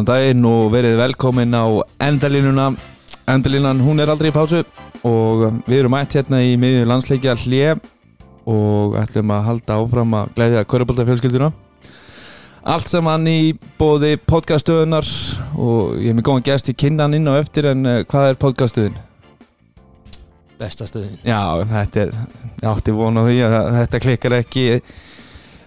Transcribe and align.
Góðan 0.00 0.14
daginn 0.16 0.44
og 0.48 0.70
verið 0.72 0.94
velkomin 0.96 1.52
á 1.52 1.68
endalínuna. 2.00 2.70
Endalínan, 3.28 3.82
hún 3.84 4.00
er 4.00 4.08
aldrei 4.08 4.30
í 4.30 4.32
pásu 4.32 4.62
og 5.04 5.42
við 5.66 5.82
erum 5.82 5.92
mætt 5.92 6.14
hérna 6.16 6.38
í 6.40 6.54
miðju 6.56 6.86
landsleikja 6.88 7.34
hlje 7.36 7.74
og 8.48 8.96
ætlum 8.96 9.34
að 9.34 9.44
halda 9.44 9.76
áfram 9.76 10.16
að 10.16 10.32
glæðja 10.38 10.62
kvörubólda 10.72 11.04
fjölskylduna 11.04 11.50
Allt 12.64 12.88
saman 12.88 13.28
í 13.28 13.52
bóði 13.76 14.14
podcaststöðunar 14.24 15.04
og 15.60 16.00
ég 16.00 16.14
er 16.14 16.16
með 16.16 16.30
góðan 16.30 16.48
gæst 16.48 16.72
í 16.72 16.78
kinnan 16.80 17.18
inn 17.20 17.28
á 17.28 17.36
eftir 17.36 17.68
en 17.74 17.84
uh, 17.84 18.00
hvað 18.08 18.30
er 18.30 18.40
podcaststöðun? 18.40 18.98
Besta 20.56 20.88
stöðin. 20.88 21.20
Já, 21.28 21.60
þetta 21.76 22.06
er, 22.06 22.18
ég 22.56 22.68
átti 22.72 22.96
vona 22.96 23.28
því 23.28 23.40
að 23.50 23.72
þetta 23.82 24.04
klikkar 24.08 24.40
ekki 24.40 24.68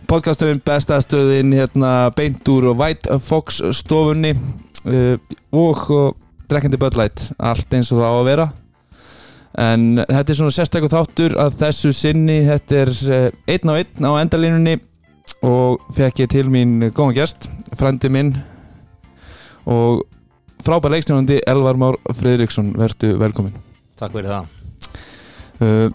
Podcastöðun, 0.09 0.59
bestastöðin, 0.65 1.53
hérna, 1.55 2.11
beint 2.17 2.47
úr 2.51 2.69
White 2.75 3.17
Fox 3.23 3.61
stofunni 3.77 4.33
uh, 4.35 5.15
og 5.55 5.83
uh, 5.93 6.09
drekkandi 6.51 6.79
böllætt, 6.81 7.29
allt 7.39 7.73
eins 7.73 7.91
og 7.93 8.01
það 8.01 8.09
á 8.11 8.15
að 8.17 8.27
vera. 8.27 8.47
En 9.63 9.85
þetta 10.01 10.33
er 10.33 10.39
svona 10.39 10.55
sérstaklega 10.55 10.93
þáttur 10.95 11.37
að 11.39 11.59
þessu 11.61 11.93
sinni, 11.95 12.39
þetta 12.49 12.79
er 12.81 12.93
uh, 13.07 13.27
einn 13.53 13.71
á 13.71 13.73
einn 13.79 14.09
á 14.09 14.11
endalínunni 14.19 14.75
og 15.45 15.83
fekk 15.95 16.23
ég 16.25 16.33
til 16.33 16.47
mín 16.51 16.89
góðan 16.89 17.17
gæst, 17.17 17.49
frendi 17.79 18.11
minn 18.11 18.35
og 19.69 20.03
frábær 20.63 20.93
leikstjónandi 20.95 21.41
Elvar 21.47 21.79
Már 21.79 21.99
Fridriksson, 22.11 22.73
verðu 22.79 23.15
velkomin 23.21 23.55
Takk 23.99 24.15
fyrir 24.15 24.31
það. 24.33 24.47
Uh, 25.61 25.91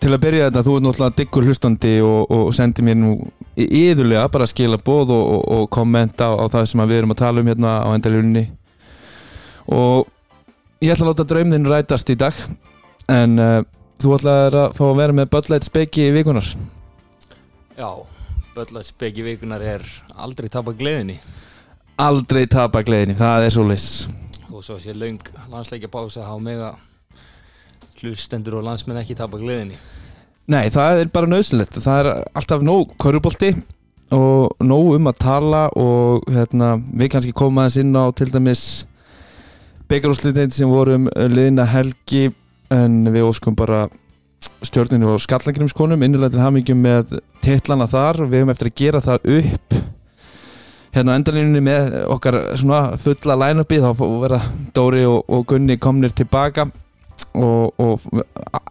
til 0.00 0.12
að 0.14 0.22
byrja 0.24 0.46
þetta, 0.48 0.62
þú 0.66 0.76
ert 0.76 0.86
náttúrulega 0.86 1.16
diggur 1.18 1.48
hlustandi 1.48 1.92
og, 2.04 2.30
og 2.32 2.54
sendi 2.56 2.84
mér 2.86 2.98
nú 3.00 3.10
yðurlega 3.56 4.28
bara 4.32 4.46
að 4.46 4.52
skila 4.54 4.80
bóð 4.80 5.12
og, 5.16 5.24
og, 5.34 5.42
og 5.56 5.68
kommenta 5.74 6.30
á, 6.30 6.32
á 6.40 6.44
það 6.52 6.70
sem 6.70 6.84
við 6.86 7.00
erum 7.00 7.14
að 7.14 7.20
tala 7.22 7.42
um 7.42 7.50
hérna 7.50 7.74
á 7.84 7.88
endaljóninni 7.92 8.46
og 9.70 10.08
ég 10.80 10.94
ætla 10.94 11.06
að 11.06 11.12
láta 11.12 11.28
draumðin 11.32 11.68
rætast 11.68 12.12
í 12.12 12.18
dag 12.20 12.36
en 13.10 13.36
uh, 13.40 13.58
þú 14.00 14.16
ætlaðir 14.16 14.60
að 14.64 14.78
fá 14.78 14.84
að 14.88 14.96
vera 15.02 15.18
með 15.20 15.32
böllætt 15.36 15.68
speki 15.68 16.08
í 16.08 16.14
vikunar 16.16 16.54
Já, 17.80 17.90
Böllæts 18.54 18.90
beki 18.98 19.22
vikunar 19.24 19.62
er 19.62 19.84
aldrei 20.18 20.50
tapa 20.52 20.74
gleðinni. 20.76 21.14
Aldrei 22.02 22.42
tapa 22.50 22.82
gleðinni, 22.84 23.14
það 23.16 23.46
er 23.46 23.54
svo 23.54 23.64
leys 23.68 23.86
og 24.50 24.64
svo 24.66 24.76
sé 24.82 24.92
laung 24.92 25.20
landsleikja 25.48 25.88
pása 25.88 26.26
á 26.26 26.34
mega 26.42 26.74
hlustendur 28.00 28.58
og 28.58 28.66
landsmenn 28.66 29.00
ekki 29.00 29.16
tapa 29.18 29.40
gleðinni. 29.40 29.78
Nei, 30.50 30.66
það 30.72 31.04
er 31.04 31.12
bara 31.14 31.30
nöðsynlegt 31.30 31.78
það 31.78 32.00
er 32.00 32.08
alltaf 32.34 32.64
nóg 32.66 32.96
körubólti 33.00 33.52
og 34.14 34.56
nóg 34.66 34.96
um 34.96 35.10
að 35.10 35.20
tala 35.22 35.66
og 35.78 36.26
hérna, 36.32 36.74
við 36.80 37.12
kannski 37.12 37.34
koma 37.36 37.68
aðeins 37.68 37.78
inn 37.84 37.94
á 37.94 38.04
til 38.18 38.30
dæmis 38.32 38.64
byggarúslitin 39.90 40.50
sem 40.54 40.70
voru 40.70 40.96
um 40.98 41.06
liðina 41.30 41.68
helgi 41.70 42.30
en 42.74 43.04
við 43.10 43.28
óskum 43.28 43.54
bara 43.58 43.84
stjórninu 44.66 45.14
og 45.14 45.22
skallangrimskonum 45.22 46.02
innilega 46.04 46.34
til 46.34 46.42
hamingjum 46.42 46.82
með 46.84 47.16
titlana 47.44 47.86
þar. 47.90 48.24
Við 48.26 48.42
höfum 48.42 48.52
eftir 48.54 48.70
að 48.70 48.76
gera 48.80 49.00
það 49.04 49.30
upp 49.38 49.78
hérna 50.94 51.14
á 51.14 51.18
endalínunni 51.18 51.62
með 51.64 51.96
okkar 52.10 52.38
svona 52.58 52.98
fulla 53.00 53.38
line-upi 53.44 53.80
þá 53.82 53.90
verða 53.94 54.40
Dóri 54.74 55.04
og, 55.06 55.22
og 55.30 55.46
Gunni 55.50 55.78
komnir 55.78 56.14
tilbaka 56.16 56.66
og, 57.34 57.74
og 57.78 58.00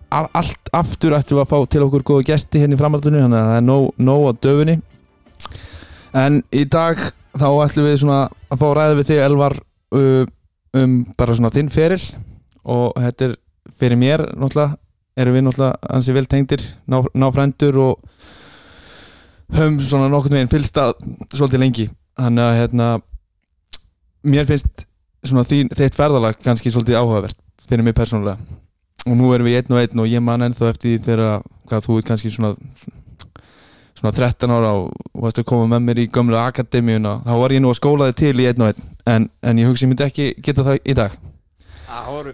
allt 0.09 0.71
aftur 0.75 1.15
ættum 1.15 1.39
við 1.39 1.45
að 1.45 1.51
fá 1.51 1.59
til 1.69 1.83
okkur 1.85 2.05
góða 2.07 2.27
gesti 2.31 2.63
hérna 2.63 2.75
í 2.75 2.81
framhaldinu 2.81 3.23
þannig 3.23 3.39
að 3.39 3.49
það 3.51 3.59
er 3.59 3.67
nóg, 3.67 3.85
nóg 4.09 4.25
á 4.25 4.31
döfunni 4.43 4.77
en 6.19 6.41
í 6.55 6.65
dag 6.65 7.01
þá 7.37 7.47
ætlum 7.63 7.87
við 7.87 7.97
svona 8.01 8.19
að 8.49 8.61
fá 8.61 8.67
ræða 8.75 8.97
við 8.97 9.09
þig 9.11 9.23
Elvar 9.25 9.55
uh, 9.95 10.25
um 10.79 10.97
bara 11.17 11.35
svona 11.37 11.53
þinn 11.53 11.71
feril. 11.73 12.01
Og 12.69 12.97
þetta 12.99 13.29
er 13.29 13.35
fyrir 13.79 13.99
mér 13.99 14.25
náttúrulega 14.33 14.77
erum 15.19 15.37
við 15.37 15.45
náttúrulega 15.45 15.93
ansi 15.95 16.15
vel 16.15 16.27
tengdir 16.29 16.65
ná, 16.89 16.99
ná 17.13 17.27
frændur 17.33 17.79
og 17.81 18.03
höfum 19.55 19.79
svona 19.81 20.09
nokkurn 20.11 20.37
veginn 20.37 20.51
fylgsta 20.51 20.91
svolítið 21.33 21.63
lengi. 21.63 21.87
Þannig 22.19 22.45
að 22.45 22.57
hérna 22.59 22.89
mér 24.27 24.49
finnst 24.49 24.85
svona 25.25 25.45
þín, 25.47 25.71
þitt 25.75 25.97
ferðalag 25.97 26.41
kannski 26.43 26.71
svolítið 26.73 26.99
áhugavert 26.99 27.39
fyrir 27.69 27.85
mig 27.85 27.95
persónulega. 27.97 28.37
Og 29.07 29.15
nú 29.17 29.29
erum 29.33 29.47
við 29.47 29.59
einn 29.61 29.75
og 29.77 29.81
einn 29.83 30.01
og 30.03 30.09
ég 30.11 30.21
man 30.25 30.43
ennþá 30.49 30.71
eftir 30.73 30.95
því 30.97 31.03
þegar 31.05 31.43
hvað 31.69 31.85
þú 31.87 31.97
er 32.01 32.07
kannski 32.09 32.31
svona 32.33 32.53
svona 33.99 34.13
13 34.15 34.51
ára 34.55 34.69
og 34.79 34.93
varst 35.19 35.41
að 35.41 35.47
koma 35.49 35.65
með 35.73 35.85
mér 35.89 35.99
í 36.03 36.07
gömlu 36.13 36.37
akademíuna 36.39 37.17
þá 37.25 37.33
var 37.41 37.51
ég 37.55 37.61
nú 37.63 37.71
að 37.73 37.79
skóla 37.81 38.07
þig 38.09 38.17
til 38.21 38.43
í 38.43 38.47
einn 38.49 38.63
og 38.63 38.71
einn. 38.71 38.87
En, 39.09 39.27
en 39.43 39.59
ég 39.59 39.67
hugsi 39.69 39.85
ég 39.85 39.91
myndi 39.91 40.05
ekki 40.05 40.27
geta 40.45 40.63
það 40.67 40.79
í 40.87 40.95
dag. 40.99 41.17
Það 41.89 42.09
voru 42.13 42.33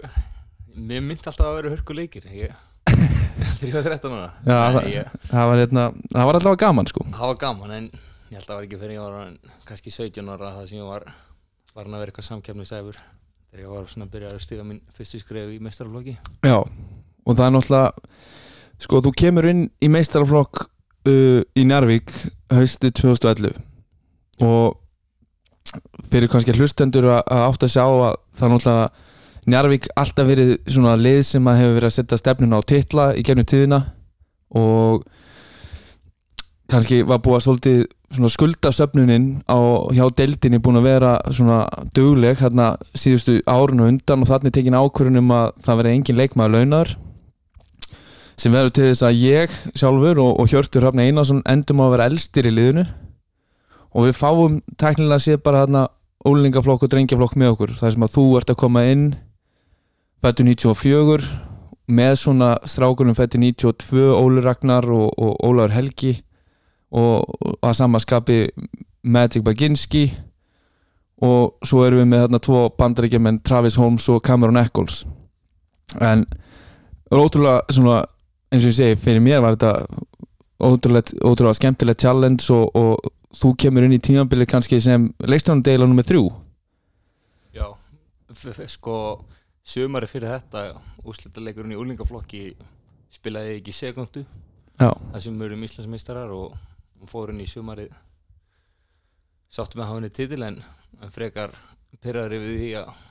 Mér 0.76 1.00
myndi 1.08 1.24
alltaf 1.32 1.46
að 1.48 1.54
vera 1.56 1.70
hörku 1.72 1.96
leikir 1.96 2.26
ég, 2.36 2.52
Þegar 3.62 3.70
ég 3.70 3.76
var 3.78 3.86
13 3.88 4.12
ára. 4.12 4.26
Já, 4.44 4.58
það- 4.76 4.90
ég, 4.92 5.14
það 5.30 5.46
var, 5.50 5.62
hérna, 5.62 5.86
það 6.12 6.28
var 6.30 6.38
allavega 6.40 6.62
gaman 6.66 6.90
sko. 6.92 7.06
Það 7.14 7.30
var 7.32 7.38
gaman 7.46 7.72
en 7.78 7.86
ég 7.96 8.36
held 8.36 8.42
að 8.44 8.50
það 8.50 8.58
var 8.58 8.66
ekki 8.68 8.80
fyrir 8.82 8.98
ég 8.98 9.06
var 9.06 9.56
kannski 9.70 9.94
17 9.96 10.34
ára 10.36 10.52
það 10.58 10.68
sem 10.74 10.82
ég 10.82 10.90
var 10.90 11.06
var 11.76 11.88
hann 11.88 11.96
að 11.96 12.04
vera 12.04 12.12
eitthvað 12.12 12.28
samkefnisæfur 12.28 13.00
þegar 13.56 13.64
ég 13.64 13.72
var 13.72 13.86
svona 13.88 14.06
að 14.06 14.16
byrja 14.16 14.30
að 14.34 14.42
stiga 14.44 14.64
minn 14.68 14.82
fyrstu 14.92 15.20
skref 15.22 15.52
í 15.54 15.60
meistaraflokki. 15.64 16.16
Já, 16.44 16.58
og 16.60 17.38
það 17.38 17.46
er 17.46 17.54
náttúrulega 17.56 17.92
sko 18.84 19.00
þú 19.06 19.14
kemur 19.16 19.48
inn 19.48 19.62
í 19.80 19.90
meistaraflokk 19.94 20.66
uh, 20.66 21.40
í 21.56 21.64
Njarvík 21.64 22.12
haustið 22.52 22.98
2011 23.00 23.56
og 24.44 24.76
fyrir 26.12 26.30
kannski 26.32 26.56
hlustendur 26.58 27.08
að, 27.16 27.22
átt 27.32 27.64
að 27.64 27.74
sjá 27.78 27.86
að 27.86 28.18
það 28.36 28.48
er 28.48 28.56
náttúrulega 28.56 28.90
Njarvík 29.46 29.88
alltaf 29.96 30.28
verið 30.28 30.56
svona 30.66 30.98
lið 31.00 31.22
sem 31.30 31.48
að 31.48 31.60
hefur 31.62 31.76
verið 31.78 31.90
að 31.92 31.96
setja 31.96 32.18
stefnuna 32.20 32.60
á 32.60 32.62
titla 32.66 33.04
í 33.14 33.22
gegnum 33.22 33.46
tíðina. 33.46 33.78
Og 34.58 35.04
kannski 36.72 37.04
var 37.06 37.22
búið 37.22 37.38
að 37.38 37.44
svolítið 37.46 37.84
skuldasöfnunin 38.32 39.26
á 39.52 39.60
hjá 39.92 40.06
deildinni 40.16 40.62
búin 40.64 40.80
að 40.80 40.88
vera 40.88 41.16
svona 41.36 41.66
dugleg 41.98 42.40
hérna 42.40 42.76
síðustu 42.96 43.42
árun 43.44 43.84
og 43.84 43.92
undan 43.92 44.24
og 44.24 44.30
þannig 44.32 44.56
tekin 44.56 44.78
ákvörðunum 44.80 45.34
að 45.36 45.50
það 45.66 45.82
verði 45.82 45.96
engin 45.98 46.20
leikmaður 46.22 46.56
launar 46.56 46.96
sem 48.40 48.56
verður 48.56 48.74
til 48.76 48.88
þess 48.90 49.06
að 49.08 49.20
ég 49.24 49.58
sjálfur 49.76 50.20
og, 50.24 50.32
og 50.40 50.50
Hjörtur 50.52 50.84
Hrafn 50.84 51.04
Einarsson 51.04 51.44
endum 51.48 51.84
að 51.84 51.94
vera 51.96 52.08
elstir 52.12 52.50
í 52.50 52.54
liðinu. 52.54 52.86
Og 53.96 54.10
við 54.10 54.18
fáum 54.20 54.60
tæknilega 54.80 55.24
séð 55.24 55.44
bara 55.46 55.64
hérna 55.64 55.86
ólingaflokk 56.26 56.84
og 56.84 56.92
drengjaflokk 56.92 57.38
með 57.40 57.54
okkur 57.54 57.76
þar 57.80 57.96
sem 57.96 58.06
að 58.06 58.16
þú 58.18 58.26
ert 58.40 58.52
að 58.52 58.60
koma 58.60 58.84
inn 58.92 59.06
fættu 60.26 60.48
94 60.48 61.30
með 61.96 62.16
svona 62.20 62.56
strákunum 62.66 63.16
fættu 63.16 63.40
92 63.40 64.08
Óli 64.18 64.44
Ragnar 64.44 64.88
og, 64.90 65.14
og 65.16 65.38
Ólaður 65.46 65.76
Helgi 65.78 66.16
og, 66.96 67.36
að 67.62 67.76
samaskapi 67.82 68.40
Magic 69.04 69.44
Baginski. 69.46 70.08
Og 71.26 71.56
svo 71.64 71.86
erum 71.86 72.02
við 72.02 72.10
með 72.12 72.26
þarna 72.26 72.42
tvo 72.44 72.62
bandaríkjumenn 72.80 73.40
Travis 73.48 73.78
Holmes 73.80 74.08
og 74.12 74.24
Cameron 74.26 74.60
Eccles. 74.60 75.04
En 76.04 76.26
ótrúlega 77.14 77.64
svona 77.72 78.02
eins 78.52 78.66
og 78.66 78.72
ég 78.72 78.78
segi, 78.80 79.00
fyrir 79.00 79.24
mér 79.24 79.44
var 79.44 79.56
þetta 79.56 79.72
ótrúlega, 80.60 81.16
ótrúlega 81.24 81.60
skemmtilegt 81.60 82.04
challenge 82.04 82.50
og, 82.54 82.76
og 82.76 83.14
þú 83.36 83.54
kemur 83.64 83.88
inn 83.88 83.96
í 83.96 84.02
tímabilið 84.04 84.50
kannski 84.52 84.82
sem 84.84 85.08
leikstjónandeila 85.24 85.88
nummið 85.88 86.12
þrjú. 86.12 86.26
Já, 87.56 87.68
sko 88.72 88.98
sömari 89.66 90.10
fyrir 90.10 90.36
þetta 90.36 90.68
úrslitaleikurinn 91.06 91.74
í 91.76 91.80
úlingaflokki 91.80 92.46
spilaði 93.14 93.60
ekki 93.60 93.74
sekundu 93.74 94.24
Já, 94.76 94.92
það 94.92 95.22
sem 95.24 95.38
við 95.40 95.48
erum 95.48 95.66
Íslandsmeistarar 95.66 96.34
og 96.36 96.56
og 97.02 97.10
fórum 97.12 97.42
í 97.44 97.48
sömarið 97.50 97.94
sáttum 99.52 99.82
með 99.82 99.90
hafinni 99.90 100.12
titil 100.14 100.42
en, 100.48 100.58
en 101.02 101.14
frekar 101.14 101.54
pyrraður 102.04 102.38
yfir 102.40 102.58
því 102.60 102.72
að 102.82 103.04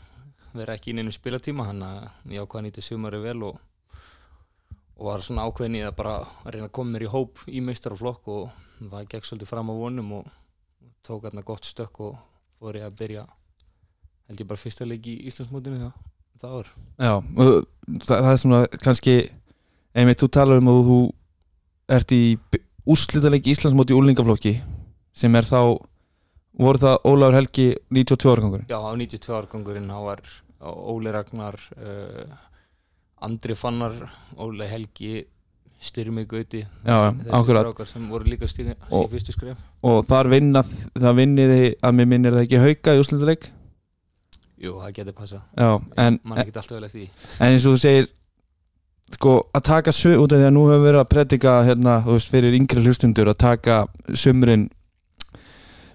vera 0.54 0.74
ekki 0.76 0.92
í 0.92 0.96
neinum 0.98 1.14
spilatíma. 1.14 1.68
Hann 1.70 1.82
að 1.84 2.34
ég 2.34 2.44
ákvaða 2.44 2.66
nýtti 2.66 2.84
sömarið 2.84 3.24
vel 3.28 3.38
og, 3.50 3.60
og 4.98 5.08
var 5.08 5.24
svona 5.24 5.46
ákveðin 5.48 5.80
í 5.80 5.84
að 5.86 5.96
bara 5.98 6.16
að 6.22 6.50
reyna 6.54 6.68
að 6.68 6.74
koma 6.78 6.94
mér 6.94 7.06
í 7.06 7.12
hóp 7.14 7.44
í 7.48 7.62
meistaraflokk 7.64 8.28
og 8.34 8.50
það 8.82 9.08
gekk 9.14 9.28
svolítið 9.28 9.50
fram 9.50 9.72
á 9.72 9.74
vonum 9.78 10.12
og 10.20 10.28
tók 11.04 11.26
hérna 11.26 11.44
gott 11.46 11.66
stökk 11.68 12.00
og 12.04 12.20
fór 12.58 12.78
ég 12.80 12.86
að 12.86 12.98
byrja 13.00 13.24
held 14.28 14.40
ég 14.40 14.48
bara 14.48 14.60
fyrsta 14.60 14.86
leik 14.88 15.06
í 15.10 15.16
Íslandsmótinu 15.28 15.80
það, 15.80 15.96
það 16.40 16.54
ár. 16.58 16.70
Já 16.96 17.12
það, 17.36 17.56
það 18.08 18.30
er 18.30 18.40
svona 18.42 18.60
kannski 18.84 19.16
einmitt 19.94 20.22
þú 20.22 20.30
talar 20.32 20.62
um 20.62 20.70
að 20.72 20.80
þú 20.88 21.00
ert 21.98 22.14
í 22.16 22.22
úrslitaleik 22.84 23.46
Íslandsmóti 23.52 23.94
í 23.94 23.98
úlingaflokki 23.98 24.54
sem 25.14 25.34
er 25.38 25.46
þá 25.48 25.60
voru 26.60 26.80
það 26.82 26.96
Ólafur 27.10 27.38
Helgi 27.38 27.68
92 27.90 28.32
árgangur 28.34 28.64
Já, 28.68 28.78
á 28.78 28.90
92 28.94 29.36
árgangurinn 29.38 29.90
þá 29.90 30.00
var 30.04 30.24
Óli 30.64 31.12
Ragnar 31.12 31.58
uh, 31.76 32.34
Andri 33.24 33.56
Fannar 33.58 33.96
Óli 34.36 34.68
Helgi 34.68 35.24
styrmi 35.84 36.24
gauti 36.28 36.62
strákar 36.84 37.88
sem 37.90 38.06
voru 38.08 38.28
líka 38.30 38.48
stíðin 38.48 38.76
Og- 38.90 39.10
og 39.84 40.04
þar 40.08 40.30
vinna 40.32 40.62
það 40.64 41.18
vinniði 41.20 41.74
að 41.84 41.96
mér 41.98 42.08
minnir 42.08 42.36
það 42.36 42.46
ekki 42.46 42.62
hauka 42.62 42.94
í 42.94 43.02
úslinduleik 43.02 43.50
Jú, 44.64 44.78
það 44.80 44.94
getur 44.96 45.16
passa 45.18 45.40
já, 45.58 45.70
en, 46.00 46.20
mann 46.24 46.40
ekki 46.40 46.54
alltaf 46.54 46.70
vel 46.78 46.86
eftir 46.86 47.02
því. 47.02 47.08
en 47.40 47.52
eins 47.52 47.66
og 47.66 47.74
þú 47.74 47.80
segir 47.82 48.06
sko 49.12 49.34
að 49.54 49.66
taka 49.68 49.92
söm 49.92 50.22
út 50.22 50.32
af 50.32 50.40
því 50.40 50.48
að 50.48 50.56
nú 50.56 50.64
hefur 50.70 50.86
verið 50.86 51.02
að 51.02 51.10
predika 51.12 51.58
hérna, 51.66 51.98
þú 52.06 52.16
veist, 52.16 52.32
fyrir 52.32 52.56
yngri 52.56 52.84
hlustundur 52.84 53.30
að 53.30 53.40
taka 53.44 53.84
sömurinn 54.16 54.68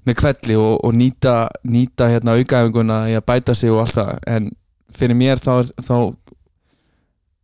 með 0.07 0.17
kvelli 0.21 0.55
og, 0.59 0.79
og 0.85 0.95
nýta 0.95 1.35
nýta 1.67 2.09
hérna 2.13 2.37
aukaæfinguna 2.37 2.99
í 3.11 3.17
að 3.17 3.25
bæta 3.27 3.55
sig 3.57 3.73
og 3.73 3.83
allt 3.83 3.97
það, 3.97 4.11
en 4.29 4.51
fyrir 4.95 5.17
mér 5.17 5.41
þá 5.41 5.51
þá 5.83 5.95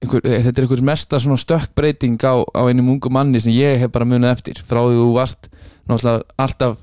einhver, 0.06 0.22
þetta 0.24 0.54
er 0.54 0.66
einhver 0.66 0.86
mesta 0.86 1.20
svona 1.22 1.40
stökkbreyting 1.42 2.18
á, 2.24 2.46
á 2.46 2.62
einum 2.70 2.94
ungum 2.96 3.16
manni 3.16 3.42
sem 3.42 3.56
ég 3.56 3.80
hef 3.82 3.92
bara 3.94 4.08
munið 4.08 4.32
eftir. 4.32 4.62
Frá 4.62 4.82
því 4.84 5.00
þú 5.02 5.10
varst 5.18 5.50
náttúrulega 5.90 6.24
alltaf 6.42 6.80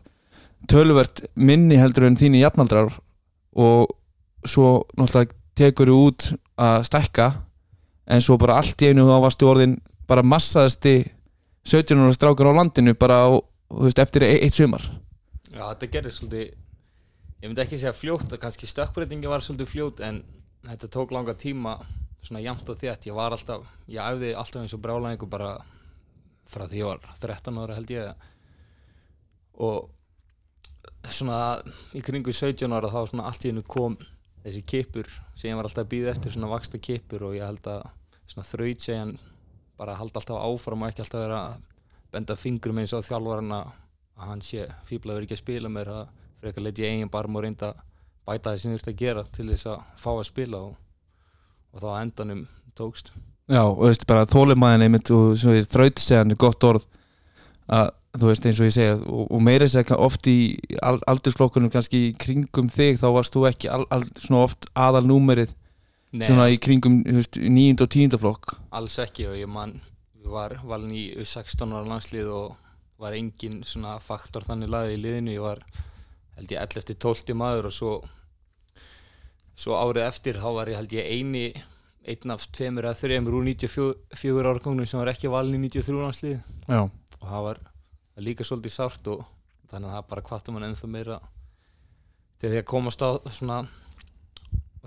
tölvert 0.70 1.24
minni 1.34 1.78
heldur 1.80 2.06
en 2.08 2.18
þínu 2.18 2.42
jafnaldrar 2.42 2.92
og 3.54 3.94
svo 4.46 4.82
náttúrulega 4.98 5.34
tekur 5.58 5.92
þú 5.92 5.98
út 6.08 6.28
að 6.62 6.86
stækka 6.88 7.28
en 8.06 8.24
svo 8.24 8.38
bara 8.40 8.58
allt 8.60 8.82
í 8.82 8.90
einu 8.90 9.06
þá 9.08 9.16
varstu 9.24 9.48
orðin 9.50 9.76
bara 10.08 10.24
massaðasti 10.26 10.96
17 11.68 11.98
ára 12.02 12.16
strákar 12.16 12.50
á 12.50 12.58
landinu 12.58 12.94
bara 12.98 13.22
á, 13.22 13.30
veist, 13.70 14.00
eftir 14.02 14.26
e 14.26 14.34
eitt 14.42 14.56
sumar. 14.56 14.82
Já, 15.52 15.62
þetta 15.74 15.90
gerir 15.92 16.14
svolítið 16.14 16.46
ég 17.42 17.50
myndi 17.50 17.62
ekki 17.64 17.78
segja 17.78 17.94
fljótt 17.94 18.34
kannski 18.40 18.68
stökkbreytingi 18.70 19.30
var 19.30 19.42
svolítið 19.44 19.70
fljótt 19.70 20.02
en 20.06 20.22
þetta 20.66 20.90
tók 20.94 21.14
langa 21.14 21.34
tíma 21.38 21.78
svona 22.22 22.42
jæmt 22.42 22.68
og 22.70 22.78
þétt. 22.78 23.08
Ég 23.10 23.16
var 23.18 23.34
alltaf, 23.34 23.66
ég 23.90 24.02
æfði 24.02 24.34
alltaf 24.38 24.62
eins 24.62 24.74
og 24.76 24.82
brálaðingu 24.82 25.28
bara 25.30 25.56
frá 26.50 26.66
því 26.68 26.82
ég 26.82 26.90
var 26.90 27.18
13 27.22 27.58
ára 27.58 27.78
held 27.78 27.90
ég. 27.94 28.28
Og 29.58 29.90
svona 31.10 31.38
í 31.98 32.02
kringu 32.04 32.34
17 32.34 32.70
ára 32.70 32.90
þá 32.92 33.00
svona 33.10 33.26
allt 33.30 33.46
í 33.46 33.50
hennu 33.50 33.64
kom 33.66 33.98
þessi 34.42 34.62
kipur 34.66 35.10
sem 35.34 35.50
ég 35.50 35.58
var 35.58 35.68
alltaf 35.68 35.84
að 35.84 35.92
býða 35.92 36.14
eftir 36.14 36.34
svona 36.34 36.50
vaksta 36.52 36.80
kipur 36.82 37.28
og 37.28 37.36
ég 37.36 37.46
held 37.46 37.68
að 37.70 37.84
svona 38.26 38.48
þraut 38.48 38.84
segjan 38.84 39.14
bara 39.78 39.98
halda 39.98 40.20
alltaf 40.20 40.42
áfram 40.42 40.84
og 40.84 40.90
ekki 40.90 41.04
alltaf 41.04 41.24
vera 41.24 41.40
að 41.48 41.60
benda 42.12 42.36
fingrum 42.36 42.82
eins 42.82 42.92
á 42.94 43.00
þjálfarana 43.00 43.62
að 43.62 44.28
hann 44.28 44.44
sé 44.44 44.66
fíblaður 44.88 45.26
ekki 45.26 45.38
að 45.38 45.42
spila 45.42 45.72
mér 45.72 45.90
að 45.92 46.04
frekar 46.42 46.66
leti 46.66 46.84
ég 46.84 46.96
eigin 46.96 47.12
barm 47.12 47.38
og 47.38 47.44
reynda 47.46 47.72
bæta 48.26 48.52
það 48.52 48.62
sem 48.62 48.74
þurfti 48.74 48.92
að 48.92 49.02
gera 49.02 49.24
til 49.34 49.48
þess 49.50 49.68
að 49.72 49.84
fá 50.02 50.10
að 50.12 50.26
spila 50.28 50.62
og, 50.68 50.74
og 51.72 51.82
þá 51.82 51.88
endanum 52.02 52.42
tókst. 52.78 53.12
Já, 53.50 53.62
og 53.64 53.80
þú 53.80 53.88
veist, 53.88 54.06
bara 54.08 54.28
þólimaðin 54.30 54.86
einmitt 54.86 55.10
og 55.14 55.32
svo 55.40 55.54
er 55.56 55.66
þrautsegan 55.68 56.34
er 56.34 56.40
gott 56.40 56.66
orð 56.68 56.86
að 57.72 57.90
þú 58.18 58.28
veist 58.28 58.46
eins 58.46 58.60
og 58.60 58.68
ég 58.68 58.74
segja 58.76 58.96
og, 59.00 59.24
og 59.32 59.42
meira 59.44 59.66
þess 59.66 59.94
að 59.94 60.04
oft 60.04 60.28
í 60.28 60.36
al, 60.84 60.98
aldursflokkunum 61.08 61.72
kannski 61.72 62.08
í 62.10 62.14
kringum 62.20 62.68
þig 62.72 63.00
þá 63.00 63.08
varst 63.16 63.36
þú 63.36 63.46
ekki 63.48 63.70
al, 63.72 63.86
al, 63.94 64.04
svona 64.20 64.44
oft 64.48 64.68
aðal 64.76 65.04
númerið 65.08 65.54
Nei, 66.12 66.26
svona 66.28 66.50
í 66.52 66.58
kringum 66.60 67.00
níund 67.08 67.80
og 67.80 67.88
tíunda 67.92 68.20
flokk. 68.20 68.58
Alls 68.76 68.98
ekki 69.00 69.30
og 69.30 69.38
ég 69.40 69.48
man 69.48 69.78
var 70.28 70.58
valin 70.68 70.92
í 70.92 71.06
16 71.16 71.72
ára 71.72 71.88
landslið 71.88 72.28
og 72.36 72.58
var 73.02 73.16
engin 73.16 73.62
svona 73.66 73.96
faktor 74.02 74.44
þannig 74.44 74.70
laðið 74.70 74.98
í 74.98 75.00
liðinu. 75.06 75.36
Ég 75.38 75.46
var 75.46 75.62
held 76.36 76.52
ég 76.52 76.60
11 76.60 76.90
til 76.90 76.98
12 77.00 77.38
maður 77.40 77.70
og 77.70 77.76
svo 77.76 77.94
svo 79.56 79.76
árið 79.78 80.06
eftir 80.06 80.40
þá 80.40 80.48
var 80.58 80.68
ég 80.68 80.80
held 80.80 80.94
ég 80.96 81.08
eini 81.16 81.46
einn 82.02 82.34
af 82.34 82.44
tveimur 82.52 82.88
eða 82.88 82.98
þreimur 82.98 83.38
úr 83.38 83.44
94 83.48 84.48
ára 84.50 84.62
kongnum 84.62 84.88
sem 84.90 85.00
var 85.00 85.12
ekki 85.12 85.30
valin 85.32 85.64
í 85.64 85.70
93 85.70 85.96
landslið. 86.02 86.40
Já, 86.68 86.82
og 86.82 87.28
það 87.28 87.44
var 87.48 87.60
líka 88.20 88.44
svolítið 88.44 88.74
sárt 88.74 89.08
og 89.08 89.22
þannig 89.70 89.88
að 89.88 89.96
það 89.96 90.10
bara 90.10 90.26
kvartum 90.26 90.58
hann 90.58 90.68
ennþá 90.68 90.90
meira. 90.90 91.20
Til 92.42 92.50
því 92.50 92.60
að 92.60 92.68
komast 92.68 93.00
á 93.00 93.10
svona 93.32 93.62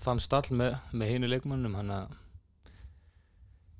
þann 0.03 0.21
stall 0.21 0.45
með, 0.51 0.77
með 0.91 1.11
heinu 1.13 1.31
leikmannum 1.31 1.77
þannig 1.79 2.03
að 2.03 2.13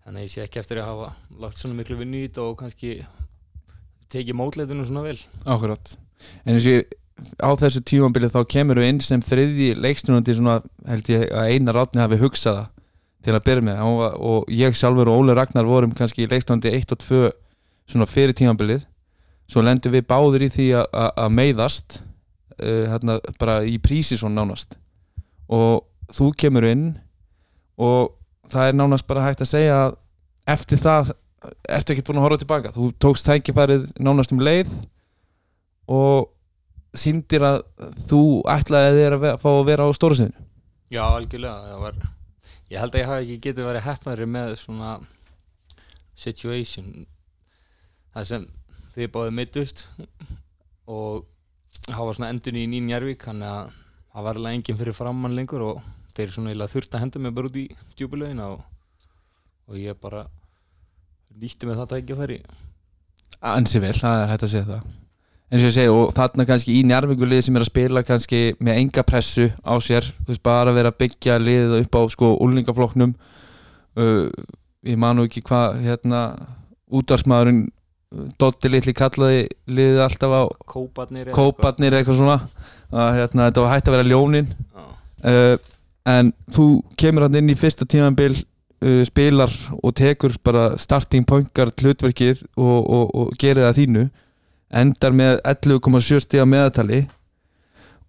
þannig 0.05 0.19
að 0.19 0.25
ég 0.25 0.33
sé 0.33 0.43
ekki 0.45 0.61
eftir 0.61 0.79
að 0.81 0.91
hafa 0.91 1.39
lagt 1.41 1.59
svona 1.59 1.77
miklu 1.77 1.97
í 2.05 2.27
þetta 2.27 2.45
og 2.45 2.59
kannski 2.59 2.91
tekið 4.13 4.37
mótleitunum 4.37 4.85
svona 4.87 5.03
vel. 5.07 5.17
Akkurat. 5.49 5.95
En 6.45 6.55
eins 6.55 6.65
og 6.65 6.77
ég 6.77 6.93
á 7.41 7.49
þessu 7.57 7.81
tímambili 7.81 8.29
þá 8.31 8.41
kemur 8.51 8.79
við 8.79 8.91
inn 8.91 9.01
sem 9.03 9.23
þriðji 9.23 9.75
leikstjónandi 9.79 10.35
svona 10.37 10.59
held 10.87 11.09
ég 11.09 11.25
að 11.31 11.51
Einar 11.53 11.79
Átni 11.81 12.03
hafi 12.03 12.19
hugsað 12.21 12.59
það 12.59 12.71
til 13.25 13.33
að 13.33 13.45
byrja 13.47 13.65
með. 13.65 13.81
Og, 13.89 14.03
og 14.29 14.51
ég 14.53 14.77
sjálfur 14.77 15.09
og 15.09 15.23
Óli 15.23 15.35
Ragnar 15.35 15.65
vorum 15.65 15.95
kannski 15.97 16.25
í 16.25 16.29
leikstjónandi 16.29 16.73
1 16.77 16.93
og 16.93 17.01
2 17.01 17.21
svona 17.89 18.09
fyrir 18.09 18.37
tímambilið 18.37 18.85
svo 19.47 19.61
lendum 19.61 19.93
við 19.93 20.05
báður 20.09 20.45
í 20.47 20.49
því 20.53 20.67
að- 20.81 20.89
að 20.93 21.11
að 21.25 21.33
meiðast 21.39 21.99
uh, 22.61 22.85
hérna, 22.91 23.19
bara 23.39 23.59
í 23.67 23.75
prísi 23.83 24.17
svona 24.17 24.41
nánast. 24.43 24.77
Og 25.49 25.83
þú 26.13 26.31
kemur 26.37 26.65
inn 26.69 26.85
og 27.77 28.13
það 28.49 28.67
er 28.71 28.77
nánast 28.79 29.07
bara 29.07 29.25
hægt 29.27 29.41
að 29.45 29.51
segja 29.51 29.75
að 29.85 29.95
eftir 30.55 30.77
það 30.81 31.11
ertu 31.69 31.93
ekkert 31.93 32.07
búin 32.07 32.17
að 32.21 32.25
horfa 32.25 32.41
tilbaka. 32.41 32.71
Þú 32.73 32.91
tókst 33.01 33.25
tækifærið 33.27 33.91
nánast 34.01 34.31
um 34.33 34.39
leið 34.41 34.71
og 35.87 36.31
síndir 36.97 37.43
að 37.45 37.59
þú 38.09 38.21
ætlaði 38.49 38.97
þér 39.03 39.15
að 39.19 39.25
fá 39.43 39.49
að 39.51 39.65
vera 39.67 39.85
á 39.85 39.89
stóra 39.93 40.15
sinni 40.17 40.33
Já, 40.93 41.01
algjörlega. 41.11 41.75
Var, 41.81 41.95
ég 42.71 42.79
held 42.79 42.93
að 42.95 43.01
ég 43.01 43.09
hafi 43.09 43.23
ekki 43.25 43.37
getið 43.49 43.65
verið 43.67 43.85
heppnari 43.89 44.25
með 44.29 44.51
svona 44.61 44.91
situation. 46.15 47.05
Það 48.15 48.27
sem 48.29 48.45
þið 48.95 49.11
báðið 49.13 49.35
mittust 49.39 49.85
og 50.87 51.25
það 51.85 52.05
var 52.07 52.17
svona 52.17 52.31
endun 52.33 52.59
í 52.59 52.65
Nín 52.71 52.89
Jærvík 52.91 53.27
þannig 53.27 53.51
að 53.51 53.73
það 54.15 54.27
var 54.27 54.39
alveg 54.39 54.57
enginn 54.57 54.79
fyrir 54.79 54.95
framann 54.95 55.37
lengur 55.37 55.65
og 55.65 55.85
þeir 56.15 56.31
svona 56.31 56.51
eiginlega 56.53 56.71
þurft 56.71 56.95
að 56.95 57.03
henda 57.03 57.21
mig 57.21 57.33
bara 57.35 57.49
út 57.49 57.57
í 57.59 57.65
djúbulegina 57.99 58.51
og, 58.53 58.61
og 59.67 59.79
ég 59.79 59.97
bara 59.99 60.25
nýtti 61.35 61.67
með 61.67 61.81
það 61.81 61.89
tækifæri. 61.95 62.37
Ansi 63.45 63.81
vel, 63.83 63.95
það 63.97 64.21
er 64.21 64.31
hægt 64.31 64.45
að 64.47 64.53
segja 64.53 64.69
það. 64.69 64.85
Eins 65.45 65.61
og 65.61 65.67
ég 65.67 65.75
segi 65.75 65.91
og 65.93 66.13
þarna 66.15 66.45
kannski 66.49 66.73
í 66.79 66.83
njárvingulið 66.87 67.41
sem 67.45 67.57
er 67.57 67.65
að 67.65 67.69
spila 67.69 68.01
kannski 68.07 68.39
með 68.63 68.79
enga 68.81 69.03
pressu 69.05 69.49
á 69.61 69.75
sér, 69.83 70.07
þú 70.23 70.31
veist 70.31 70.45
bara 70.47 70.71
að 70.71 70.79
vera 70.79 70.93
að 70.93 70.99
byggja 71.03 71.35
liðið 71.43 71.75
upp 71.83 71.97
á 71.99 72.01
sko 72.15 72.31
úlningafloknum 72.41 73.13
uh, 73.99 74.31
ég 74.87 74.97
man 75.01 75.19
nú 75.19 75.27
ekki 75.27 75.43
hvað 75.45 75.83
hérna 75.83 76.21
útvarsmaðurinn 76.95 77.65
uh, 77.67 77.74
Dotti 78.39 78.71
litli 78.71 78.93
kallaði 78.95 79.45
liðið 79.67 80.01
alltaf 80.05 80.33
á 80.35 80.43
Kóparnir 81.35 81.93
eða 81.93 82.01
eitthvað 82.01 82.19
svona. 82.21 82.37
Að 82.95 83.13
hérna, 83.19 83.47
þetta 83.49 83.63
var 83.65 83.73
hægt 83.73 83.89
að 83.89 83.97
vera 83.97 84.09
ljónin 84.09 84.51
eitthvað. 84.51 84.91
Uh, 85.25 85.55
en 86.05 86.29
þú 86.53 86.65
kemur 87.01 87.25
hann 87.25 87.39
inn 87.39 87.49
í 87.49 87.57
fyrsta 87.57 87.87
tímanbil 87.89 88.35
uh, 88.35 89.01
spilar 89.07 89.53
og 89.81 89.95
tekur 89.97 90.35
bara 90.45 90.67
starting 90.77 91.25
poingar 91.27 91.71
hlutverkið 91.73 92.43
og, 92.55 92.79
og, 92.83 93.05
og 93.09 93.31
gerir 93.41 93.65
það 93.65 93.79
þínu. 93.81 94.05
Endar 94.75 95.15
með 95.15 95.39
11,7 95.47 96.21
stiga 96.25 96.45
meðatali 96.49 97.05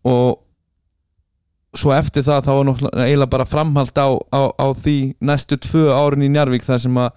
og 0.07 0.43
svo 1.77 1.93
eftir 1.97 2.25
það 2.27 2.47
þá 2.47 2.53
var 2.53 2.69
náttúrulega 2.69 3.07
eiginlega 3.07 3.33
bara 3.33 3.49
framhald 3.49 3.99
á, 4.01 4.09
á, 4.33 4.43
á 4.57 4.67
því 4.73 4.97
næstu 5.21 5.59
tvö 5.61 5.91
árin 5.93 6.25
í 6.25 6.31
Njarvík 6.33 6.65
þar 6.65 6.83
sem 6.85 7.01
að 7.01 7.11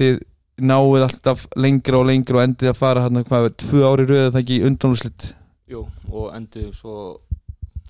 þið 0.00 0.18
náið 0.56 1.02
alltaf 1.06 1.46
lengra 1.56 2.00
og 2.00 2.06
lengra 2.08 2.40
og 2.40 2.46
endið 2.46 2.72
að 2.72 2.78
fara 2.78 3.02
hann 3.04 3.24
hvað, 3.26 3.50
tvö 3.60 3.82
ári 3.84 4.06
röðu 4.08 4.30
það 4.30 4.40
ekki 4.42 4.62
undanúslitt 4.70 5.28
Jú, 5.66 5.82
og 6.14 6.30
endur 6.36 6.70
svo 6.76 6.96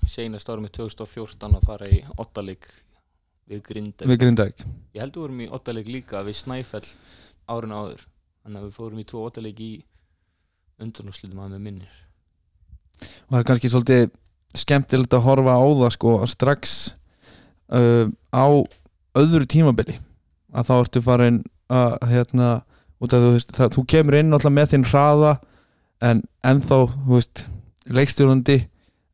seinast 0.09 0.49
árum 0.49 0.65
í 0.65 0.71
2014 0.73 1.57
að 1.59 1.65
fara 1.67 1.89
í 1.91 1.99
ottaleg 2.17 2.65
við 3.47 3.61
Grindavík. 3.67 4.09
Við 4.09 4.19
Grindavík. 4.23 4.63
Ég 4.95 5.03
held 5.03 5.13
við 5.15 5.23
vorum 5.23 5.43
í 5.43 5.49
ottaleg 5.53 5.89
líka 5.91 6.23
við 6.25 6.39
Snæfell 6.41 6.87
árin 7.47 7.75
áður 7.75 8.01
þannig 8.43 8.59
að 8.59 8.65
við 8.65 8.77
fórum 8.79 9.01
í 9.01 9.05
tvo 9.07 9.23
ottaleg 9.27 9.61
í 9.61 9.71
undurnúslitum 10.81 11.43
að 11.43 11.53
með 11.55 11.63
minnir. 11.67 11.99
Og 13.27 13.35
það 13.35 13.39
er 13.39 13.47
kannski 13.51 13.71
svolítið 13.71 14.09
skemmtilegt 14.57 15.13
að 15.13 15.25
horfa 15.27 15.57
á 15.59 15.65
það 15.67 15.93
sko 15.95 16.15
að 16.17 16.31
strax 16.33 16.75
uh, 17.69 18.09
á 18.33 18.47
öðru 19.17 19.47
tímabili 19.49 19.99
að 20.49 20.69
þá 20.71 20.73
ertu 20.79 21.03
farin 21.05 21.43
að 21.73 21.97
hérna 22.11 22.49
út 23.03 23.13
af 23.13 23.21
þú 23.23 23.31
veist, 23.35 23.51
það, 23.55 23.71
þú 23.75 23.83
kemur 23.93 24.17
inn 24.19 24.33
alltaf 24.33 24.53
með 24.55 24.71
þinn 24.73 24.87
hraða 24.89 25.33
en 26.07 26.21
ennþá, 26.47 26.77
þú 27.05 27.13
veist, 27.17 27.43
leikstjórnandi 27.87 28.57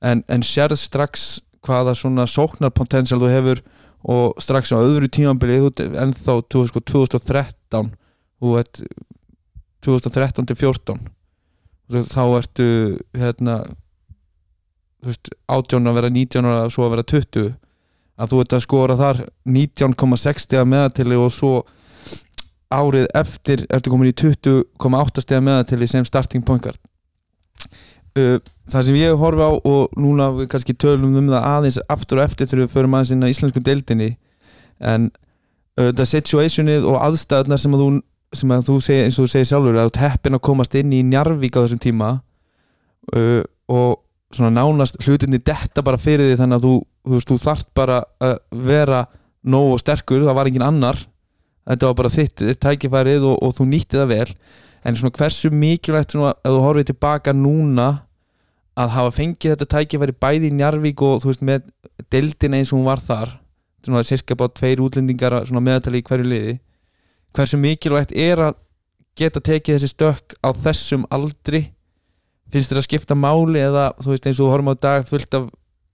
en, 0.03 0.23
en 0.27 0.43
sérð 0.45 0.77
strax 0.79 1.41
hvaða 1.63 1.93
svona 1.95 2.25
sóknarpotential 2.27 3.19
þú 3.21 3.31
hefur 3.31 3.61
og 4.03 4.39
strax 4.43 4.73
á 4.75 4.83
öðru 4.83 5.07
tímabili 5.07 5.61
þú 5.63 5.69
ert 5.71 5.83
ennþá 6.03 6.33
2000, 6.51 6.83
2013 6.91 7.91
þú 8.43 8.55
ert 8.59 8.81
2013 9.83 10.47
til 10.49 10.57
14 10.59 11.03
Þú- 11.93 12.07
þá 12.09 12.21
ertu 12.39 12.65
hérna 13.19 13.55
þú 15.03 15.11
veist, 15.11 15.29
18 15.51 15.87
að 15.91 15.97
vera 15.99 16.09
19 16.15 16.47
og 16.47 16.71
svo 16.73 16.85
að 16.87 16.93
vera 16.95 17.05
20 17.13 17.47
að 18.23 18.29
þú 18.33 18.41
ert 18.43 18.53
að 18.55 18.63
skora 18.67 18.95
þar 18.99 19.21
19,60 19.49 20.59
að 20.61 20.69
meðatili 20.71 21.17
og 21.19 21.31
svo 21.33 21.53
árið 22.73 23.07
eftir 23.19 23.65
ertu 23.73 23.93
komin 23.93 24.11
í 24.11 24.15
20,8 24.17 25.23
stega 25.23 25.43
meðatili 25.43 25.87
sem 25.89 26.05
starting 26.07 26.45
point 26.45 26.63
guard? 26.65 26.79
Uh, 28.13 28.37
það 28.69 28.87
sem 28.87 28.97
ég 28.99 29.17
horfi 29.17 29.41
á 29.41 29.51
og 29.57 29.93
núna 29.97 30.29
við 30.37 30.49
kannski 30.51 30.75
tölum 30.77 31.15
um 31.17 31.31
það 31.31 31.47
aðeins 31.49 31.79
aftur 31.89 32.21
og 32.21 32.27
eftir 32.27 32.49
þegar 32.49 32.63
við 32.65 32.75
förum 32.75 32.97
aðeins 32.97 33.13
inn 33.15 33.25
á 33.25 33.31
íslensku 33.31 33.63
deildinni 33.65 34.09
en 34.83 35.09
uh, 35.79 35.89
það 35.89 36.09
situationið 36.11 36.85
og 36.89 36.99
aðstæðunar 37.07 37.61
sem 37.63 37.73
að 37.73 37.85
þú 37.85 37.89
sem 38.33 38.53
að 38.53 38.67
þú 38.69 38.75
segir 38.81 39.07
eins 39.07 39.17
og 39.17 39.27
þú 39.27 39.33
segir 39.33 39.49
sjálfur 39.49 39.79
að 39.81 39.89
þú 39.89 39.95
teppin 39.97 40.37
að 40.37 40.43
komast 40.47 40.77
inn 40.77 40.93
í 40.93 41.01
Njarvík 41.05 41.57
á 41.57 41.63
þessum 41.63 41.81
tíma 41.81 42.11
uh, 43.13 43.41
og 43.69 43.99
svona 44.33 44.53
nánast 44.53 44.97
hlutinni 45.05 45.41
detta 45.41 45.83
bara 45.85 46.01
fyrir 46.01 46.31
því 46.31 46.37
þannig 46.39 46.59
að 46.59 46.67
þú, 46.67 46.75
þú, 47.09 47.19
þú 47.29 47.39
þarft 47.43 47.69
bara 47.77 47.99
að 48.21 48.37
vera 48.65 49.03
nóg 49.43 49.75
og 49.75 49.81
sterkur, 49.81 50.23
það 50.25 50.37
var 50.37 50.49
engin 50.49 50.65
annar 50.65 51.01
þetta 51.69 51.89
var 51.89 51.99
bara 51.99 52.13
þitt, 52.13 52.43
þitt 52.43 52.61
tækifærið 52.63 53.27
og, 53.29 53.37
og 53.43 53.53
þú 53.57 53.69
nýtti 53.71 53.99
það 53.99 54.09
vel. 54.13 54.31
En 54.83 54.97
svona 54.99 55.15
hversu 55.15 55.51
mikilvægt 55.53 56.15
svona 56.15 56.33
að 56.43 56.57
þú 56.57 56.65
horfið 56.65 56.89
tilbaka 56.91 57.33
núna 57.37 57.87
að 58.79 58.95
hafa 58.95 59.13
fengið 59.19 59.53
þetta 59.53 59.69
tækifæri 59.75 60.17
bæði 60.25 60.49
í 60.49 60.57
Njarvík 60.57 61.01
og 61.05 61.21
þú 61.23 61.29
veist 61.29 61.45
með 61.45 61.69
deildin 62.11 62.57
eins 62.57 62.73
og 62.73 62.79
hún 62.79 62.89
var 62.89 63.03
þar 63.03 63.37
svona 63.83 64.03
cirka 64.07 64.35
bá 64.39 64.47
tveir 64.49 64.81
útlendingar 64.81 65.43
svona 65.47 65.61
meðatali 65.63 66.01
í 66.01 66.05
hverju 66.07 66.27
liði 66.27 66.55
hversu 67.35 67.59
mikilvægt 67.59 68.13
er 68.15 68.41
að 68.47 68.59
geta 69.19 69.41
tekið 69.43 69.77
þessi 69.77 69.91
stökk 69.91 70.35
á 70.41 70.49
þessum 70.57 71.05
aldri? 71.13 71.67
Finnst 72.53 72.71
þér 72.71 72.81
að 72.81 72.87
skipta 72.87 73.17
máli 73.17 73.61
eða 73.61 73.91
þú 74.01 74.13
veist 74.13 74.27
eins 74.29 74.41
og 74.41 74.53
horfum 74.53 74.73
á 74.73 74.75
dag 74.77 75.07
fullt 75.09 75.37
af 75.37 75.49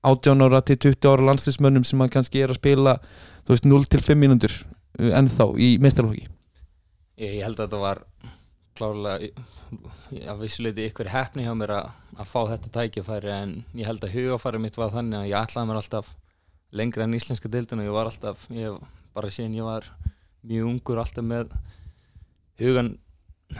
18 0.07 0.45
ára 0.45 0.61
til 0.63 0.77
20 0.79 1.11
ára 1.11 1.27
landslýsmönnum 1.29 1.87
sem 1.87 2.03
að 2.03 2.13
kannski 2.15 2.43
er 2.43 2.53
að 2.53 2.61
spila 2.61 2.97
þú 3.43 3.55
veist 3.55 3.67
0 3.67 3.89
til 3.91 4.03
5 4.05 4.21
mínútur 4.23 4.55
ennþá 4.99 5.47
í 5.59 5.69
meistarlóki 5.81 6.27
Ég, 7.19 7.41
held 7.43 7.59
að 7.59 7.65
þetta 7.65 7.79
var 7.81 8.03
klárlega 8.79 9.31
að 10.31 10.43
vissuleiti 10.45 10.85
ykkur 10.87 11.09
hefni 11.11 11.43
hjá 11.45 11.51
mér 11.57 11.73
að, 11.75 11.89
að 12.15 12.29
fá 12.31 12.39
þetta 12.53 12.71
tækifæri 12.77 13.33
en 13.33 13.51
ég 13.77 13.89
held 13.89 14.05
að 14.05 14.15
hugafæri 14.15 14.61
mitt 14.63 14.79
var 14.79 14.93
þannig 14.93 15.19
að 15.19 15.29
ég 15.29 15.41
ætlaði 15.41 15.69
mér 15.69 15.81
alltaf 15.81 16.13
lengra 16.79 17.05
enn 17.05 17.17
íslenska 17.17 17.51
deildin 17.51 17.83
og 17.83 17.89
ég 17.89 17.97
var 17.97 18.09
alltaf, 18.09 18.45
ég 18.53 18.79
bara 19.15 19.31
síðan 19.33 19.57
ég 19.57 19.67
var 19.67 19.89
mjög 20.47 20.71
ungur 20.71 21.01
alltaf 21.01 21.25
með 21.27 21.53
hugan 22.61 22.93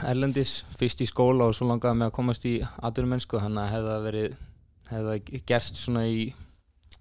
erlendis 0.06 0.60
fyrst 0.78 1.02
í 1.02 1.08
skóla 1.10 1.50
og 1.50 1.56
svo 1.56 1.68
langaði 1.68 2.00
mig 2.00 2.10
að 2.10 2.16
komast 2.16 2.46
í 2.48 2.56
aðurumennsku 2.80 3.40
þannig 3.42 3.64
að 3.64 3.74
hefða 3.74 3.96
verið 4.06 4.36
hefða 4.90 5.16
gerst 5.50 5.80
svona 5.80 6.06
í 6.08 6.30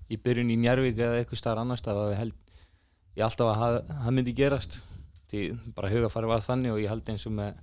í 0.09 0.17
byrjun 0.17 0.53
í 0.53 0.57
Njárvík 0.59 0.97
eða 0.97 1.21
eitthvað 1.21 1.41
starf 1.41 1.61
annar 1.61 1.79
stað 1.79 2.03
og 2.03 2.13
ég 2.13 2.21
held 2.23 2.48
ég 3.17 3.25
alltaf 3.25 3.51
að 3.53 3.81
það 3.89 4.15
myndi 4.15 4.35
gerast. 4.37 4.79
Því 5.29 5.41
bara 5.75 5.91
hugafæri 5.91 6.29
var 6.29 6.45
þannig 6.45 6.73
og 6.73 6.79
ég 6.81 6.89
held 6.89 7.11
eins 7.11 7.25
og 7.29 7.35
með 7.37 7.59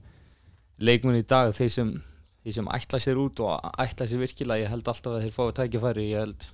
leikmunni 0.79 1.25
í 1.25 1.27
dag 1.27 1.51
þeir 1.57 1.73
sem, 1.75 1.93
þeir 2.45 2.59
sem 2.59 2.69
ætla 2.77 3.01
sér 3.03 3.21
út 3.21 3.43
og 3.43 3.71
ætla 3.83 4.07
sér 4.07 4.23
virkilega 4.23 4.67
ég 4.67 4.71
held 4.71 4.87
alltaf 4.93 5.17
að 5.17 5.25
þeir 5.25 5.35
fái 5.35 5.57
tækifæri. 5.61 6.07
Ég 6.13 6.23
held 6.23 6.47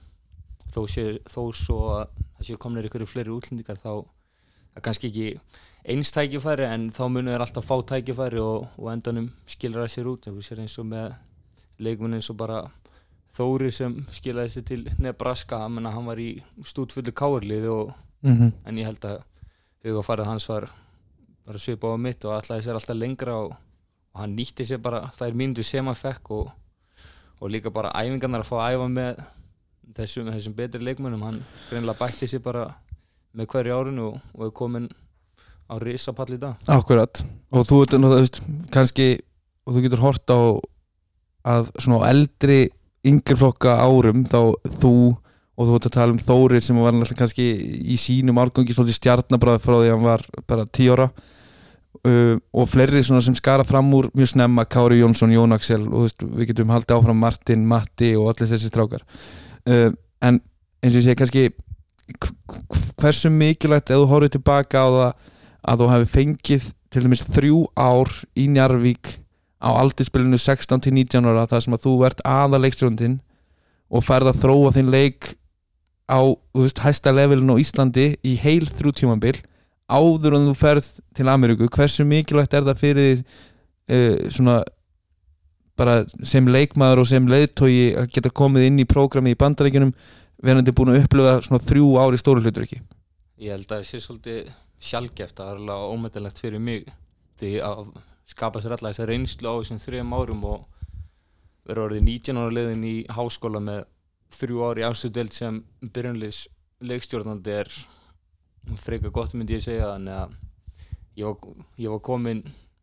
þó, 0.72 0.80
sé, 0.88 1.06
þó 1.28 1.42
svo 1.56 1.80
að 1.98 2.04
það 2.38 2.48
séu 2.48 2.62
komnir 2.62 2.88
ykkur 2.88 3.04
í 3.04 3.10
fleiri 3.10 3.34
útlendingar 3.34 3.80
þá 3.82 3.92
er 4.72 4.84
kannski 4.86 5.10
ekki 5.10 5.26
eins 5.92 6.14
tækifæri 6.14 6.64
en 6.68 6.88
þá 6.94 7.02
munir 7.10 7.34
þeir 7.34 7.44
alltaf 7.44 7.68
fá 7.68 7.76
tækifæri 7.92 8.40
og, 8.40 8.70
og 8.78 8.92
endanum 8.94 9.32
skilur 9.44 9.84
það 9.84 9.92
sér 9.96 10.12
út. 10.14 10.30
Eins 10.32 10.78
og 10.80 10.88
með 10.88 11.18
leikmunni 11.82 12.20
eins 12.22 12.30
og 12.32 12.40
bara 12.40 12.62
Þóri 13.32 13.70
sem 13.72 13.94
skilaði 14.12 14.50
sér 14.52 14.64
til 14.68 14.82
Nebraska. 15.00 15.62
Hann 15.64 16.08
var 16.08 16.20
í 16.20 16.34
stútfullu 16.68 17.14
káurlið 17.16 17.64
mm 18.22 18.32
-hmm. 18.38 18.52
en 18.64 18.78
ég 18.78 18.84
held 18.86 19.04
að 19.04 19.20
hugafarið 19.84 20.26
hans 20.26 20.48
var 20.48 20.70
bara 21.46 21.58
svipað 21.58 21.94
á 21.94 21.98
mitt 21.98 22.24
og 22.24 22.38
ætlaði 22.38 22.64
sér 22.64 22.78
alltaf 22.78 22.96
lengra 22.96 23.36
og, 23.36 23.52
og 24.14 24.20
hann 24.20 24.36
nýtti 24.36 24.64
sér 24.64 24.78
bara 24.78 25.10
þær 25.18 25.34
myndu 25.34 25.62
sem 25.62 25.86
hann 25.86 25.94
fekk 25.94 26.30
og, 26.30 26.50
og 27.40 27.50
líka 27.50 27.70
bara 27.70 27.92
æfingarnar 27.94 28.40
að 28.40 28.50
fá 28.50 28.56
að 28.60 28.74
æfa 28.74 28.88
með 28.88 29.22
þessum, 29.96 30.32
þessum 30.32 30.54
betri 30.54 30.80
leikmönum 30.80 31.22
hann 31.22 31.42
greinlega 31.70 31.98
bætti 31.98 32.26
sér 32.26 32.42
bara 32.42 32.74
með 33.34 33.46
hverju 33.46 33.78
árinu 33.78 34.06
og, 34.06 34.20
og 34.34 34.46
er 34.46 34.50
komin 34.50 34.88
á 35.72 35.74
risapall 35.80 36.34
í 36.34 36.38
dag. 36.38 36.54
Akkurat. 36.68 37.24
Og 37.52 37.64
þú 37.66 37.84
veist 38.12 38.42
kannski 38.70 39.22
og 39.66 39.74
þú 39.74 39.84
getur 39.86 40.02
hort 40.04 40.30
á 40.30 40.40
að 41.42 41.70
svona 41.80 42.10
eldri 42.12 42.70
yngri 43.06 43.36
flokka 43.38 43.78
árum 43.82 44.22
þá 44.28 44.54
þú 44.82 44.94
og 45.62 45.68
þú 45.68 45.78
ætti 45.78 45.90
að 45.90 45.96
tala 45.96 46.14
um 46.14 46.20
Þórir 46.22 46.64
sem 46.66 46.80
var 46.82 46.96
alltaf 46.96 47.18
kannski 47.18 47.46
í 47.94 47.98
sínum 48.00 48.40
árgangi 48.42 48.74
svolítið 48.74 48.98
stjarnabræði 48.98 49.62
frá 49.62 49.76
því 49.76 49.88
að 49.88 49.94
hann 49.94 50.08
var 50.08 50.26
bara 50.50 50.66
tí 50.66 50.88
ára. 50.90 51.08
Uh, 52.02 52.40
og 52.56 52.66
fleiri 52.66 53.02
sem 53.04 53.36
skara 53.38 53.62
fram 53.62 53.92
úr 53.94 54.08
mjög 54.16 54.32
snemma 54.32 54.64
Kári 54.66 54.98
Jónsson, 54.98 55.30
Jón 55.30 55.54
Axel 55.54 55.84
og 55.86 56.08
veist, 56.08 56.24
við 56.24 56.48
getum 56.50 56.72
haldið 56.72 56.96
áfram 56.96 57.20
Martin, 57.22 57.66
Matti 57.68 58.14
og 58.18 58.32
allir 58.32 58.50
þessi 58.50 58.72
strákar. 58.72 59.04
Uh, 59.62 59.92
en 60.24 60.40
eins 60.82 60.96
og 60.96 60.98
ég 60.98 61.06
segi 61.06 61.20
kannski 61.20 61.44
hversu 62.98 63.30
mikilvægt 63.30 63.92
ef 63.92 64.02
þú 64.02 64.08
horfið 64.10 64.36
tilbaka 64.36 64.82
á 64.82 64.88
það 64.90 65.12
að 65.62 65.82
þú 65.82 65.90
hefði 65.92 66.08
fengið 66.16 66.70
til 66.92 67.02
dæmis 67.04 67.26
þrjú 67.28 67.60
ár 67.78 68.10
í 68.34 68.48
Njarvík 68.50 69.12
á 69.62 69.70
aldurspilinu 69.78 70.40
16-19 70.42 71.28
ára 71.30 71.46
þar 71.50 71.64
sem 71.64 71.76
að 71.76 71.84
þú 71.86 71.92
ert 72.08 72.24
aða 72.26 72.60
leikstjóndin 72.64 73.20
og 73.92 74.04
færð 74.04 74.32
að 74.32 74.42
þróa 74.42 74.74
þinn 74.74 74.90
leik 74.92 75.30
á, 76.08 76.20
veist, 76.56 76.82
hæsta 76.82 77.12
levelin 77.14 77.52
á 77.52 77.56
Íslandi 77.60 78.12
í 78.24 78.36
heil 78.42 78.66
þrjú 78.68 78.94
tímanbil 79.02 79.36
áður 79.92 80.38
en 80.38 80.48
þú 80.50 80.54
ferð 80.56 80.88
til 81.16 81.28
Ameríku 81.28 81.68
hversu 81.72 82.06
mikilvægt 82.08 82.54
er 82.56 82.66
það 82.66 82.80
fyrir 82.80 83.20
uh, 83.22 84.30
svona 84.32 84.62
bara 85.78 86.02
sem 86.28 86.46
leikmaður 86.48 87.02
og 87.02 87.08
sem 87.08 87.28
leiðtói 87.28 87.76
að 88.02 88.10
geta 88.14 88.32
komið 88.34 88.68
inn 88.68 88.82
í 88.82 88.88
prógrami 88.88 89.32
í 89.32 89.38
bandaríkunum 89.38 89.94
verðandi 90.42 90.74
búin 90.76 90.92
að 90.92 91.04
upplöfa 91.04 91.38
svona 91.46 91.62
þrjú 91.64 91.94
ári 92.02 92.20
stóru 92.20 92.42
hlutur 92.44 92.66
ekki 92.66 92.82
Ég 93.42 93.56
held 93.56 93.66
að 93.66 93.80
það 93.80 93.88
sé 93.88 94.02
svolítið 94.02 94.50
sjálfgeft 94.82 95.40
að 95.40 95.46
það 95.46 95.52
er 95.52 95.62
alveg 95.62 95.94
ómetanlegt 95.94 96.42
fyrir 96.42 96.62
mig 96.62 96.90
því 97.40 97.54
að 97.66 97.86
skapa 98.28 98.62
sér 98.62 98.74
alltaf 98.74 98.92
þess 98.92 99.02
að 99.02 99.10
reynslu 99.10 99.50
á 99.50 99.54
þessum 99.60 99.80
þrejum 99.82 100.14
árum 100.18 100.44
og 100.50 100.60
vera 101.68 101.86
orðið 101.86 102.06
19 102.08 102.40
ára 102.42 102.54
leiðin 102.56 102.86
í 102.86 102.94
háskóla 103.12 103.62
með 103.62 103.82
þrjú 104.36 104.62
ári 104.68 104.86
afstöðdelt 104.86 105.36
sem 105.36 105.60
byrjunleis 105.82 106.46
leikstjórnandi 106.82 107.54
er 107.62 107.70
freka 108.82 109.10
gott 109.14 109.34
myndi 109.34 109.58
ég 109.58 109.64
segja 109.64 109.94
að 109.94 110.36
ég 111.18 111.26
var, 111.26 111.64
ég 111.78 111.92
var 111.92 112.02
komin 112.04 112.42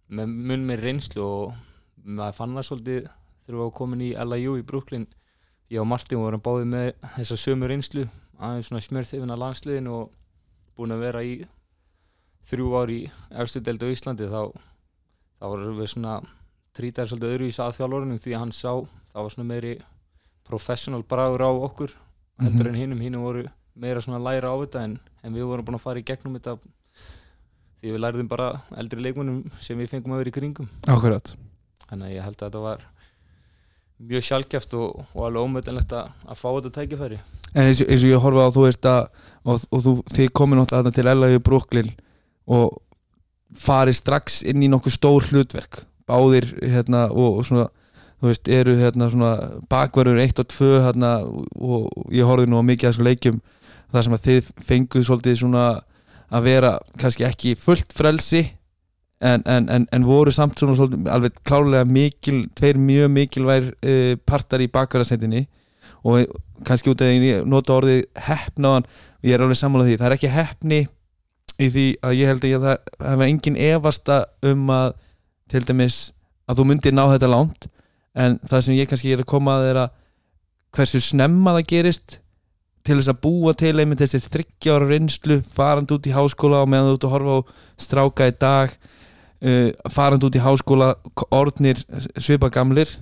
með 0.10 0.34
mun 0.50 0.66
með 0.68 0.84
reynslu 0.86 1.24
og 1.26 1.58
maður 2.04 2.38
fann 2.38 2.56
það 2.58 2.68
svolítið 2.70 3.02
þegar 3.06 3.56
við 3.56 3.62
varum 3.62 3.78
komin 3.80 4.06
í 4.06 4.10
LIU 4.14 4.56
í 4.60 4.66
Brooklyn. 4.66 5.06
Ég 5.70 5.82
og 5.82 5.88
Martin 5.90 6.22
vorum 6.22 6.42
báðið 6.42 6.72
með 6.72 6.88
þessa 7.18 7.38
sömu 7.38 7.70
reynslu 7.70 8.08
aðeins 8.40 8.70
svona 8.70 8.82
smjörþifin 8.86 9.34
að 9.34 9.42
landsliðin 9.44 9.90
og 9.92 10.12
búin 10.78 10.96
að 10.96 11.04
vera 11.04 11.24
í 11.26 11.34
þrjú 12.50 12.70
ári 12.80 13.00
afstöðdelt 13.30 13.84
á 13.84 13.88
Íslandi 13.94 14.30
þá 14.32 14.42
þá 15.40 15.46
vorum 15.46 15.80
við 15.80 15.92
svona 15.94 16.16
trítið 16.78 17.12
svolítið 17.12 17.34
öðruvís 17.36 17.60
að 17.62 17.76
þjálfurinn 17.78 18.22
því 18.24 18.36
að 18.36 18.44
hann 18.44 18.56
sá 18.56 18.72
það 19.12 19.26
var 19.26 19.34
svona 19.36 19.50
meiri 19.50 19.74
professional 20.50 21.06
bragur 21.06 21.46
á 21.46 21.52
okkur 21.52 21.94
mm 21.94 21.96
-hmm. 21.96 22.44
heldur 22.44 22.68
en 22.68 22.76
hinnum, 22.76 23.00
hinnum 23.00 23.22
voru 23.22 23.46
meira 23.76 24.02
svona 24.02 24.20
læra 24.20 24.52
á 24.52 24.56
þetta 24.60 24.84
en, 24.84 25.00
en 25.24 25.34
við 25.34 25.48
vorum 25.48 25.66
búin 25.66 25.80
að 25.80 25.86
fara 25.86 26.00
í 26.00 26.06
gegnum 26.10 26.36
þetta 26.36 26.58
því 27.80 27.94
við 27.94 28.02
læriðum 28.04 28.30
bara 28.30 28.62
eldri 28.82 29.02
leikmunum 29.02 29.44
sem 29.64 29.78
við 29.80 29.94
fengum 29.94 30.14
að 30.14 30.24
vera 30.24 30.32
í 30.34 30.38
kringum. 30.38 30.70
Akkurat. 30.88 31.36
Þannig 31.88 32.08
að 32.10 32.16
ég 32.16 32.26
held 32.28 32.42
að 32.42 32.48
þetta 32.48 32.64
var 32.66 32.84
mjög 34.10 34.26
sjálfgeft 34.28 34.76
og, 34.80 35.00
og 35.16 35.26
alveg 35.28 35.48
ómöðanlegt 35.48 35.96
að, 35.96 36.12
fá 36.40 36.48
þetta 36.50 36.74
tækifæri. 36.76 37.20
En 37.54 37.66
eins, 37.66 37.82
eins 37.82 38.04
og 38.04 38.12
ég 38.12 38.24
horfa 38.24 38.46
á 38.48 38.56
þú 38.56 38.66
veist 38.68 38.86
að 38.88 39.02
og, 39.44 39.66
og 39.72 39.84
þú, 39.86 39.96
þið 40.14 40.32
komið 40.40 40.62
náttúrulega 40.62 40.96
til 40.96 41.08
LA 41.08 41.32
í 41.34 41.42
Brooklyn 41.44 41.92
og 42.50 42.80
farið 43.60 43.98
strax 44.00 44.42
inn 44.48 44.64
í 44.64 44.70
nokkuð 44.72 44.96
stór 44.96 45.28
hlutverk 45.32 45.84
báðir 46.10 46.52
hérna 46.62 47.08
og, 47.10 47.40
og 47.40 47.48
svona 47.48 47.68
þú 48.20 48.30
veist, 48.32 48.52
eru 48.52 48.76
hérna 48.80 49.10
svona 49.12 49.34
bakverður 49.72 50.20
1 50.24 50.42
og 50.44 50.50
2 50.52 50.72
hérna 50.86 51.12
og 51.24 52.14
ég 52.14 52.28
horfði 52.28 52.52
nú 52.52 52.62
mikið 52.68 52.90
að 52.90 52.94
þessu 52.94 53.08
leikjum 53.08 53.42
þar 53.90 54.06
sem 54.06 54.16
að 54.16 54.26
þið 54.28 54.50
fenguð 54.70 55.06
svolítið 55.08 55.38
svona 55.42 55.68
að 56.30 56.46
vera 56.46 56.74
kannski 57.00 57.26
ekki 57.26 57.56
fullt 57.58 57.96
frelsi 57.96 58.44
en, 59.20 59.44
en, 59.46 59.70
en, 59.72 59.88
en 59.92 60.06
voru 60.08 60.32
samt 60.36 60.60
svona 60.60 60.76
svolítið 60.78 61.10
alveg 61.12 61.40
klálega 61.48 61.88
mikil, 61.88 62.44
tveir 62.56 62.80
mjög 62.80 63.10
mikilvær 63.16 63.72
uh, 63.72 64.14
partar 64.28 64.64
í 64.64 64.70
bakverðarsetinni 64.72 65.48
og 66.08 66.30
kannski 66.68 66.92
út 66.92 67.02
af 67.04 67.10
því 67.12 67.34
að 67.40 67.50
nota 67.50 67.76
orðið 67.76 68.06
hefnaðan, 68.28 68.88
ég 69.26 69.36
er 69.36 69.44
alveg 69.44 69.60
sammálað 69.60 69.90
því, 69.90 69.98
það 70.00 70.10
er 70.10 70.16
ekki 70.16 70.32
hefni 70.36 70.80
í 71.60 71.68
því 71.68 71.88
að 72.06 72.16
ég 72.20 72.32
held 72.32 72.48
að 72.48 72.68
það 72.68 73.10
hefur 73.10 73.26
engin 73.28 73.60
evasta 73.70 74.22
um 74.48 74.72
að 74.76 74.94
til 75.52 75.66
dæmis 75.68 76.00
að 76.50 76.62
þú 76.62 76.68
myndir 76.70 76.96
ná 76.96 77.04
þetta 77.10 77.32
lánt 77.32 77.68
en 78.20 78.40
það 78.48 78.66
sem 78.66 78.78
ég 78.78 78.90
kannski 78.90 79.14
er 79.16 79.24
að 79.24 79.32
koma 79.32 79.60
að 79.60 79.70
er 79.72 79.82
að 79.86 79.94
hversu 80.76 81.02
snemma 81.02 81.56
það 81.58 81.70
gerist 81.72 82.20
til 82.86 82.98
þess 82.98 83.12
að 83.12 83.22
búa 83.24 83.54
til 83.58 83.76
einmitt 83.82 84.02
þessi 84.02 84.22
þryggjára 84.26 84.88
reynslu 84.90 85.40
farand 85.56 85.92
út 85.94 86.08
í 86.08 86.16
háskóla 86.16 86.64
og 86.64 86.72
meðan 86.72 86.92
þú 86.92 86.96
ert 86.96 87.08
að 87.08 87.14
horfa 87.16 87.36
á 87.36 87.40
stráka 87.86 88.30
í 88.30 88.36
dag 88.40 88.74
uh, 89.44 89.70
farand 89.92 90.26
út 90.26 90.38
í 90.38 90.44
háskóla 90.44 90.94
orðnir 91.36 91.82
svipa 92.18 92.52
gamlir 92.54 92.96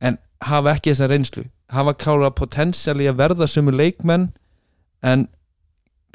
en 0.00 0.18
hafa 0.44 0.74
ekki 0.74 0.92
þessa 0.92 1.10
reynslu. 1.10 1.44
Hafa 1.70 1.94
klára 1.94 2.32
potensiali 2.34 3.06
að 3.06 3.20
verða 3.20 3.48
sömu 3.50 3.74
leikmenn 3.76 4.30
en 5.06 5.28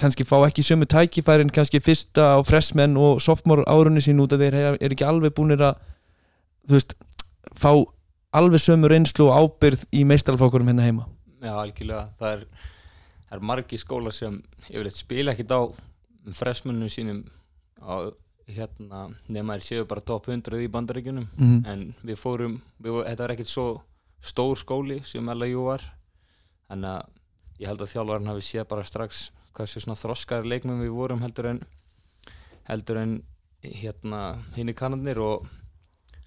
kannski 0.02 0.26
fá 0.28 0.38
ekki 0.44 0.66
sömu 0.66 0.88
tækifærin 0.92 1.54
kannski 1.56 1.80
fyrsta 1.80 2.36
á 2.36 2.40
freshmenn 2.44 2.98
og 3.00 3.22
sophomore 3.24 3.64
árunni 3.72 4.04
sín 4.04 4.20
út 4.20 4.36
að 4.36 4.44
þeir 4.44 4.58
er 4.76 4.92
ekki 4.92 5.08
alveg 5.08 5.36
búinir 5.38 5.64
að 5.64 5.80
þú 6.68 6.76
veist, 6.76 6.96
fá 7.56 7.72
alveg 8.38 8.64
sömu 8.64 8.90
reynslu 8.92 9.30
og 9.30 9.40
ábyrð 9.40 9.86
í 9.96 10.04
meistaralfókurum 10.08 10.70
hérna 10.72 10.86
heima? 10.86 11.08
Já, 11.44 11.54
algjörlega, 11.54 12.06
það 12.20 12.36
er, 12.36 12.46
það 13.30 13.38
er 13.38 13.48
margi 13.52 13.80
skóla 13.82 14.14
sem 14.16 14.38
yfirleitt 14.70 15.00
spila 15.00 15.34
ekkit 15.36 15.56
á 15.56 15.62
freshmenninu 16.36 16.90
sínum 16.90 17.24
á, 17.82 18.12
hérna, 18.50 19.08
nema 19.32 19.58
þeir 19.58 19.68
séu 19.68 19.90
bara 19.90 20.04
top 20.06 20.30
100 20.30 20.62
í 20.62 20.70
bandaríkjunum. 20.72 21.28
Mm. 21.38 21.60
en 21.66 21.86
við 22.06 22.22
fórum, 22.22 22.60
við, 22.82 23.02
þetta 23.08 23.26
var 23.26 23.36
ekkit 23.36 23.52
svo 23.52 23.68
stór 24.26 24.58
skóli 24.58 25.02
sem 25.06 25.26
LAU 25.26 25.68
var. 25.70 25.86
Þannig 26.70 26.92
að 26.92 27.62
ég 27.62 27.70
held 27.70 27.84
að 27.84 27.92
þjálfarinn 27.94 28.32
hafi 28.34 28.46
séð 28.46 28.68
bara 28.72 28.86
strax 28.88 29.30
hvað 29.56 29.70
sé 29.72 29.82
svona 29.84 30.00
þroskar 30.00 30.48
leikmenn 30.48 30.82
við 30.84 30.96
vorum 30.96 31.22
heldur 31.24 31.54
en 31.54 31.62
heldur 32.68 33.00
en 33.00 33.14
hérna 33.64 34.22
hinn 34.58 34.72
í 34.72 34.76
kannanir 34.78 35.22
og 35.24 35.46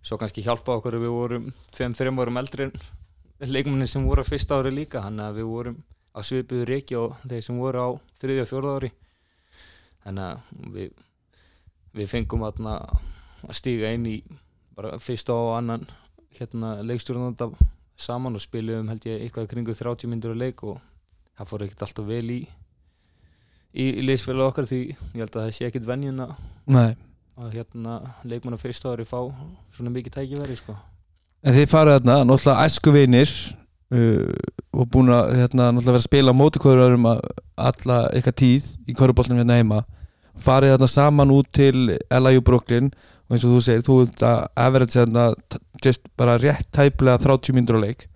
svo 0.09 0.17
kannski 0.21 0.45
hjálpa 0.47 0.79
okkur 0.79 0.97
að 0.97 1.05
við 1.05 1.15
vorum 1.15 1.51
5-3 1.77 2.15
árum 2.23 2.41
eldri 2.41 2.69
en 2.69 3.53
leikmennin 3.53 3.91
sem 3.91 4.07
voru 4.09 4.25
á 4.25 4.31
fyrsta 4.31 4.59
ári 4.59 4.73
líka 4.73 5.05
þannig 5.05 5.27
að 5.27 5.41
við 5.41 5.51
vorum 5.53 5.77
á 6.17 6.21
svipiðu 6.25 6.69
reiki 6.69 6.97
og 6.99 7.19
þeir 7.29 7.45
sem 7.45 7.61
voru 7.61 7.85
á 7.85 7.89
þriðja 8.23 8.47
og 8.47 8.51
fjórða 8.51 8.75
ári 8.79 8.91
þannig 10.07 10.25
að 10.25 10.73
við 10.77 11.05
við 11.99 12.11
fengum 12.13 12.45
að 12.49 12.61
stíga 13.57 13.91
inn 13.95 14.07
í 14.09 14.17
fyrsta 15.03 15.35
og 15.35 15.57
annan 15.59 15.87
hérna 16.39 16.79
leikstjórnanda 16.87 17.51
saman 17.99 18.39
og 18.39 18.45
spilum 18.45 18.89
held 18.93 19.07
ég 19.09 19.25
eitthvað 19.25 19.51
kringu 19.51 19.75
30 19.75 20.11
myndur 20.11 20.37
á 20.37 20.39
leik 20.39 20.63
og 20.63 20.79
það 21.39 21.51
fór 21.51 21.65
ekkert 21.67 21.85
alltaf 21.87 22.09
vel 22.09 22.25
í 22.31 22.41
í, 23.75 23.85
í 23.85 24.07
leysfélag 24.07 24.53
okkar 24.53 24.69
því 24.71 24.81
ég 24.87 25.21
held 25.21 25.35
að 25.35 25.43
það 25.43 25.53
sé 25.57 25.69
ekkert 25.69 25.89
venjun 25.89 26.25
að. 26.25 26.35
Að 27.39 27.55
hérna 27.55 28.01
leikmann 28.27 28.57
á 28.59 28.61
fyrsta 28.61 28.93
ári 28.93 29.07
fá 29.07 29.21
svona 29.75 29.93
mikið 29.95 30.17
tækifæri 30.17 30.57
sko. 30.59 30.75
En 31.47 31.55
þið 31.55 31.69
farið 31.71 31.99
þarna, 31.99 32.17
náttúrulega 32.27 32.65
æsku 32.67 32.95
vinir 32.95 33.35
uh, 33.95 34.33
og 34.75 34.89
búin 34.93 35.13
að 35.15 35.37
hérna, 35.39 35.71
vera 35.79 36.01
að 36.01 36.07
spila 36.09 36.35
móti 36.35 36.63
hverjum 36.63 37.07
alla 37.09 38.01
ykkar 38.19 38.37
tíð 38.43 38.73
í 38.91 38.97
korfuboltunum 38.99 39.43
hérna 39.43 39.61
heima 39.61 39.85
farið 40.39 40.75
þarna 40.75 40.91
saman 40.91 41.35
út 41.35 41.51
til 41.55 41.95
LIU 41.95 42.43
Brooklyn 42.47 42.91
og 43.29 43.37
eins 43.37 43.45
og 43.47 43.55
þú 43.55 43.63
segir, 43.65 43.87
þú 43.87 43.99
ert 44.07 44.25
að 44.25 44.39
average 44.67 44.97
þarna 44.99 45.27
just 45.85 46.07
bara 46.19 46.39
rétt 46.41 46.67
tæplega 46.75 47.21
30 47.23 47.55
myndur 47.55 47.79
á 47.79 47.85
leik 47.87 48.09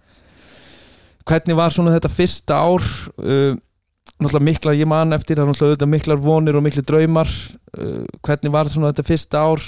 hvernig 1.29 1.59
var 1.59 1.75
svona 1.75 1.95
þetta 1.95 2.11
fyrsta 2.11 2.59
ár 2.59 2.87
uh, 3.23 3.55
náttúrulega 4.25 4.49
miklar, 4.49 4.79
ég 4.79 4.89
man 4.89 5.17
eftir 5.17 5.39
það 5.39 5.51
náttúrulega 5.51 5.75
auðvitað 5.75 5.93
miklar 5.93 6.23
vonir 6.23 6.59
og 6.59 6.65
miklir 6.65 6.87
draumar 6.87 7.29
uh, 7.29 8.05
hvernig 8.25 8.55
var 8.55 8.71
svona 8.73 8.93
þetta 8.93 9.07
fyrsta 9.07 9.43
ár 9.43 9.67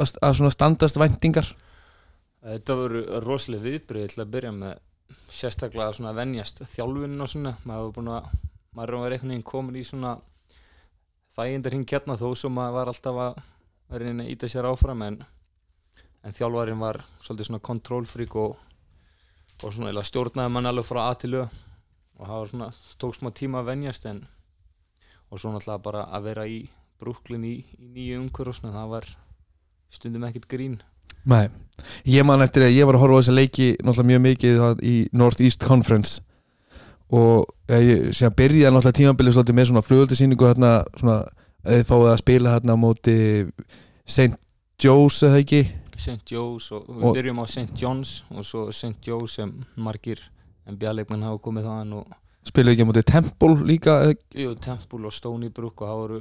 að, 0.00 0.14
að 0.24 0.52
standast 0.54 1.00
væntingar? 1.00 1.50
Þetta 2.40 2.76
voru 2.78 3.02
rosalega 3.24 3.66
viðbrið 3.66 4.14
til 4.14 4.22
að 4.22 4.30
byrja 4.32 4.52
með 4.56 4.78
sérstaklega 5.34 5.92
svona 5.96 6.14
að 6.14 6.20
venjast 6.22 6.62
þjálfunin 6.72 7.20
og 7.24 7.30
svona. 7.30 7.52
Maður 7.68 7.86
var 7.86 7.96
búin 7.96 8.12
að, 8.14 8.30
maður 8.76 8.96
var 9.02 9.14
einhvern 9.16 9.34
veginn 9.34 9.48
komin 9.50 9.80
í 9.80 9.84
svona 9.86 10.14
þægindar 11.36 11.76
hinn 11.76 11.86
kjarna 11.88 12.16
þó 12.20 12.30
sem 12.38 12.54
maður 12.54 12.76
var 12.78 12.92
alltaf 12.92 13.20
að 13.24 14.00
reyna 14.00 14.24
að 14.24 14.32
íta 14.32 14.50
sér 14.50 14.68
áfram 14.70 15.04
en, 15.06 15.18
en 16.24 16.36
þjálfarin 16.36 16.80
var 16.80 17.02
svolítið 17.20 17.50
svona 17.50 17.64
kontrólfrík 17.68 18.36
og, 18.40 18.56
og 19.60 19.74
svona 19.74 20.04
stjórnaði 20.06 20.54
mann 20.54 20.70
alveg 20.70 20.88
frá 20.88 21.02
að 21.08 21.20
til 21.24 21.34
lög 21.36 21.58
og 22.20 22.26
það 22.28 22.38
var 22.42 22.50
svona, 22.52 22.68
tók 23.00 23.16
smá 23.16 23.30
tíma 23.32 23.62
að 23.62 23.70
venjast 23.72 24.06
en 24.10 24.22
og 25.30 25.40
svo 25.40 25.52
náttúrulega 25.54 25.82
bara 25.84 26.04
að 26.12 26.26
vera 26.28 26.46
í 26.50 26.60
Brooklyn 27.00 27.44
í, 27.48 27.54
í 27.80 27.88
nýju 27.94 28.18
umhver 28.20 28.50
og 28.52 28.56
svona 28.58 28.74
það 28.76 28.90
var 28.94 29.06
stundum 29.90 30.26
ekkert 30.28 30.48
grín 30.52 30.78
Nei, 31.28 31.48
ég 32.08 32.24
man 32.24 32.40
eftir 32.40 32.64
að 32.64 32.72
ég 32.76 32.86
var 32.88 32.96
að 32.96 33.02
horfa 33.04 33.16
á 33.16 33.20
þessa 33.20 33.34
leiki 33.36 33.68
náttúrulega 33.80 34.10
mjög 34.10 34.22
mikið 34.26 34.60
í 34.88 34.94
North 35.12 35.40
East 35.44 35.64
Conference 35.64 36.20
og 37.10 37.48
ég 37.72 38.12
sé 38.16 38.28
að 38.28 38.36
byrja 38.38 38.70
náttúrulega 38.72 38.98
tímabilið 39.00 39.36
svolítið 39.36 39.58
með 39.58 39.68
svona 39.70 39.84
flugöldisýningu 39.86 40.48
þarna 40.52 40.72
svona, 41.00 41.18
fáið 41.88 42.08
að 42.12 42.20
spila 42.22 42.54
þarna 42.56 42.76
á 42.76 42.82
móti 42.84 43.16
St. 44.06 44.36
Joe's 44.80 45.20
eða 45.28 45.40
ekki 45.44 45.62
St. 46.00 46.22
Joe's 46.32 46.70
og 46.72 46.86
við 46.88 47.04
Og- 47.10 47.16
byrjum 47.18 47.40
á 47.42 47.46
St. 47.52 47.74
John's 47.76 48.12
og 48.32 48.44
svo 48.48 48.68
St. 48.72 48.96
Joe's 49.04 49.36
sem 49.36 49.52
margir 49.76 50.22
NBA-leikmenn 50.74 51.26
hafa 51.26 51.42
komið 51.44 51.68
þaðan 51.68 51.96
og 52.00 52.18
spilaði 52.50 52.76
ekki 52.76 52.86
á 52.86 52.90
móti 52.90 53.02
Temple 53.10 53.66
líka 53.68 53.96
jú, 54.36 54.54
Temple 54.62 55.10
og 55.10 55.14
Stony 55.14 55.50
Brook 55.52 55.82
og 55.84 55.90
það 55.90 56.00
voru 56.02 56.20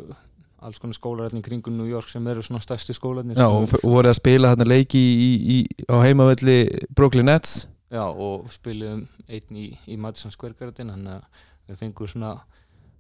alls 0.60 0.80
konar 0.82 0.98
skólararnir 0.98 1.44
kringum 1.46 1.78
New 1.78 1.88
York 1.88 2.10
sem 2.12 2.26
eru 2.28 2.44
svona 2.44 2.60
stærsti 2.64 2.94
skólarnir. 2.96 3.40
Já, 3.40 3.48
og, 3.48 3.72
voru 3.84 4.12
að 4.12 4.18
spila 4.18 4.52
þarna 4.52 4.68
leiki 4.68 5.00
í, 5.00 5.14
í, 5.16 5.30
í, 5.56 5.86
á 5.88 5.96
heimavelli 6.04 6.58
Brooklyn 6.96 7.30
Nets. 7.30 7.62
Já, 7.90 8.04
og 8.06 8.50
spilum 8.54 9.06
einn 9.30 9.62
í, 9.62 9.70
í 9.88 9.96
Madison 9.98 10.34
Square 10.34 10.58
Garden 10.60 10.92
þannig 10.94 11.16
að 11.16 11.46
við 11.70 11.80
fengum 11.84 12.12
svona 12.12 12.34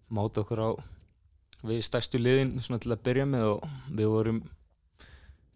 máta 0.10 0.42
okkur 0.44 0.64
á 0.64 0.70
við 1.68 1.84
stærstu 1.84 2.22
liðin 2.22 2.56
svona 2.64 2.80
til 2.82 2.94
að 2.96 3.04
byrja 3.06 3.28
með 3.28 3.46
og 3.52 3.68
við 3.92 4.12
vorum 4.14 4.42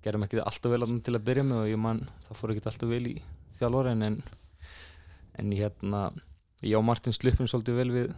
gerum 0.04 0.26
ekki 0.26 0.42
alltaf 0.44 0.72
vel 0.74 0.84
þarna 0.84 1.06
til 1.06 1.16
að 1.16 1.28
byrja 1.30 1.46
með 1.48 1.62
og 1.62 1.70
ég 1.72 1.80
man 1.80 2.02
það 2.28 2.40
fór 2.40 2.54
ekki 2.54 2.66
alltaf 2.68 2.90
vel 2.92 3.04
í 3.08 3.14
þjálfórin 3.60 4.04
en, 4.10 4.18
en 4.18 4.43
ég 5.39 5.63
hérna 5.63 6.04
ég 6.63 6.78
og 6.78 6.86
Martin 6.88 7.15
sluppum 7.15 7.50
svolítið 7.50 7.80
vel 7.80 7.89
við 7.93 8.12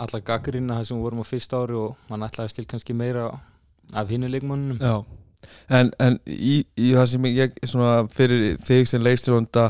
alla 0.00 0.22
gaggrina 0.24 0.78
það 0.78 0.86
sem 0.88 0.98
við 0.98 1.06
vorum 1.06 1.24
á 1.24 1.26
fyrsta 1.28 1.62
ári 1.62 1.76
og 1.76 1.96
mann 2.08 2.24
ætlaði 2.26 2.56
til 2.58 2.68
kannski 2.70 2.96
meira 2.96 3.26
af 3.92 4.12
hinnu 4.12 4.30
leikmannunum 4.32 4.80
Já, 4.80 5.04
en, 5.68 5.92
en 6.00 6.18
í, 6.26 6.62
í 6.78 6.92
það 6.94 7.10
sem 7.12 7.28
ég 7.32 7.58
svona 7.66 8.06
fyrir 8.14 8.56
þig 8.64 8.88
sem 8.88 9.04
leikstjónda 9.04 9.68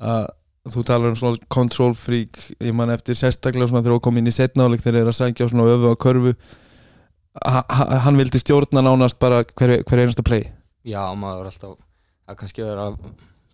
að 0.00 0.28
þú 0.70 0.84
talar 0.86 1.10
um 1.10 1.18
svona 1.18 1.50
control 1.50 1.94
freak 1.96 2.38
ég 2.60 2.74
man 2.76 2.92
eftir 2.92 3.16
sérstaklega 3.18 3.70
svona 3.70 3.82
þegar 3.82 3.98
þú 3.98 4.04
kom 4.06 4.20
inn 4.20 4.30
í 4.30 4.34
setnáleik 4.34 4.82
þegar 4.82 4.98
þeir 4.98 5.06
eru 5.06 5.14
að 5.14 5.18
sækja 5.18 5.48
svona 5.50 5.70
öfu 5.72 5.92
á 5.92 6.02
körfu 6.04 6.34
ha, 7.38 7.62
ha, 7.64 7.86
hann 8.04 8.18
vildi 8.20 8.40
stjórna 8.42 8.82
nánast 8.84 9.18
bara 9.22 9.42
hver, 9.44 9.80
hver 9.86 10.02
einasta 10.02 10.24
play. 10.26 10.48
Já, 10.86 11.02
maður 11.16 11.44
er 11.44 11.50
alltaf 11.52 11.76
að 12.30 12.38
kannski 12.42 12.64
vera 12.64 12.90
að 12.90 13.00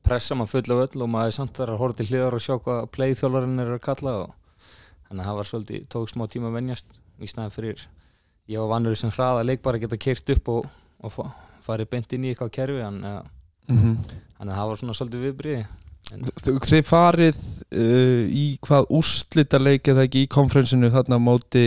pressa 0.06 0.38
maður 0.38 0.52
full 0.54 0.76
af 0.76 0.82
öll 0.86 1.04
og 1.04 1.12
maður 1.12 1.32
er 1.32 1.36
samt 1.36 1.58
þar 1.58 1.72
að 1.74 1.80
horfa 1.82 1.98
til 2.00 2.08
hliðar 2.10 2.36
og 2.38 2.44
sjá 2.44 2.54
hvað 2.56 2.88
playþjólarinn 2.96 3.62
er 3.62 3.72
að 3.74 3.84
kalla 3.86 4.14
og 4.22 4.34
þannig 5.06 5.22
að 5.22 5.28
það 5.28 5.38
var 5.40 5.50
svolítið, 5.50 5.86
tók 5.92 6.12
smá 6.12 6.26
tíma 6.30 6.50
að 6.50 6.58
venjast 6.60 7.00
í 7.22 7.30
snæðan 7.30 7.54
fyrir 7.54 7.86
ég 8.50 8.62
var 8.62 8.72
vannur 8.74 8.98
sem 8.98 9.12
hraða 9.14 9.46
leik 9.46 9.64
bara 9.64 9.80
að 9.80 9.86
geta 9.86 10.02
keirt 10.06 10.36
upp 10.36 10.52
og, 10.54 10.70
og 11.02 11.14
fa 11.14 11.26
farið 11.66 11.90
beint 11.90 12.12
inn 12.14 12.26
í 12.26 12.30
eitthvað 12.30 12.52
kerfi 12.54 12.78
þannig 12.78 13.10
að, 13.10 13.30
mm 13.66 13.78
-hmm. 13.82 14.14
að 14.38 14.54
það 14.54 14.68
var 14.70 14.80
svona 14.82 14.96
svolítið 15.00 15.26
viðbriði 15.26 15.66
Þið 16.06 16.84
farið 16.86 17.38
uh, 17.74 18.24
í 18.30 18.44
hvað 18.62 18.84
úrslita 18.94 19.58
leikið 19.58 19.96
það 19.96 20.04
ekki 20.04 20.20
í 20.22 20.28
konferensinu 20.30 20.90
þarna 20.94 21.18
móti 21.18 21.64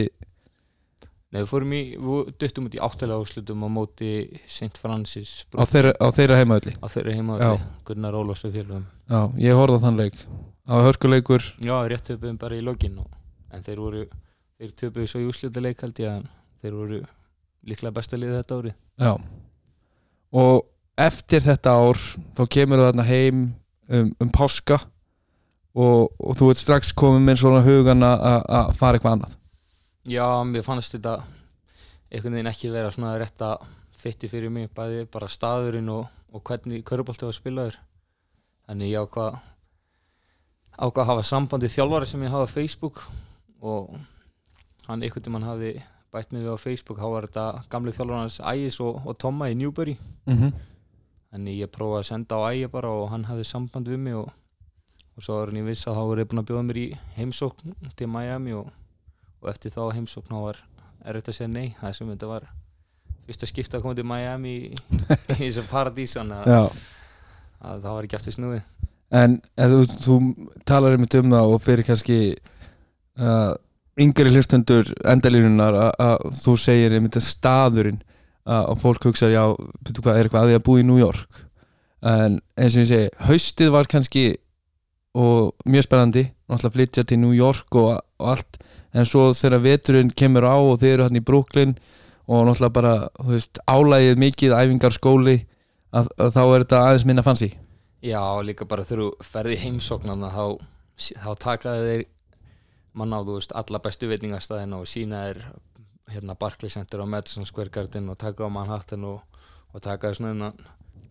Nei, 1.29 1.43
við 1.43 1.49
fórum 1.51 1.73
í, 1.77 1.79
við 2.01 2.29
duttum 2.41 2.65
út 2.65 2.75
í 2.75 2.79
áttalega 2.81 3.21
úrslutum 3.21 3.61
á 3.61 3.69
móti 3.69 4.11
St. 4.49 4.79
Francis 4.81 5.33
á 5.53 5.61
þeirra, 5.69 5.91
á 6.01 6.07
þeirra 6.09 6.39
heimavelli? 6.39 6.73
Á 6.81 6.87
þeirra 6.89 7.13
heima 7.13 7.35
Já. 7.37 7.51
Gunnar 7.85 8.17
Ólafs 8.17 8.47
og 8.47 8.55
félagum 8.55 8.87
Já, 9.05 9.19
ég 9.37 9.59
horfði 9.59 9.77
á 9.77 9.83
þann 9.85 9.99
leik. 9.99 10.17
Á 10.65 10.75
hörkuleikur. 10.85 11.45
Já, 11.61 11.75
rétt 11.85 12.07
töpuðum 12.09 12.39
bara 12.41 12.57
í 12.57 12.65
lokin 12.65 12.97
og, 13.03 13.13
en 13.53 13.65
þeir 13.65 13.81
voru, 13.83 14.03
þeir 14.57 14.73
töpuðu 14.81 15.11
svo 15.11 15.21
í 15.21 15.29
úrslutaleik 15.29 15.85
held 15.85 16.01
ég 16.01 16.15
að 16.15 16.27
þeir 16.63 16.77
voru 16.79 17.01
líklega 17.69 17.95
besta 17.99 18.17
liðið 18.17 18.39
þetta 18.41 18.59
ári 18.59 18.73
Já. 18.73 19.13
Og 20.39 20.65
eftir 20.99 21.43
þetta 21.45 21.75
ár 21.77 21.99
þá 22.37 22.41
kemur 22.57 22.81
það 22.81 22.89
þarna 22.89 23.07
heim 23.09 23.43
um, 23.89 24.09
um 24.17 24.31
páska 24.33 24.79
og, 25.77 26.09
og 26.17 26.39
þú 26.39 26.49
ert 26.53 26.61
strax 26.63 26.93
komið 26.97 27.25
með 27.27 27.43
svona 27.43 27.61
hugan 27.65 28.05
að 28.05 28.73
fara 28.79 28.97
eitthvað 28.97 29.19
annað 29.19 29.37
Já, 30.09 30.25
mér 30.41 30.63
fannst 30.65 30.95
þetta 30.95 31.19
einhvern 32.09 32.33
veginn 32.33 32.49
ekki 32.49 32.71
vera 32.73 32.89
svona 32.89 33.11
rétt 33.21 33.41
að 33.45 33.67
fytti 33.99 34.29
fyrir 34.31 34.49
mig, 34.49 34.71
bæði 34.73 35.03
bara 35.11 35.27
staðurinn 35.29 35.91
og, 35.93 36.07
og 36.33 36.41
hvernig 36.47 36.81
körubolti 36.87 37.27
var 37.27 37.35
spilaður. 37.37 37.77
Þannig 38.65 38.89
ég 38.89 39.05
ákvað 39.05 39.37
ákvað 40.79 41.03
að 41.03 41.09
hafa 41.11 41.27
sambandi 41.27 41.69
þjálfari 41.69 42.09
sem 42.09 42.23
ég 42.25 42.33
hafa 42.33 42.47
á 42.49 42.55
Facebook 42.55 43.03
og 43.59 43.93
hann 44.87 45.03
einhvern 45.03 45.27
tímann 45.27 45.45
hafði 45.45 45.75
bætt 46.09 46.33
mig 46.33 46.41
við 46.41 46.57
á 46.57 46.63
Facebook, 46.63 46.97
þá 46.97 47.07
var 47.13 47.29
þetta 47.29 47.45
gamli 47.69 47.93
þjálfari 47.93 48.23
hans 48.23 48.39
Ægis 48.41 48.81
og, 48.81 49.01
og 49.05 49.17
Tomma 49.21 49.51
í 49.51 49.57
Newbury. 49.59 49.97
Mm 50.25 50.37
-hmm. 50.37 50.53
Þannig 51.29 51.61
ég 51.61 51.73
prófaði 51.75 52.01
að 52.01 52.09
senda 52.09 52.41
á 52.41 52.49
ægi 52.49 52.71
bara 52.73 52.89
og 52.89 53.09
hann 53.13 53.29
hafði 53.29 53.45
samband 53.45 53.87
við 53.87 53.99
mig 54.01 54.15
og, 54.15 54.31
og 55.13 55.23
svo 55.23 55.37
var 55.37 55.53
hann 55.53 55.61
ég 55.61 55.69
viss 55.69 55.85
að 55.87 56.01
þá 56.01 56.03
voru 56.09 56.25
búin 56.25 56.41
að 56.41 56.47
bjóða 56.49 56.63
mér 56.65 56.77
í 56.77 56.87
heimsókn 57.17 57.75
til 57.95 58.07
Miami 58.07 58.53
og, 58.57 58.71
og 59.41 59.51
eftir 59.51 59.73
þá 59.73 59.81
heimsókn 59.95 60.41
var 60.43 60.59
erfitt 61.07 61.31
að 61.31 61.37
segja 61.39 61.51
nei. 61.51 61.75
Það 61.79 61.95
sem 61.97 62.11
þetta 62.13 62.29
var 62.29 62.49
fyrsta 63.29 63.49
skipta 63.49 63.79
að 63.79 63.85
koma 63.85 63.97
til 63.97 64.07
Miami 64.09 64.55
í, 64.57 64.69
þessu 65.39 65.63
paradís 65.69 66.15
þannig 66.17 66.49
að, 66.49 66.69
að 67.61 67.81
það 67.85 67.97
var 67.97 68.07
ekki 68.07 68.19
aftur 68.19 68.35
snúið. 68.35 68.61
En 69.19 69.39
þú, 69.57 69.79
þú 70.05 70.19
talar 70.69 70.95
einmitt 70.95 71.17
um 71.17 71.33
það 71.33 71.55
og 71.55 71.63
fyrir 71.63 71.87
kannski 71.87 72.19
uh, 73.17 73.53
yngri 73.99 74.33
hlustundur 74.33 74.91
endalínunar 75.07 75.77
að, 75.87 75.91
að 76.05 76.41
þú 76.43 76.55
segir 76.61 76.95
einmitt 76.97 77.17
að 77.19 77.27
staðurinn 77.29 78.01
að, 78.45 78.63
að 78.63 78.83
fólk 78.83 79.09
hugsa, 79.09 79.31
já, 79.33 79.43
betur 79.85 80.05
hvað, 80.05 80.19
er 80.19 80.29
eitthvað 80.29 80.45
að 80.45 80.51
því 80.51 80.59
að 80.59 80.65
búa 80.67 80.81
í 80.81 80.85
New 80.87 80.99
York? 80.99 81.41
En 82.09 82.37
eins 82.55 82.77
og 82.77 82.85
ég 82.85 82.91
segi, 82.91 83.09
haustið 83.27 83.73
var 83.75 83.89
kannski 83.91 84.25
og 85.19 85.67
mjög 85.67 85.87
spennandi 85.87 86.27
náttúrulega 86.49 86.75
flytja 86.77 87.05
til 87.09 87.19
New 87.21 87.33
York 87.35 87.75
og, 87.75 87.97
og 88.21 88.31
allt 88.35 88.59
en 88.93 89.05
svo 89.05 89.29
þegar 89.37 89.63
veturinn 89.63 90.11
kemur 90.11 90.47
á 90.47 90.57
og 90.57 90.79
þeir 90.81 90.93
eru 90.95 91.07
hann 91.07 91.19
í 91.19 91.25
Brooklyn 91.25 91.75
og 92.29 92.45
náttúrulega 92.45 92.73
bara, 92.73 92.93
þú 93.17 93.33
veist, 93.33 93.61
álægið 93.65 94.21
mikið 94.21 94.55
æfingar 94.57 94.95
skóli 94.95 95.37
að, 95.91 96.09
að 96.17 96.35
þá 96.35 96.41
er 96.43 96.65
þetta 96.65 96.81
aðeins 96.85 97.07
minna 97.09 97.25
fancy 97.25 97.51
Já, 98.05 98.21
líka 98.45 98.67
bara 98.69 98.85
þegar 98.87 99.03
þú 99.03 99.29
ferði 99.31 99.57
í 99.57 99.63
heimsóknarna 99.63 100.29
þá, 100.31 100.43
þá 100.97 101.31
takaði 101.43 101.87
þeir 101.89 102.05
manna 102.99 103.19
á, 103.19 103.25
þú 103.25 103.39
veist, 103.39 103.55
alla 103.57 103.81
bestu 103.83 104.09
veitingastæðina 104.09 104.79
og 104.79 104.89
sína 104.89 105.23
þeir 105.27 105.41
hérna 106.09 106.37
Barclays 106.39 106.77
Center 106.77 107.03
og 107.03 107.09
Madison 107.09 107.45
Square 107.45 107.73
Garden 107.73 108.09
og 108.09 108.17
taka 108.17 108.45
á 108.45 108.49
Manhattan 108.49 109.05
og, 109.05 109.21
og 109.73 109.81
taka 109.81 110.13
svona 110.17 110.51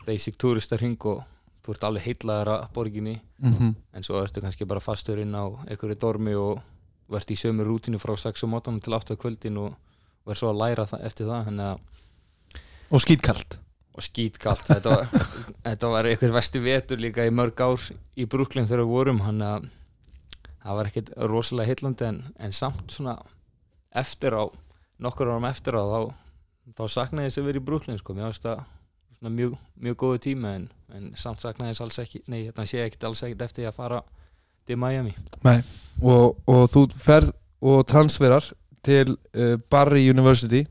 basic 0.07 0.38
turistarhing 0.41 0.99
og 1.07 1.23
þú 1.62 1.75
ert 1.75 1.87
alveg 1.87 2.07
heitlaður 2.07 2.51
að 2.55 2.67
borginni 2.75 3.21
mm 3.38 3.55
-hmm. 3.55 3.75
en 3.93 4.03
svo 4.03 4.23
ertu 4.23 4.41
kannski 4.41 4.64
bara 4.64 4.81
fastur 4.81 5.19
inn 5.19 5.35
á 5.35 5.45
einhverju 5.69 5.95
dormi 6.01 6.35
og 6.35 6.61
verðt 7.09 7.33
í 7.33 7.38
sömu 7.40 7.64
rútinu 7.66 8.01
frá 8.01 8.14
6 8.18 8.44
um 8.44 8.53
mótanum 8.55 8.83
til 8.85 8.97
8 8.97 9.16
kvöldin 9.21 9.61
og 9.62 9.79
verð 10.29 10.42
svo 10.42 10.53
að 10.53 10.61
læra 10.62 10.85
það, 10.88 11.07
eftir 11.09 11.31
það 11.31 11.81
og 12.88 13.03
skýtkalt 13.05 13.59
og 13.99 14.05
skítkalt. 14.05 14.68
Þetta 14.68 14.94
þetta 15.66 15.90
var 15.92 16.09
einhver 16.09 16.35
vesti 16.37 16.62
vetur 16.62 17.01
líka 17.03 17.27
í 17.27 17.35
mörg 17.35 17.61
ár 17.61 17.88
í 18.16 18.29
Brooklyn 18.31 18.68
þegar 18.68 18.85
við 18.85 18.94
vorum 18.94 19.21
hann 19.25 19.42
að 19.44 19.68
það 20.62 20.79
var 20.79 20.90
ekkert 20.90 21.12
rosalega 21.31 21.73
heillandi 21.73 22.09
en, 22.09 22.23
en 22.38 22.55
samt 22.55 22.94
svona 22.94 23.16
eftir 23.97 24.37
á 24.37 24.44
nokkur 25.03 25.31
árum 25.31 25.47
eftir 25.49 25.79
á 25.79 25.83
þá, 25.83 26.01
þá 26.77 26.85
saknaði 26.92 27.31
þess 27.31 27.40
að 27.40 27.49
vera 27.49 27.61
í 27.61 27.66
Brooklyn 27.68 28.01
sko, 28.01 28.16
mér 28.16 28.29
finnst 28.29 28.47
það 28.47 29.33
mjög, 29.35 29.57
mjög 29.75 29.99
góðu 30.03 30.23
tíma 30.29 30.55
en, 30.59 30.68
en 30.94 31.11
samt 31.18 31.42
saknaði 31.42 31.75
þess 31.75 31.85
alls 31.87 32.01
ekki 32.05 32.23
nei, 32.29 32.40
þetta 32.51 32.66
sé 32.68 32.83
ekkert 32.85 33.09
alls 33.09 33.25
ekkert 33.27 33.47
eftir 33.49 33.71
að 33.71 33.79
fara 33.79 34.03
til 34.68 34.78
Miami. 34.81 35.14
Og, 36.04 36.37
og 36.46 36.64
þú 36.70 36.85
ferð 36.94 37.33
og 37.64 37.87
transferar 37.90 38.44
til 38.87 39.16
uh, 39.35 39.57
Barry 39.70 40.04
University 40.11 40.62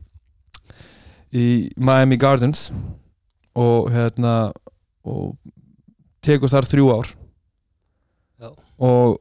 í 1.34 1.68
Miami 1.76 2.16
Gardens 2.16 2.70
og 3.58 3.90
hérna 3.92 4.50
og 5.08 5.34
tekur 6.24 6.50
þar 6.50 6.68
þrjú 6.68 6.88
ár 6.94 7.10
Já. 8.38 8.50
og 8.78 9.18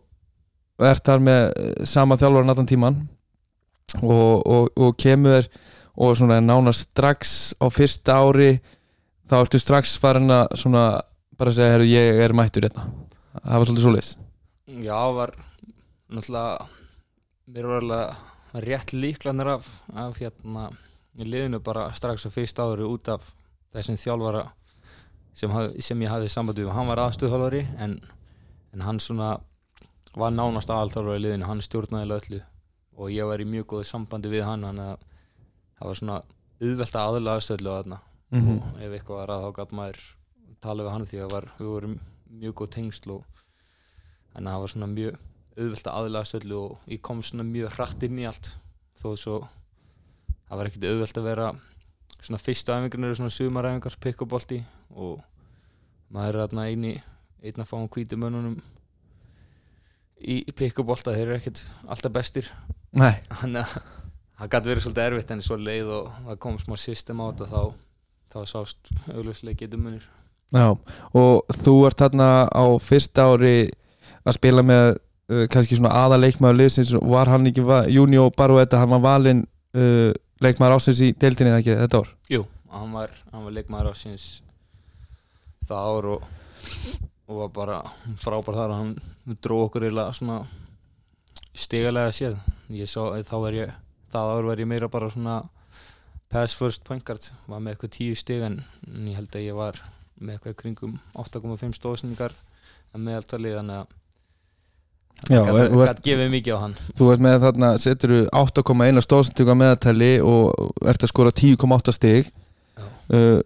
ert 0.87 1.03
þar 1.07 1.23
með 1.25 1.41
eh, 1.49 1.85
sama 1.89 2.17
þjálfur 2.19 2.45
allan 2.45 2.69
tíman 2.69 2.99
og, 4.01 4.45
og, 4.45 4.69
og 4.77 4.95
kemur 4.99 5.47
og 5.97 6.17
svona 6.19 6.37
nánast 6.43 6.91
strax 6.91 7.55
á 7.57 7.65
fyrsta 7.73 8.19
ári 8.21 8.59
þá 9.27 9.39
ertu 9.41 9.61
strax 9.61 9.97
farin 9.99 10.31
að 10.31 10.53
svona 10.61 10.85
bara 11.37 11.53
segja, 11.53 11.75
herru, 11.75 11.89
ég 11.89 12.21
er 12.23 12.35
mættur 12.37 12.67
hérna 12.67 12.87
það 13.41 13.57
var 13.57 13.69
svolítið 13.69 13.85
svoleiðis 13.87 14.13
Já, 14.67 14.99
var 15.15 15.31
náttúrulega 16.11 16.67
mér 17.47 17.67
var 17.71 17.81
alveg 17.81 18.63
rétt 18.67 18.91
líklanir 18.93 19.47
af, 19.47 19.67
af 19.95 20.17
hérna 20.19 20.69
í 21.15 21.23
liðinu 21.23 21.61
bara 21.63 21.85
strax 21.95 22.27
á 22.27 22.29
fyrst 22.31 22.59
ári 22.59 22.83
út 22.83 23.07
af 23.07 23.29
þessum 23.71 23.95
þjálfara 23.99 24.43
sem, 25.37 25.51
haf, 25.53 25.71
sem 25.79 26.03
ég 26.03 26.11
hafði 26.11 26.31
samband 26.33 26.59
við. 26.59 26.71
Hann 26.75 26.89
var 26.89 26.99
aðstöðhálfari 27.05 27.63
en, 27.79 27.95
en 28.75 28.83
hann 28.83 28.99
svona 28.99 29.37
var 30.17 30.35
nánast 30.35 30.71
aðalþjálfari 30.73 31.21
í 31.21 31.23
liðinu, 31.23 31.47
hann 31.47 31.63
stjórnaði 31.63 32.17
öllu 32.17 32.41
og 32.97 33.13
ég 33.13 33.29
var 33.29 33.39
í 33.39 33.47
mjög 33.47 33.69
góðu 33.71 33.87
sambandi 33.87 34.33
við 34.33 34.45
hann 34.49 34.67
þannig 34.67 34.91
að 34.91 35.07
það 35.77 35.87
var 35.91 36.01
svona 36.01 36.19
auðvelt 36.57 36.99
að 36.99 37.09
aðla 37.13 37.37
aðstöðlu 37.37 37.71
á 37.71 37.77
þarna. 37.77 38.03
Mm 38.35 38.47
og 38.59 38.79
ef 38.83 38.91
eitthvað 38.91 39.19
var 39.21 39.31
að 39.31 39.43
þá 39.45 39.49
gæt 39.61 39.73
maður 39.79 39.99
tala 40.59 40.83
við 40.83 40.91
hann 40.91 41.05
því 41.07 41.23
að 41.23 41.33
var, 41.37 41.45
við 41.55 41.67
vorum 41.71 41.99
mjög 42.27 42.55
góð 42.59 42.71
tengsl 42.75 43.11
og 43.15 43.43
að 44.45 44.53
það 44.53 44.63
var 44.63 44.73
svona 44.73 44.89
mjög 44.91 45.17
auðvelt 45.57 45.89
að 45.89 45.99
aðlaga 45.99 46.29
stöðlu 46.29 46.57
og 46.61 46.91
ég 46.93 47.01
kom 47.01 47.23
svona 47.25 47.45
mjög 47.47 47.73
hratt 47.73 48.05
inn 48.05 48.21
í 48.21 48.27
allt. 48.29 48.51
Þó 48.97 49.07
svo 49.17 49.37
það 50.47 50.59
var 50.59 50.69
ekkert 50.69 50.87
auðvelt 50.91 51.19
að 51.19 51.27
vera 51.31 51.49
svona 52.21 52.41
fyrstu 52.41 52.73
æfingarnir 52.73 53.11
eru 53.11 53.19
svona 53.19 53.33
sumaræfingar 53.33 53.99
pikkubolti 54.03 54.61
og 54.95 55.19
maður 56.13 56.37
er 56.37 56.41
þarna 56.45 56.67
eini 56.69 56.95
einn 57.43 57.61
að 57.61 57.69
fá 57.69 57.77
um 57.79 57.89
hvítu 57.91 58.17
mönnunum 58.19 58.57
í, 60.17 60.41
pikkubolta 60.53 61.13
þeir 61.13 61.27
eru 61.27 61.37
ekkert 61.37 61.63
alltaf 61.87 62.13
bestir. 62.13 62.49
Nei, 62.97 63.19
þannig 63.41 63.65
að 63.65 63.75
það 64.37 64.53
gæti 64.53 64.71
verið 64.71 64.85
svolítið 64.85 65.07
erfitt 65.07 65.33
en 65.33 65.43
svo 65.45 65.57
leið 65.57 65.91
og 65.97 66.21
það 66.27 66.39
kom 66.45 66.61
smá 66.61 66.77
system 66.79 67.21
á 67.21 67.25
þetta 67.25 67.47
þá, 67.51 67.61
þá 68.33 68.39
sást 68.51 68.91
augljóslega 69.09 69.61
getur 69.63 69.81
munir 69.81 70.05
já 70.53 70.67
og 71.17 71.55
þú 71.63 71.73
ert 71.89 72.03
þarna 72.03 72.29
á 72.47 72.65
fyrsta 72.79 73.25
ári 73.33 73.55
að 74.27 74.37
spila 74.37 74.63
með 74.67 74.83
uh, 74.93 75.45
kannski 75.53 75.77
svona 75.79 75.93
aðaleikmaður 76.03 76.59
liðsins 76.61 76.93
var 77.01 77.31
hann 77.31 77.47
ekki, 77.49 77.63
va- 77.67 77.85
Júnió 77.91 78.27
Baruetta 78.35 78.81
hann 78.81 78.93
var 78.95 79.03
valinn 79.05 79.43
uh, 79.77 80.11
leikmaður 80.43 80.77
ásins 80.77 81.01
í 81.05 81.11
deildinni 81.17 81.53
eða 81.53 81.63
ekki 81.63 81.77
þetta 81.81 82.03
ár? 82.03 82.11
Jú, 82.33 82.43
hann 82.75 82.93
var, 82.95 83.15
hann 83.33 83.47
var 83.47 83.55
leikmaður 83.57 83.91
ásins 83.95 84.27
það 85.67 85.89
ár 85.97 86.09
og, 86.13 86.29
og 87.27 87.41
var 87.41 87.51
bara 87.55 87.81
frábær 88.21 88.59
þar 88.61 88.75
og 88.75 88.81
hann 88.83 89.37
dró 89.43 89.63
okkur 89.65 89.87
eða 89.89 90.09
svona 90.15 90.41
stigalega 91.57 92.13
séð. 92.13 92.37
Sá, 92.87 93.01
ég 93.17 93.73
það 94.11 94.31
ár 94.37 94.45
var 94.47 94.61
ég 94.61 94.67
meira 94.69 94.87
bara 94.91 95.09
svona 95.11 95.41
pass 96.31 96.55
first 96.55 96.83
point 96.87 97.03
guard 97.07 97.23
var 97.47 97.61
með 97.63 97.73
eitthvað 97.75 97.93
tíu 97.97 98.15
stig 98.19 98.43
en 98.43 98.59
en 98.87 99.07
ég 99.07 99.15
held 99.19 99.35
að 99.35 99.45
ég 99.47 99.55
var 99.57 99.79
með 100.19 100.33
eitthvað 100.37 100.57
kringum 100.61 100.97
8,5 101.15 101.77
stóðsendingar 101.77 102.35
að 102.93 103.03
meðaltali 103.03 103.53
þannig 103.55 103.81
að 103.81 103.95
gat, 105.25 106.01
gefið 106.05 106.31
mikið 106.33 106.55
á 106.55 106.59
hann. 106.61 106.75
Þú 106.97 107.09
ert 107.13 107.23
með 107.25 107.37
þarna, 107.45 107.71
setur 107.81 108.15
8,1 108.29 109.03
stóðsendingu 109.05 109.53
að 109.53 109.59
meðatæli 109.63 110.11
og 110.23 110.71
ert 110.87 111.03
að 111.03 111.13
skora 111.13 111.33
10,8 111.33 111.95
stig. 111.97 112.31
Uh, 113.11 113.41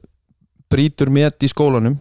Brýtur 0.71 1.12
met 1.13 1.43
í 1.43 1.49
skólanum. 1.51 1.97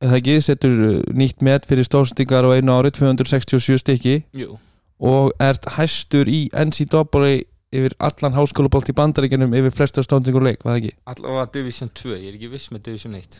Eða 0.00 0.18
ekki, 0.18 0.40
setur 0.44 0.82
uh, 0.88 0.96
nýtt 1.12 1.44
met 1.44 1.68
fyrir 1.68 1.86
stóðsendingar 1.86 2.48
á 2.48 2.56
einu 2.56 2.74
ári 2.78 2.92
267 2.96 3.80
stykki. 3.84 4.18
Jú, 4.36 4.56
og 5.00 5.32
ert 5.40 5.64
hæstur 5.76 6.28
í 6.28 6.48
NCAA 6.52 7.40
yfir 7.70 7.94
allan 8.02 8.34
háskólabolt 8.34 8.90
í 8.90 8.96
bandaríkjunum 8.98 9.54
yfir 9.54 9.74
flesta 9.74 10.02
stóðsendingur 10.02 10.44
leik, 10.44 10.64
var 10.64 10.74
það 10.74 10.80
ekki? 10.80 10.96
allavega 11.12 11.46
Division 11.54 11.92
2, 11.94 12.16
ég 12.18 12.32
er 12.32 12.38
ekki 12.38 12.50
viss 12.50 12.72
með 12.74 12.82
Division 12.88 13.14
1 13.14 13.38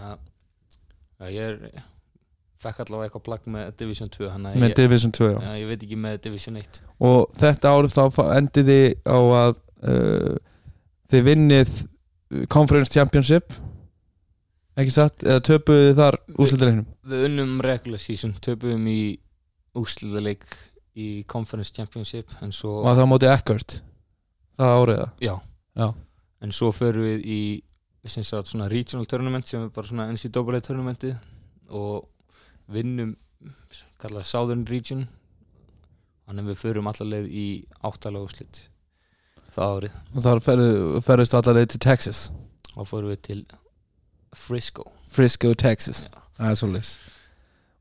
þannig 0.00 1.28
að 1.28 1.34
ég 1.34 1.50
er 1.50 1.82
fekk 2.60 2.82
allavega 2.84 3.08
eitthvað 3.08 3.24
plagg 3.28 3.48
með 3.54 3.70
Division 3.80 4.10
2 4.12 4.28
þannig 4.34 4.50
að 4.50 4.60
með 4.64 4.72
ég, 4.72 4.76
Division 4.80 5.14
2 5.16 5.28
já. 5.30 5.38
já, 5.46 5.52
ég 5.62 5.70
veit 5.70 5.84
ekki 5.86 5.98
með 6.00 6.18
Division 6.26 6.60
1 6.60 6.80
og 7.10 7.38
þetta 7.40 7.72
árið 7.76 7.94
þá 7.96 8.02
fa- 8.16 8.28
endið 8.36 8.70
þið 8.70 8.86
á 9.08 9.18
að 9.40 9.52
uh, 9.94 10.34
þið 11.14 11.26
vinnið 11.30 11.72
uh, 11.80 12.44
Conference 12.52 12.92
Championship 12.94 13.56
ekki 14.80 14.94
satt, 14.94 15.24
eða 15.26 15.44
töpuðu 15.48 15.86
þið 15.88 15.96
þar 16.00 16.18
úrslutareiknum 16.36 16.86
við 17.10 17.24
unnum 17.30 17.56
regular 17.64 18.02
season, 18.02 18.36
töpuðum 18.44 18.86
í 18.92 19.00
úrslutaleik 19.80 20.44
í 21.00 21.08
Conference 21.30 21.72
Championship 21.74 22.32
en 22.44 22.52
svo, 22.54 22.80
og 22.82 22.92
það 22.92 23.04
á 23.06 23.12
móti 23.12 23.30
Eckert? 23.30 23.80
Það 24.60 24.76
árið 24.76 25.00
það 25.00 25.26
já, 25.26 25.34
Já. 25.80 25.88
en 26.44 26.54
svo 26.56 26.70
förum 26.76 27.06
við 27.06 27.24
í 27.24 27.42
sagt 28.08 28.54
regional 28.72 29.06
tournament 29.06 29.46
sem 29.46 29.62
er 29.62 29.72
bara 29.74 30.06
NCAA 30.12 30.60
tournamenti 30.64 31.12
og 31.68 32.09
vinnum 32.74 33.14
kallað 34.00 34.26
Southern 34.28 34.66
Region. 34.68 35.06
Þannig 36.26 36.44
að 36.46 36.50
við 36.52 36.60
förum 36.62 36.86
allar 36.90 37.08
leið 37.10 37.28
í 37.34 37.46
áttalega 37.82 38.26
úrslit 38.28 38.60
það 39.50 39.76
árið. 39.76 39.94
Og 40.14 40.22
þar 40.26 40.42
ferðu- 40.46 41.00
ferðust 41.02 41.34
allar 41.34 41.56
leið 41.58 41.68
til 41.72 41.80
Texas? 41.82 42.20
Og 42.76 42.86
fórum 42.86 43.10
við 43.10 43.22
til 43.26 43.40
Frisco. 44.36 44.84
Frisco, 45.10 45.54
Texas. 45.54 46.04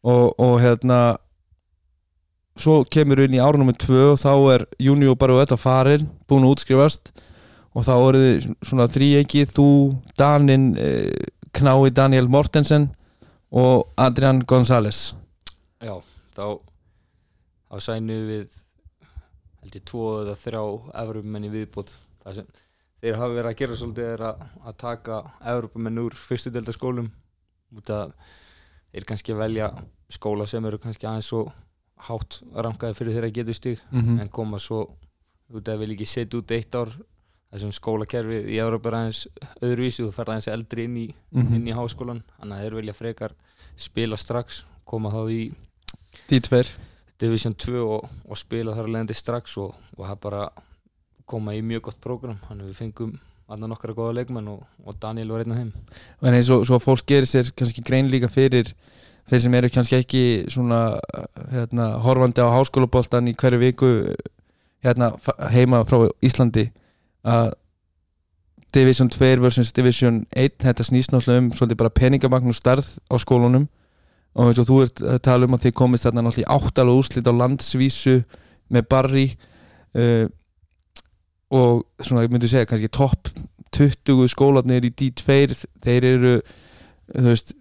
Og, 0.04 0.34
og 0.40 0.56
hérna 0.64 1.18
svo 2.60 2.82
kemur 2.92 3.22
við 3.22 3.30
inn 3.30 3.38
í 3.38 3.44
árunum 3.44 3.70
með 3.70 3.78
tvö 3.86 4.02
og 4.14 4.20
þá 4.20 4.32
er 4.56 4.66
Júnió 4.82 5.14
bara 5.20 5.36
og 5.36 5.44
þetta 5.44 5.60
farin 5.62 6.08
búin 6.28 6.48
að 6.48 6.56
útskrifast. 6.58 7.12
Og 7.78 7.86
þá 7.86 7.94
eru 7.96 8.22
þið 8.24 8.48
svona 8.66 8.88
þríegi 8.90 9.46
þú, 9.54 9.68
Danin 10.18 10.72
eh, 10.82 11.14
Knái 11.56 11.92
Daniel 11.94 12.28
Mortensen 12.32 12.90
og 13.52 13.90
Adrian 13.98 14.42
González. 14.46 15.14
Já, 15.82 15.96
þá 16.36 16.60
þá 17.70 17.86
sænu 17.86 18.18
við 18.28 18.58
held 19.62 19.78
ég 19.78 19.86
tvo 19.86 20.04
eða 20.24 20.36
þrjá 20.40 20.64
efrumenn 21.04 21.48
í 21.48 21.54
viðbót. 21.54 21.94
Það 22.24 22.40
sem 22.40 22.52
þeir 23.00 23.20
hafa 23.20 23.38
verið 23.38 23.52
að 23.52 23.58
gera 23.62 23.80
svolítið 23.80 24.12
er 24.14 24.26
að, 24.30 24.46
að 24.66 24.78
taka 24.84 25.20
Evropamenn 25.54 26.04
úr 26.04 26.18
fyrstu 26.18 26.54
delta 26.54 26.76
skólum. 26.76 27.10
Út 27.76 27.92
að 27.94 28.14
þeir 28.94 29.10
kannski 29.12 29.38
velja 29.38 29.70
skóla 30.10 30.48
sem 30.50 30.66
eru 30.66 30.80
kannski 30.82 31.08
aðeins 31.08 31.30
svo 31.30 31.44
hátt 32.08 32.40
rankaði 32.56 32.96
fyrir 32.98 33.18
þeirra 33.18 33.36
getur 33.36 33.58
stig 33.58 33.82
mm 33.92 34.22
en 34.24 34.30
koma 34.32 34.60
svo 34.60 34.86
út 35.54 35.68
að 35.68 35.82
vil 35.84 35.94
ekki 35.94 36.08
setja 36.08 36.40
út 36.40 36.52
eitt 36.56 36.76
ár 36.78 36.92
þessum 37.54 37.72
skólakerfi 37.74 38.42
í 38.54 38.60
Európa 38.62 38.90
er 38.92 38.98
aðeins 39.00 39.24
öðruvísi 39.62 40.04
þú 40.06 40.12
fer 40.14 40.30
aðeins 40.34 40.48
eldri 40.54 40.84
inn 40.86 40.98
í, 40.98 41.08
Mhm. 41.34 41.56
inn 41.56 41.68
í 41.68 41.74
háskólan 41.74 42.22
þannig 42.40 42.56
að 42.58 42.64
þeir 42.66 42.76
vilja 42.80 42.94
frekar 42.94 43.32
spila 43.78 44.18
strax 44.18 44.64
koma 44.86 45.10
þá 45.10 45.22
í 45.32 45.42
Því 46.30 46.40
tver 46.46 46.68
Division 47.20 47.54
2 47.54 47.82
og, 47.84 48.06
og 48.30 48.38
spila 48.38 48.74
þar 48.76 48.86
að 48.88 48.94
leiðandi 48.94 49.16
strax 49.18 49.58
og, 49.58 49.74
og 49.98 50.06
það 50.08 50.20
bara 50.22 50.44
koma 51.30 51.54
í 51.54 51.62
mjög 51.62 51.82
gott 51.90 52.00
prógram. 52.02 52.38
Þannig 52.48 52.64
að 52.64 52.70
við 52.72 52.78
fengum 52.80 53.12
annar 53.50 53.70
nokkra 53.70 53.94
góða 53.98 54.16
leikmenn 54.20 54.48
og, 54.48 54.64
og 54.86 54.96
Daniel 55.02 55.30
var 55.34 55.44
einn 55.44 55.52
af 55.54 55.60
þeim. 55.60 55.72
En 56.24 56.34
eins 56.38 56.50
og 56.54 56.64
svo 56.66 56.78
að 56.80 56.86
fólk 56.86 57.06
gerir 57.10 57.28
sér 57.30 57.52
kannski 57.58 57.84
grein 57.86 58.10
líka 58.10 58.30
fyrir 58.32 58.72
þeir 59.30 59.42
sem 59.44 59.54
eru 59.60 59.70
kannski 59.74 59.98
ekki 60.00 60.24
svona 60.50 60.80
hérna, 61.52 61.90
horfandi 62.06 62.42
á 62.42 62.50
háskólaboltan 62.56 63.30
í 63.30 63.36
hverju 63.38 63.60
viku 63.62 63.90
hérna, 64.86 65.12
heima 65.54 65.84
frá 65.86 66.08
Íslandi 66.26 66.70
að 67.26 67.52
Division 68.74 69.10
2 69.10 69.42
versus 69.42 69.74
Division 69.74 70.26
1 70.38 70.60
þetta 70.62 70.86
snýst 70.86 71.14
náttúrulega 71.14 71.42
um 71.42 71.52
svolítið 71.58 71.80
bara 71.82 71.94
peningabagn 71.94 72.52
og 72.52 72.58
starð 72.58 72.90
á 73.10 73.16
skólunum. 73.18 73.66
Og 74.38 74.52
eins 74.52 74.60
og 74.62 74.68
þú 74.70 74.82
ert 74.84 75.02
að 75.02 75.22
tala 75.26 75.48
um 75.50 75.58
að 75.58 75.64
þið 75.66 75.78
komist 75.80 76.06
þarna 76.06 76.28
náttúrulega 76.28 76.46
í 76.46 76.52
áttalega 76.54 77.00
úrslit 77.02 77.30
á 77.30 77.34
landsvísu 77.34 78.20
með 78.70 78.90
Barry 78.94 79.26
uh, 79.98 80.28
og 81.50 81.86
svona 82.06 82.28
ég 82.28 82.34
myndi 82.34 82.50
segja 82.50 82.70
kannski 82.70 82.92
topp 82.94 83.32
20 83.74 84.30
skólanir 84.30 84.86
í 84.86 84.94
D2 84.94 85.58
þeir 85.82 86.06
eru 86.06 86.36
þú 87.10 87.26
veist 87.26 87.54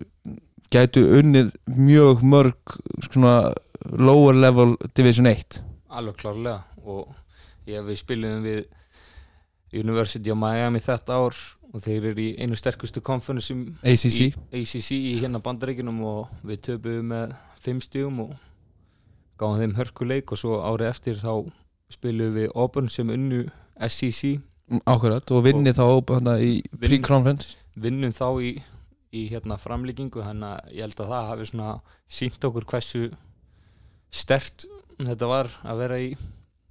gætu 0.73 1.05
unnið 1.19 1.55
mjög 1.79 2.25
mörg 2.25 2.77
svona 3.09 3.55
lower 3.97 4.37
level 4.37 4.77
division 4.97 5.29
1 5.31 5.63
alveg 5.89 6.19
klárlega 6.21 6.61
og 6.85 7.15
ég 7.69 7.85
við 7.87 8.01
spilum 8.03 8.45
við 8.45 8.67
University 9.73 10.33
of 10.33 10.41
Miami 10.41 10.81
þetta 10.81 11.19
ár 11.21 11.37
og 11.69 11.83
þeir 11.85 12.11
eru 12.13 12.25
í 12.25 12.29
einu 12.41 12.57
sterkustu 12.57 13.03
konferensum 13.05 13.67
ACC 13.85 14.21
í, 14.25 14.29
ACC 14.57 14.91
í 14.97 15.15
hérna 15.21 15.41
bandaríkinum 15.45 15.99
og 16.09 16.31
við 16.47 16.63
töpuðum 16.71 17.11
með 17.13 17.35
fimm 17.61 17.83
stígum 17.85 18.23
og 18.25 18.37
gáðum 19.39 19.61
þeim 19.63 19.77
hörkuleik 19.79 20.33
og 20.33 20.41
svo 20.41 20.61
árið 20.65 20.93
eftir 20.93 21.21
þá 21.21 21.33
spilum 21.93 22.35
við 22.37 22.51
Auburn 22.55 22.89
sem 22.93 23.13
unnu 23.13 23.45
SEC 23.89 24.39
ákveðat 24.89 25.31
og 25.33 25.45
vinni 25.47 25.73
þá 25.77 25.85
hana, 26.13 26.37
í 26.41 26.61
pre-conference. 26.81 27.57
vinnum 27.77 28.13
þá 28.13 28.27
í, 28.45 28.57
í 29.13 29.29
hérna 29.31 29.57
framlíkingu 29.61 30.25
þannig 30.25 30.57
að 30.57 30.75
ég 30.75 30.85
held 30.85 31.05
að 31.05 31.13
það 31.15 31.31
hafi 31.31 31.49
svona 31.53 31.71
sínt 32.19 32.49
okkur 32.49 32.69
hversu 32.73 33.05
stert 34.11 34.67
þetta 34.99 35.31
var 35.31 35.53
að 35.63 35.81
vera 35.85 36.03
í 36.03 36.11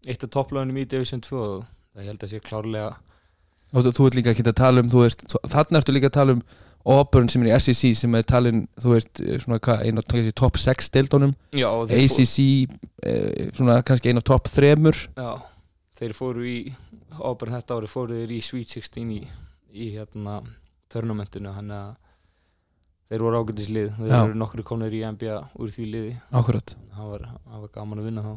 eitt 0.08 0.24
af 0.24 0.34
topplagunum 0.34 0.78
í 0.82 0.86
Division 0.90 1.24
2 1.24 1.42
og 1.42 1.66
það 1.98 2.10
held 2.12 2.24
að 2.24 2.32
sé 2.34 2.40
klárlega 2.46 2.94
og 3.74 3.90
þú, 3.90 4.08
ert 4.08 4.16
líka 4.16 4.32
ekki 4.32 4.46
að 4.48 4.58
tala 4.62 4.84
um 4.84 4.94
veist, 4.94 5.28
þannig 5.52 5.82
ertu 5.82 5.96
líka 5.96 6.12
að 6.12 6.18
tala 6.22 6.38
um 6.38 6.46
Auburn 6.88 7.28
sem 7.28 7.44
er 7.44 7.50
í 7.50 7.60
SEC 7.60 7.98
sem 8.00 8.14
er 8.16 8.24
talin 8.24 8.62
þú 8.80 8.94
veist, 8.94 9.20
svona 9.44 9.58
hvað, 9.60 9.82
einn 9.84 10.00
af 10.00 10.30
top 10.40 10.60
6 10.62 10.94
deildunum, 10.94 11.34
já, 11.52 11.68
og 11.68 11.90
þeir, 11.90 12.06
fó, 12.08 12.22
ACC 12.22 12.38
eh, 13.04 13.50
svona 13.58 13.82
kannski 13.84 14.14
einn 14.14 14.22
af 14.22 14.28
top 14.30 14.48
3 14.54 14.78
já, 15.18 15.32
þeir 16.00 16.16
fóru 16.16 16.48
í 16.48 16.58
Auburn 17.18 17.58
þetta 17.58 17.76
ári 17.76 17.92
fóru 17.92 18.22
þeir 18.22 18.38
í 18.38 18.42
Sweet 18.46 18.78
16 18.78 19.12
í, 19.18 19.22
í 19.74 19.90
hérna 19.98 20.40
törnumentinu 20.94 21.52
þannig 21.58 21.82
að 21.82 21.96
þeir 23.08 23.24
voru 23.24 23.42
ágætislið 23.42 23.94
þeir 23.98 24.12
Já. 24.12 24.18
eru 24.22 24.40
nokkru 24.40 24.66
konur 24.68 24.94
í 24.94 25.04
NBA 25.06 25.38
úr 25.56 25.72
því 25.72 25.88
liði. 25.94 26.14
Ákveðat 26.32 26.76
það 26.96 27.14
var, 27.14 27.24
var 27.48 27.72
gaman 27.76 28.02
að 28.02 28.10
vinna 28.10 28.26
þá. 28.26 28.34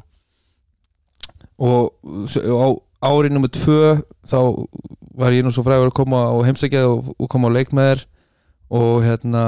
Og 1.66 2.10
á 2.38 2.68
árið 3.00 3.34
nummer 3.34 3.52
tvö 3.52 3.96
þá 4.28 4.38
var 5.20 5.34
ég 5.34 5.44
nú 5.44 5.52
svo 5.52 5.64
frægur 5.66 5.90
að 5.90 5.96
koma 6.00 6.22
á 6.32 6.36
heimsækjað 6.46 6.88
og, 6.88 7.12
og 7.16 7.30
koma 7.32 7.50
á 7.52 7.56
leik 7.56 7.74
með 7.76 7.90
þér. 7.90 8.04
Og 8.80 9.02
hérna 9.04 9.44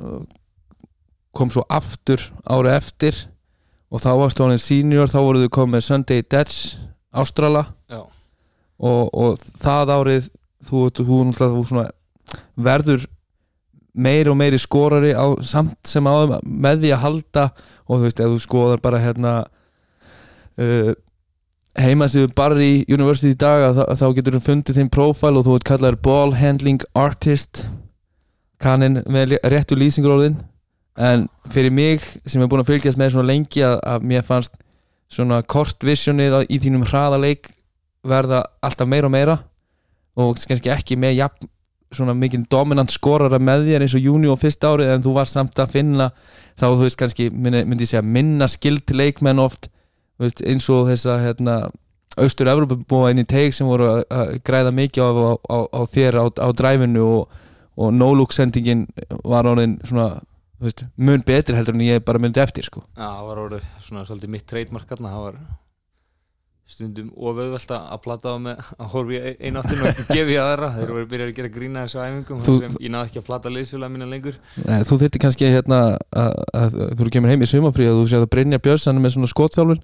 uh, 0.00 0.22
kom 1.36 1.52
svo 1.52 1.64
aftur 1.70 2.24
árið 2.42 2.76
eftir. 2.78 3.20
Og 3.92 4.00
þá 4.02 4.10
varstu 4.18 4.46
hann 4.46 4.62
senior 4.62 5.10
þá 5.10 5.18
voruð 5.20 5.46
þau 5.46 5.56
komið 5.58 5.86
Sunday 5.86 6.24
Dutch 6.24 6.78
Ástrala. 7.12 7.66
Og, 8.82 9.10
og 9.12 9.42
það 9.62 9.94
árið 9.96 10.30
þú, 10.66 10.86
þú, 10.96 11.04
þú, 11.36 11.64
þú 11.68 11.84
verður 12.62 13.04
meiri 13.92 14.32
og 14.32 14.38
meiri 14.40 14.58
skorari 14.60 15.12
á, 15.12 15.36
samt 15.44 15.76
sem 15.86 16.06
á 16.08 16.40
með 16.42 16.86
því 16.86 16.92
að 16.96 17.02
halda. 17.04 17.46
Og 17.86 17.98
þú 17.98 18.06
veist, 18.06 18.22
ef 18.22 18.32
þú 18.32 18.42
skoðar 18.46 18.82
bara 18.82 19.02
hérna 19.02 19.34
uh, 20.56 20.92
heimasíðu 21.78 22.32
bara 22.36 22.58
í 22.60 22.82
University 22.92 23.32
í 23.32 23.38
dag 23.38 23.62
að, 23.70 23.78
þá- 23.80 23.96
þá 24.00 24.06
getur 24.18 24.36
þú 24.36 24.40
fundið 24.46 24.78
þinn 24.80 24.90
profile 24.92 25.38
og 25.40 25.46
þú 25.46 25.54
ert 25.56 25.68
kallaður 25.70 26.00
ball 26.04 26.34
handling 26.36 26.82
artist. 26.94 27.66
Kannin 28.62 29.00
með 29.10 29.38
réttu 29.50 29.76
lýsingur 29.78 30.14
orðin. 30.18 30.36
En 31.00 31.24
fyrir 31.48 31.72
mig 31.72 32.02
sem 32.28 32.42
er 32.44 32.48
búin 32.52 32.60
að 32.62 32.68
fylgjast 32.74 32.98
með 33.00 33.14
svona 33.14 33.30
lengi 33.32 33.62
að, 33.64 33.78
að 33.88 34.04
mér 34.10 34.22
fannst 34.26 34.52
svona 35.12 35.40
kort 35.42 35.80
visionið 35.84 36.42
í 36.52 36.58
þínum 36.60 36.84
hraðaleik 36.88 37.48
verða 38.04 38.42
alltaf 38.64 38.88
meira 38.88 39.08
og 39.08 39.14
meira. 39.14 39.38
Og 40.20 40.36
kannski 40.36 40.70
ekki 40.72 40.98
með 41.00 41.16
jafn, 41.22 41.48
svona 41.92 42.12
mikið 42.16 42.44
dominant 42.52 42.92
skorara 42.92 43.38
með 43.40 43.66
þér 43.70 43.84
eins 43.86 43.94
og 43.96 44.04
júni 44.04 44.28
og 44.32 44.38
fyrsta 44.40 44.70
árið 44.72 44.92
en 44.94 45.02
þú 45.04 45.12
var 45.16 45.28
samt 45.28 45.58
að 45.60 45.72
finna 45.74 46.06
þá 46.56 46.66
þú 46.70 46.78
veist 46.84 46.98
kannski 47.00 47.26
myndi, 47.32 47.64
ég 47.84 47.88
segja 47.90 48.02
minna 48.04 48.46
skild 48.48 48.88
leikmenn 48.96 49.40
oft 49.42 49.68
veist, 50.20 50.42
eins 50.44 50.68
og 50.72 50.88
þessa 50.90 51.16
hérna, 51.22 51.56
austur 52.20 52.50
Evropabúa 52.52 53.10
inn 53.12 53.22
í 53.22 53.28
teig 53.28 53.54
sem 53.56 53.66
voru 53.66 53.88
að, 53.88 54.02
að 54.12 54.34
græða 54.44 54.74
mikið 54.76 55.02
á, 55.06 55.10
á, 55.12 55.32
á, 55.48 55.58
á 55.72 55.80
þér 55.88 56.20
á, 56.20 56.24
á 56.28 56.48
dræfinu 56.52 57.06
og, 57.06 57.40
og 57.80 57.94
no-look 57.96 58.32
sendingin 58.36 58.86
var 59.24 59.48
orðin 59.48 59.78
svona 59.88 60.10
veist, 60.62 60.84
mun 60.96 61.24
betri 61.26 61.56
heldur 61.56 61.74
en 61.74 61.86
ég 61.86 62.04
bara 62.04 62.20
myndi 62.22 62.42
eftir 62.42 62.68
sko. 62.68 62.84
Já, 62.94 63.08
það 63.08 63.26
var 63.30 63.42
orðið 63.46 63.68
svona 63.86 64.04
svolítið 64.06 64.34
mitt 64.36 64.46
treytmark 64.46 64.88
þarna, 64.92 65.14
það 65.16 65.24
var 65.26 65.40
stundum 66.72 67.08
ofauðvelt 67.12 67.72
að 67.74 67.98
plata 68.04 68.32
á 68.32 68.36
með 68.40 68.60
að 68.80 68.92
horfa 68.94 69.16
í 69.18 69.32
einu 69.44 69.60
áttinu 69.60 69.88
og 69.90 69.98
gefa 70.08 70.32
í 70.32 70.36
aðra. 70.40 70.68
Þeir 70.76 70.92
voru 70.94 71.08
byrjað 71.10 71.32
að 71.32 71.34
gera 71.36 71.50
grína 71.56 71.82
þessu 71.84 72.00
æfingum 72.00 72.44
Þú- 72.46 72.54
ég 72.80 72.92
náði 72.94 73.10
ekki 73.10 73.20
að 73.20 73.26
plata 73.26 73.52
liðsfélag 73.52 73.92
mína 73.92 74.08
lengur. 74.08 74.38
Nei, 74.62 74.78
þú 74.88 74.98
þyrfti 75.02 75.20
kannski 75.24 75.50
hérna 75.52 75.80
að, 75.82 76.38
að, 76.62 76.78
að 76.86 76.94
þú 77.02 77.08
kemur 77.16 77.32
heim 77.34 77.44
í 77.44 77.50
sumafrí 77.50 77.88
að 77.90 77.98
þú 78.00 78.06
séð 78.12 78.24
að 78.24 78.30
Brynja 78.36 78.62
Björnsson 78.62 79.02
með 79.02 79.16
svona 79.16 79.32
skotþjálfun 79.34 79.82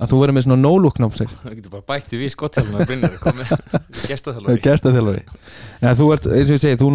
að 0.00 0.12
þú 0.12 0.18
verður 0.22 0.36
með 0.36 0.44
svona 0.46 0.58
no-look 0.60 0.98
námseg 1.02 1.32
það 1.42 1.56
getur 1.58 1.72
bara 1.74 1.84
bætti 1.90 2.20
við 2.20 2.32
skottþjálfum 2.34 2.78
að 2.80 2.86
Brynjar 2.88 3.16
komið 3.20 3.50
gestaþjálfari. 4.64 5.24
Ja, 5.82 5.92
þú 5.98 6.06
þú 6.80 6.88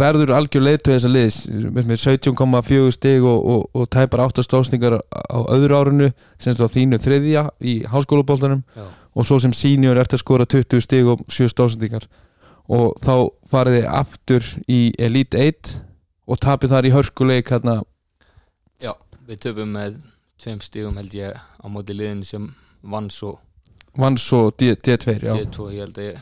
verður 0.00 0.32
algjör 0.36 0.64
leitu 0.64 0.94
þessa 0.94 1.10
liðs. 1.12 1.38
Með 1.48 1.90
með 1.90 2.00
17,4 2.04 2.94
stig 2.96 3.26
og, 3.26 3.38
og, 3.52 3.66
og 3.76 3.90
tæpar 3.92 4.24
8 4.28 4.44
stóðsningar 4.46 4.98
á 4.98 5.38
öðru 5.52 5.76
árinu 5.78 6.08
sem 6.40 6.56
svo 6.56 6.70
þínu 6.72 7.00
þriðja 7.04 7.44
í 7.60 7.80
háskólaboltanum 7.92 8.64
Já, 8.76 8.86
og 9.18 9.28
svo 9.28 9.40
sem 9.42 9.54
senior 9.56 10.00
eftir 10.00 10.18
að 10.18 10.24
skora 10.24 10.48
20 10.48 10.84
stig 10.84 11.08
og 11.10 11.24
7 11.32 11.50
stóðsningar 11.52 12.08
og 12.68 12.96
þá 13.00 13.14
farið 13.48 13.78
þið 13.78 13.88
aftur 14.00 14.52
í 14.68 14.80
Elite 15.00 15.40
1 15.48 15.74
og 16.28 16.40
tapið 16.44 16.74
þar 16.74 16.88
í 16.88 16.92
hörkuleik 16.92 17.52
hérna. 17.54 17.80
Já, 18.84 18.92
við 19.28 19.44
töpum 19.46 19.72
með 19.72 20.00
tveim 20.38 20.60
stigum 20.62 20.96
held 21.00 21.14
ég 21.18 21.34
á 21.36 21.66
móti 21.70 21.96
liðin 21.96 22.24
sem 22.26 22.48
vann 22.82 23.10
svo 23.10 23.36
vann 23.98 24.16
svo 24.20 24.50
D- 24.54 24.76
D2 24.76 25.16
já. 25.24 25.32
D2, 25.34 25.70
ég 25.74 25.80
held 25.82 25.98
að 25.98 26.04
ég, 26.12 26.20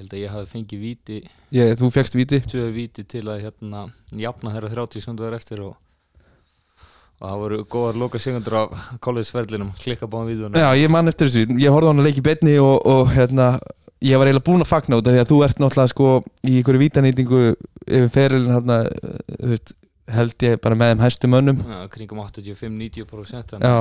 held 0.00 0.14
að 0.16 0.22
ég 0.24 0.32
hafi 0.32 0.48
fengið 0.56 0.80
víti. 0.82 1.18
Ég, 1.54 1.76
þú 1.78 1.90
fegst 1.94 2.16
viti 2.18 2.40
tvö 2.42 2.64
víti 2.74 3.04
til 3.06 3.22
að 3.30 3.44
hérna 3.44 3.84
jafna 4.18 4.50
þeirra 4.56 4.72
30 4.74 5.04
sekundur 5.04 5.36
eftir 5.36 5.60
og 5.62 5.76
og 7.22 7.28
það 7.30 7.38
voru 7.44 7.58
góðar 7.70 7.98
loka 8.00 8.18
sekundur 8.18 8.56
af 8.58 8.72
kollegisverðlinum, 9.04 9.68
klikka 9.78 10.08
báðum 10.10 10.32
vídunum 10.32 10.58
Já, 10.58 10.72
ég 10.74 10.90
man 10.90 11.06
eftir 11.12 11.28
þessu, 11.30 11.54
ég 11.62 11.70
horfði 11.70 11.86
á 11.86 11.90
hann 11.92 12.02
að 12.02 12.08
leiki 12.08 12.24
betni 12.26 12.56
og, 12.58 12.80
og 12.82 13.12
hérna, 13.14 13.46
ég 14.02 14.18
var 14.18 14.26
eiginlega 14.26 14.46
búinn 14.48 14.64
að 14.64 14.70
fagna 14.72 14.98
út 14.98 15.06
af 15.06 15.14
því 15.14 15.20
að 15.22 15.30
þú 15.30 15.38
ert 15.46 15.62
náttúrulega 15.62 15.92
sko 15.92 16.08
í 16.50 16.56
einhverju 16.58 16.82
vítanýtingu 16.82 17.42
yfir 17.86 18.10
ferilin 18.16 18.56
hérna, 18.56 18.80
þú 19.38 19.52
veist, 19.52 19.74
held 20.16 20.46
ég 20.46 20.60
bara 20.62 20.78
með 20.78 20.92
þeim 20.92 21.04
hæstu 21.04 21.30
mönnum. 21.30 21.60
Já, 21.68 21.80
kringum 21.92 22.22
85-90% 22.22 23.58
Já, 23.62 23.76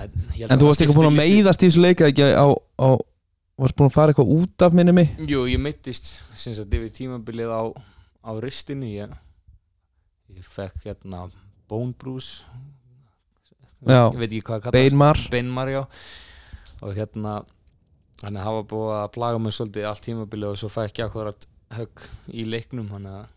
en 0.00 0.60
þú 0.60 0.68
varst 0.68 0.84
ekki 0.84 0.94
búinn 0.96 1.10
að 1.10 1.18
meiðast 1.18 1.64
í 1.64 1.68
þessu 1.68 1.82
leika 1.82 2.08
ekki 2.08 2.28
á, 2.32 2.46
á 2.46 2.88
varst 3.60 3.76
búinn 3.76 3.90
að 3.90 3.96
fara 3.96 4.14
eitthvað 4.14 4.32
út 4.36 4.64
af 4.64 4.76
minni 4.76 4.94
mig? 4.96 5.12
Jú, 5.28 5.44
ég 5.50 5.60
meittist 5.60 6.12
sinns 6.38 6.60
að 6.62 6.78
yfir 6.78 6.92
tímabilið 6.96 7.52
á, 7.52 7.62
á 8.24 8.30
ristinni 8.40 8.94
ég, 8.94 9.14
ég 10.32 10.46
fekk 10.46 10.86
hérna 10.86 11.26
bone 11.70 11.94
bruise. 11.98 12.44
Já. 13.80 14.10
ég 14.12 14.20
veit 14.20 14.28
ekki 14.28 14.44
hvað 14.44 14.56
það 14.56 14.64
kallast. 14.66 14.76
Beinmar. 14.78 15.24
Beinmar, 15.32 15.72
já. 15.72 15.82
Og 16.80 16.96
hérna 16.96 17.40
að 18.20 18.40
hafa 18.44 18.64
búið 18.68 18.94
að 18.98 19.12
plaga 19.16 19.40
mig 19.40 19.56
svolítið 19.56 19.86
allt 19.88 20.04
tímabili 20.04 20.48
og 20.48 20.58
svo 20.60 20.68
fæ 20.72 20.82
ekki 20.86 21.04
akkurat 21.06 21.46
högg 21.76 22.02
í 22.36 22.44
leiknum 22.48 22.90
þannig 22.90 23.20
að 23.20 23.28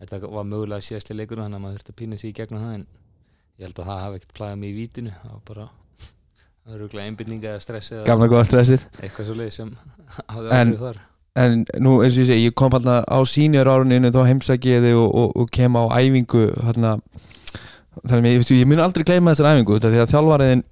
þetta 0.00 0.20
var 0.36 0.44
mögulega 0.50 0.84
síðast 0.84 1.10
í 1.10 1.16
leikunum 1.16 1.46
þannig 1.46 1.58
að 1.58 1.64
maður 1.66 1.76
þurfti 1.80 1.92
að 1.94 1.98
pýna 2.02 2.18
sig 2.20 2.30
í 2.30 2.36
gegnum 2.40 2.62
það 2.66 2.74
en 2.78 2.86
ég 3.56 3.66
held 3.66 3.78
að 3.82 3.90
það 3.90 4.00
hafi 4.04 4.18
ekkert 4.20 4.34
plagað 4.38 4.58
mig 4.62 4.70
í 4.72 4.76
vítinu. 4.76 5.12
Það 5.22 5.34
var 5.36 5.42
bara 5.50 5.66
það 6.66 6.72
var 6.74 6.80
rúglega 6.84 7.10
einbyrninga 7.10 7.52
eða 7.54 7.62
stress 7.64 7.92
eða 7.94 8.06
gamla 8.10 8.28
góða 8.32 8.44
stressið. 8.50 8.86
eitthvað 9.02 9.28
svo 9.30 9.36
leið 9.40 9.52
sem 9.56 9.70
hafði 10.34 10.52
áhrif 10.60 10.82
þar. 10.84 11.00
en 11.42 11.64
nú 11.84 11.94
eins 12.04 12.16
og 12.16 12.22
ég 12.24 12.28
segi, 12.32 12.46
ég 12.50 12.54
kom 12.60 12.72
hérna 12.76 12.98
á 13.08 13.18
senior 13.28 13.68
áruninu 13.72 14.12
þá 14.12 14.20
heimsæki 14.28 14.74
ég 14.76 14.84
þig 14.86 15.00
og, 15.00 15.10
og, 15.22 15.34
og 15.42 15.50
kem 15.52 15.76
á 15.80 15.84
æfingu 16.00 16.44
hérna. 16.66 16.94
Þannig 18.06 18.28
að 18.28 18.32
ég, 18.36 18.48
ég 18.60 18.68
mun 18.68 18.82
aldrei 18.84 19.04
gleyma 19.08 19.32
þessar 19.32 19.54
æfingu 19.54 19.78
því 19.80 20.00
að 20.04 20.10
þjálfariðin 20.12 20.64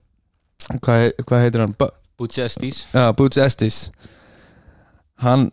hvað, 0.84 1.04
hvað 1.28 1.44
heitir 1.46 1.62
hann? 1.64 1.76
Bu- 1.80 1.92
Butchestis 2.20 2.82
Já, 2.94 3.08
Boots 3.16 3.40
Estes. 3.42 3.78
Hann 5.24 5.48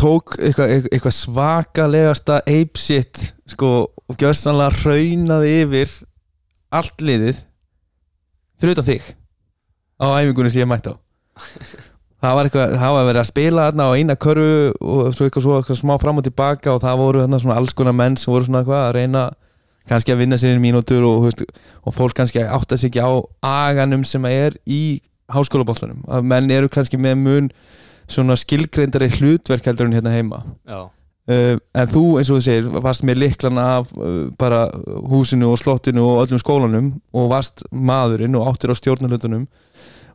tók 0.00 0.36
eitthvað, 0.38 0.88
eitthvað 0.90 1.16
svakalegasta 1.16 2.40
ape 2.42 2.80
shit 2.80 3.30
sko 3.50 3.72
og 4.04 4.20
gjörsanlega 4.20 4.84
raunaði 4.84 5.56
yfir 5.64 5.96
allt 6.74 7.04
liðið 7.04 7.44
utan 8.64 8.86
þig. 8.86 9.10
Á 10.00 10.06
æfingunni 10.18 10.50
sem 10.52 10.64
ég 10.64 10.70
mætti 10.70 10.92
á. 10.92 10.96
Það 12.24 12.36
var 12.38 12.48
eitthvað, 12.48 12.74
það 12.80 12.94
var 12.96 13.02
verið 13.04 13.20
að 13.20 13.26
spila 13.28 13.64
þarna 13.66 13.84
á 13.84 13.96
eina 14.00 14.14
körfu 14.16 14.52
og 14.80 15.08
svo 15.12 15.26
eitthvað, 15.26 15.42
svo 15.44 15.56
eitthvað 15.58 15.76
smá 15.76 15.90
fram 16.00 16.20
og 16.20 16.24
tilbaka 16.24 16.70
og 16.72 16.78
það 16.80 17.00
voru 17.02 17.20
þarna 17.20 17.40
svona 17.42 17.56
alls 17.60 17.74
konar 17.76 17.96
menn 17.98 18.16
sem 18.16 18.32
voru 18.32 18.46
svona 18.46 18.62
eitthvað 18.62 18.80
að 18.80 18.94
reyna 18.96 19.24
kannski 19.90 20.14
að 20.14 20.22
vinna 20.22 20.38
sér 20.40 20.62
mínútur 20.62 21.04
og, 21.04 21.26
veist, 21.26 21.42
og 21.84 21.92
fólk 21.92 22.16
kannski 22.16 22.46
átta 22.46 22.78
sig 22.80 22.94
ekki 22.94 23.04
á 23.04 23.12
aganum 23.44 24.06
sem 24.08 24.24
er 24.30 24.56
í 24.64 25.02
háskólabóltanum 25.34 26.00
að 26.08 26.24
menn 26.32 26.48
eru 26.54 26.70
kannski 26.72 26.96
með 26.96 27.20
mun 27.20 27.50
svona 28.10 28.36
skilgreindari 28.38 29.10
hlutverk 29.16 29.66
heldur 29.68 29.88
en 29.88 29.96
hérna 29.96 30.14
heima. 30.14 30.42
Uh, 31.24 31.56
en 31.72 31.88
þú 31.88 32.02
eins 32.20 32.28
og 32.28 32.40
þú 32.40 32.44
segir 32.44 32.66
varst 32.84 33.04
með 33.06 33.22
liklan 33.22 33.60
af 33.60 33.92
uh, 33.96 34.26
bara 34.40 34.66
húsinu 35.08 35.48
og 35.52 35.60
slottinu 35.60 36.04
og 36.04 36.26
öllum 36.26 36.42
skólanum 36.42 36.90
og 37.16 37.30
varst 37.32 37.64
maðurinn 37.72 38.36
og 38.36 38.50
áttir 38.50 38.74
á 38.74 38.76
stjórnarhlutunum. 38.76 39.46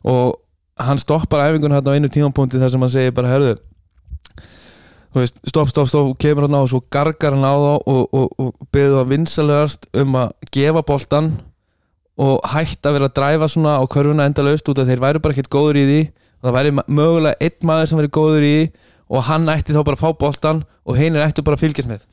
Og 0.06 0.38
hann 0.78 1.02
stoppar 1.02 1.48
æfingun 1.48 1.74
hérna 1.74 1.92
á 1.92 1.96
einu 1.98 2.08
tímapunkti 2.12 2.60
þar 2.62 2.72
sem 2.72 2.86
hann 2.86 2.94
segir 2.94 3.16
bara 3.16 3.32
herðu 3.32 3.58
veist, 5.16 5.38
stopp, 5.48 5.70
stopp, 5.70 5.88
stopp, 5.90 6.12
kemur 6.22 6.46
hann 6.46 6.56
á 6.56 6.62
og 6.62 6.70
svo 6.70 6.82
gargar 6.92 7.34
hann 7.34 7.46
á 7.46 7.54
þá 7.54 7.72
og, 7.90 8.02
og, 8.14 8.28
og 8.38 8.68
beður 8.72 9.00
það 9.00 9.12
vinsalegast 9.14 9.88
um 10.02 10.18
að 10.20 10.34
gefa 10.54 10.84
boltan 10.86 11.32
og 12.20 12.38
hætt 12.52 12.86
að 12.86 12.96
vera 12.96 13.10
að 13.10 13.16
dræfa 13.18 13.50
svona 13.50 13.76
á 13.80 13.84
körfuna 13.90 14.28
endalaust 14.28 14.68
út 14.70 14.80
af 14.82 14.88
þeir 14.88 15.02
væru 15.02 15.22
bara 15.22 15.36
ekkert 15.36 15.52
góður 15.52 15.80
í 15.80 15.84
því 15.88 16.00
það 16.40 16.56
væri 16.56 16.74
mögulega 16.80 17.46
einn 17.46 17.68
maður 17.70 17.90
sem 17.90 18.00
væri 18.00 18.12
góður 18.16 18.46
í 18.46 18.56
og 19.10 19.24
hann 19.26 19.48
ætti 19.50 19.74
þá 19.74 19.82
bara 19.82 19.98
að 19.98 20.04
fá 20.04 20.18
boltan 20.20 20.64
og 20.86 20.98
hinir 20.98 21.24
ættu 21.24 21.44
bara 21.46 21.58
að 21.58 21.64
fylgjast 21.66 21.90
með. 21.90 22.04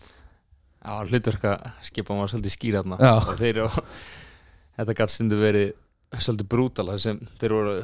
Já 0.87 0.93
hlutverka 1.03 1.53
skipa 1.83 2.15
maður 2.15 2.33
svolítið 2.35 2.55
skýra 2.55 2.81
þarna. 2.83 2.97
Já. 3.01 3.13
og 3.21 3.37
þeir 3.39 3.61
og 3.65 3.77
þetta 4.79 4.97
gætt 5.01 5.13
stundu 5.13 5.39
verið 5.41 5.71
svolítið 6.17 6.51
brútala 6.53 6.97
sem 7.01 7.19
þeir 7.41 7.55
voru 7.57 7.77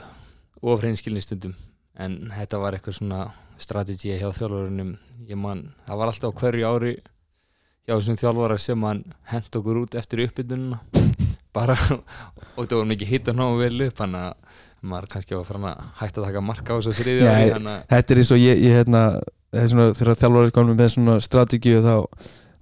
ofreinskilni 0.74 1.24
stundum. 1.24 1.56
En 2.00 2.20
þetta 2.34 2.60
var 2.62 2.78
eitthvað 2.78 2.98
svona 2.98 3.26
strategi 3.62 4.16
hjá 4.18 4.30
þjálfurunum 4.34 4.96
ég 5.30 5.40
man, 5.40 5.68
það 5.88 6.00
var 6.00 6.12
alltaf 6.12 6.36
hverju 6.40 6.68
ári 6.68 6.94
hjá 7.84 7.96
þessum 7.96 8.20
þjálfara 8.20 8.60
sem 8.62 8.86
hann 8.88 9.04
hent 9.32 9.58
okkur 9.60 9.82
út 9.84 9.98
eftir 10.00 10.24
uppbytununa 10.26 10.80
bara 11.56 11.76
og 12.56 12.66
það 12.66 12.78
var 12.80 12.90
mikið 12.94 13.12
hitt 13.12 13.32
að 13.32 13.40
ná 13.40 13.46
vel 13.60 13.88
upp 13.88 14.02
hann 14.04 14.18
að 14.20 14.62
maður 14.84 15.10
kannski 15.13 15.36
var 15.38 15.46
farin 15.48 15.67
að 15.69 15.84
hætta 16.02 16.22
að 16.22 16.26
taka 16.28 16.43
marka 16.43 16.76
á 16.76 16.78
þessu 16.78 16.93
þriði 16.98 17.28
ári 17.28 17.52
hann 17.56 17.67
að 17.72 17.84
Þetta 17.93 18.13
er 18.13 18.22
eins 18.22 18.32
og 18.36 18.41
ég, 18.41 18.63
ég 18.63 18.80
hérna, 18.80 19.04
svona, 19.56 19.86
þegar 19.98 20.17
þjálfur 20.22 20.48
er 20.48 20.56
komin 20.56 20.80
með 20.80 20.89
svona 20.96 21.19
strategíu 21.24 21.84
þá 21.84 21.93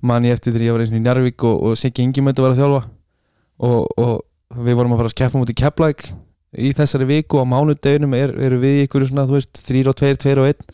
man 0.05 0.27
ég 0.27 0.37
eftir 0.37 0.53
þegar 0.53 0.67
ég 0.67 0.75
var 0.75 0.83
eins 0.83 0.91
og 0.91 0.97
í 0.97 1.03
Njarvík 1.05 1.45
og, 1.47 1.63
og 1.69 1.79
Siggi 1.79 2.05
Ingimöndi 2.05 2.43
var 2.43 2.53
að 2.53 2.61
þjálfa. 2.61 2.81
Og, 3.61 3.97
og 4.01 4.61
við 4.65 4.77
vorum 4.77 4.95
að 4.95 5.01
fara 5.01 5.11
að 5.11 5.17
keppa 5.21 5.41
mútið 5.41 5.59
Keflæk 5.61 6.05
í 6.61 6.71
þessari 6.75 7.07
viku 7.09 7.39
og 7.39 7.45
á 7.47 7.51
mánudeginum 7.53 8.15
er, 8.17 8.33
eru 8.43 8.57
við 8.61 8.85
ykkur 8.85 9.05
svona, 9.07 9.27
þú 9.29 9.37
veist, 9.37 9.61
þrýr 9.67 9.91
og 9.91 9.97
tveir, 9.97 10.17
tveir 10.21 10.41
og 10.41 10.49
einn. 10.49 10.73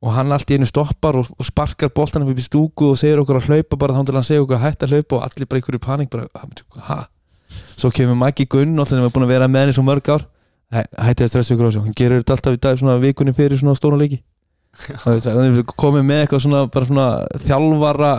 Og 0.00 0.14
hann 0.16 0.32
allt 0.32 0.50
í 0.50 0.56
einu 0.56 0.66
stoppar 0.68 1.18
og, 1.20 1.30
og 1.36 1.46
sparkar 1.46 1.92
boltanum 1.94 2.30
upp 2.32 2.40
í 2.40 2.44
stúku 2.44 2.92
og 2.92 2.98
segir 3.00 3.20
okkur 3.20 3.40
að 3.40 3.50
hlaupa 3.50 3.78
bara 3.80 3.96
þá 3.96 4.04
til 4.08 4.16
hann 4.16 4.26
segir 4.26 4.44
okkur 4.44 4.56
að 4.56 4.66
hætta 4.66 4.86
að 4.86 4.94
hlaupa 4.94 5.18
og 5.18 5.24
allir 5.26 5.50
bara 5.50 5.62
ykkur 5.62 5.76
í 5.76 5.82
panik 5.84 6.12
bara, 6.12 6.28
hæ? 6.88 6.98
Svo 7.76 7.90
kemur 7.92 8.16
Maggi 8.16 8.46
Gunn 8.48 8.78
og 8.80 8.88
sem 8.88 9.00
er 9.00 9.12
búin 9.12 9.26
að 9.26 9.34
vera 9.34 9.48
með 9.50 9.66
henni 9.66 9.76
svo 9.76 9.84
mörg 9.84 10.08
ár 10.08 10.24
hætti 10.70 11.26
að 11.26 11.32
stressa 11.32 11.54
ykkur 11.54 11.70
á 11.70 11.72
sig 11.74 11.86
hann 11.86 11.96
gerir 11.98 12.22
þetta 12.22 12.36
alltaf 12.36 12.56
í 12.56 12.60
dag 12.62 12.78
svona 12.78 12.98
vikunni 13.02 13.34
fyrir 13.34 13.58
svona 13.58 13.78
stóra 13.78 13.98
leiki. 13.98 14.20
Komið 15.82 16.04
með 16.06 16.20
eitthvað 16.24 16.44
svona, 16.44 16.62
svona 16.70 17.08
þjálfara 17.42 18.12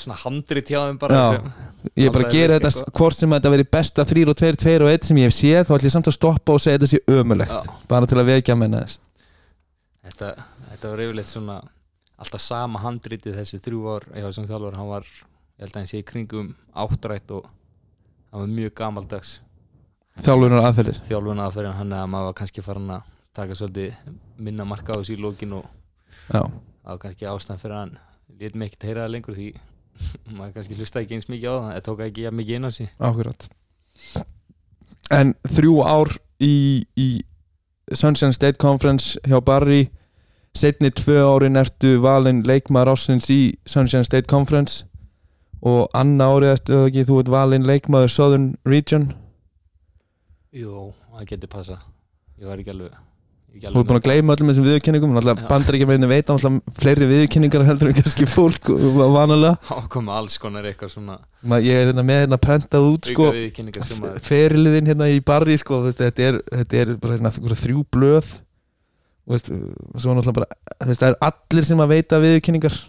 svona 0.00 0.16
handrit 0.24 0.70
hjá 0.70 0.80
þeim 0.88 0.98
bara 1.00 1.20
ég 1.98 2.12
bara 2.12 2.28
gera 2.32 2.56
eitthvað. 2.56 2.76
þetta 2.76 2.94
hvort 2.98 3.16
sem 3.16 3.34
þetta 3.34 3.52
veri 3.54 3.66
besta 3.76 4.06
3 4.08 4.24
og 4.28 4.38
2, 4.40 4.52
2 4.64 4.76
og 4.84 4.92
1 4.92 5.08
sem 5.08 5.20
ég 5.20 5.28
hef 5.28 5.36
séð 5.36 5.60
þá 5.68 5.74
ætlum 5.76 5.88
ég 5.88 5.94
samt 5.94 6.10
að 6.10 6.16
stoppa 6.16 6.56
og 6.56 6.62
segja 6.62 6.78
þetta 6.78 6.90
sé 6.92 7.00
ömulegt 7.16 7.70
bara 7.90 8.10
til 8.10 8.18
að 8.20 8.30
vekja 8.30 8.56
menna 8.58 8.82
þess 8.84 9.00
þetta, 10.08 10.32
þetta 10.72 10.92
var 10.92 11.04
yfirleitt 11.06 11.32
svona 11.32 11.58
alltaf 12.20 12.44
sama 12.44 12.82
handritið 12.84 13.38
þessi 13.40 13.60
þrjú 13.64 13.84
ár 13.94 14.08
hjá 14.12 14.26
þessum 14.26 14.48
þjálfur, 14.50 14.78
hann 14.80 14.90
var 14.90 15.06
ég 15.08 15.64
held 15.64 15.74
að 15.74 15.80
hann 15.80 15.90
sé 15.92 16.00
í 16.02 16.08
kringum 16.10 16.52
áttrætt 16.84 17.36
og 17.36 17.48
hann 18.30 18.44
var 18.44 18.52
mjög 18.58 18.76
gamaldags 18.80 19.38
þjálfunar 20.18 20.66
aðferðir. 20.68 21.00
Þjálfuna 21.08 21.48
fyrir 21.54 21.76
hann 21.78 21.94
að 21.96 22.08
maður 22.12 22.30
var 22.30 22.36
kannski 22.40 22.64
farin 22.64 22.90
að 22.96 23.08
taka 23.36 23.56
svolítið 23.58 24.16
minna 24.42 24.66
marka 24.66 24.96
á 24.96 24.98
þessu 24.98 25.16
í 25.16 25.22
lókin 25.22 25.56
og 25.60 25.68
það 26.30 26.50
var 26.84 27.00
kannski 27.04 27.28
ástæðan 27.30 27.62
fyrir 27.62 27.76
hann 27.78 27.94
lét 28.40 28.56
mig 28.56 28.70
ekkert 28.70 28.88
heyra 28.88 29.06
það 29.06 29.14
lengur 29.14 29.38
því 29.38 29.48
maður 30.36 30.52
kannski 30.56 30.78
hlusta 30.78 31.02
ekki 31.02 31.18
eins 31.18 31.30
mikið 31.30 31.48
á 31.50 31.54
það 31.54 31.70
það 31.70 31.86
tók 31.88 32.04
ekki 32.06 32.26
jafn 32.26 32.40
mikið 32.40 32.58
inn 32.58 32.68
á 32.68 32.70
sig. 32.74 32.92
Akkurat. 32.98 33.48
En 35.10 35.34
þrjú 35.50 35.80
ár 35.84 36.12
í, 36.42 36.54
í 36.96 37.08
Sunshine 37.94 38.34
State 38.34 38.60
Conference 38.62 39.18
hjá 39.26 39.40
Barry 39.44 39.88
setni 40.56 40.90
tvö 40.90 41.22
árin 41.26 41.58
ertu 41.58 41.98
valin 42.02 42.42
leikmaður 42.46 42.94
ásins 42.94 43.30
í 43.30 43.40
Sunshine 43.66 44.06
State 44.06 44.30
Conference 44.30 44.84
og 45.60 45.90
anna 45.94 46.30
árið 46.32 46.54
ertu 46.54 47.04
þú 47.06 47.18
ert 47.20 47.32
valin 47.32 47.66
leikmaður 47.68 48.14
Southern 48.14 48.54
Region 48.66 49.10
Jú, 50.50 50.90
það 51.14 51.30
getur 51.30 51.50
passa 51.52 51.76
ég 52.40 52.48
var 52.48 52.58
ekki 52.58 52.72
alveg, 52.72 52.94
þú 53.50 53.68
ert 53.68 53.86
búin 53.86 53.98
að 54.00 54.06
gleyma 54.06 54.34
öllum 54.34 54.48
þessum 54.50 54.64
viðurkenningum 54.66 55.12
bandar 55.46 55.76
ekki 55.76 55.86
með 55.86 56.06
veit 56.10 56.30
náttúrulega 56.30 56.74
fleiri 56.80 57.06
viðurkenningar 57.10 57.66
heldur 57.68 57.90
en 57.90 57.96
kannski 57.98 58.26
fólk 58.30 58.70
vanalega. 58.70 59.52
Það 59.68 59.86
kom 59.94 60.08
alls 60.14 60.38
konar 60.42 60.66
eitthvað 60.66 60.90
svona 60.96 61.18
Ma, 61.46 61.60
ég 61.62 61.78
er 61.78 61.90
hérna 61.92 62.04
með 62.06 62.22
hérna 62.24 62.38
út 62.82 63.10
sko, 63.10 63.28
auka 63.28 63.36
viðkynningar 63.36 63.86
sem 63.86 64.00
maður 64.02 64.24
feriliðin 64.26 64.90
hérna 64.90 65.10
í 65.12 65.20
barri 65.30 65.58
sko, 65.62 65.82
veist, 65.84 66.02
þetta, 66.02 66.30
er, 66.32 66.40
þetta 66.62 66.80
er 66.80 66.92
bara 67.04 67.18
hérna, 67.18 67.32
þrjú 67.62 67.84
blöð 67.94 68.32
veist, 69.30 69.52
bara 70.40 70.50
veist, 70.88 71.04
það 71.04 71.12
er 71.12 71.20
allir 71.28 71.68
sem 71.68 71.84
að 71.84 71.94
veita 71.94 72.20
viðurkenningar. 72.24 72.80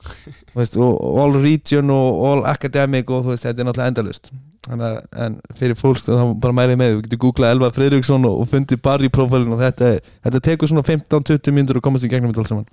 All 0.54 1.34
region 1.42 1.90
og 1.92 2.22
all 2.30 2.46
academic 2.48 3.10
og 3.12 3.26
þetta 3.34 3.52
er 3.52 3.66
náttúrulega 3.68 3.92
endalust 3.92 4.30
að, 4.30 4.38
en 4.68 5.38
fyrir 5.56 5.74
fólk 5.78 6.02
þá 6.04 6.34
bara 6.40 6.52
mælið 6.52 6.76
með, 6.76 6.90
við 6.98 7.04
getum 7.06 7.20
googlað 7.24 7.54
Elvar 7.54 7.72
Friðriksson 7.72 8.26
og, 8.28 8.40
og 8.42 8.48
fundið 8.50 8.82
barri 8.84 9.08
prófælin 9.08 9.54
og 9.56 9.62
þetta, 9.62 9.86
er- 9.96 10.10
þetta 10.26 10.40
tekur 10.50 10.68
svona 10.68 10.84
15-20 10.84 11.54
mínútur 11.56 11.78
að 11.80 11.84
komast 11.86 12.04
í 12.04 12.10
gegnum 12.12 12.34
þetta 12.34 12.42
alls 12.44 12.52
saman. 12.52 12.66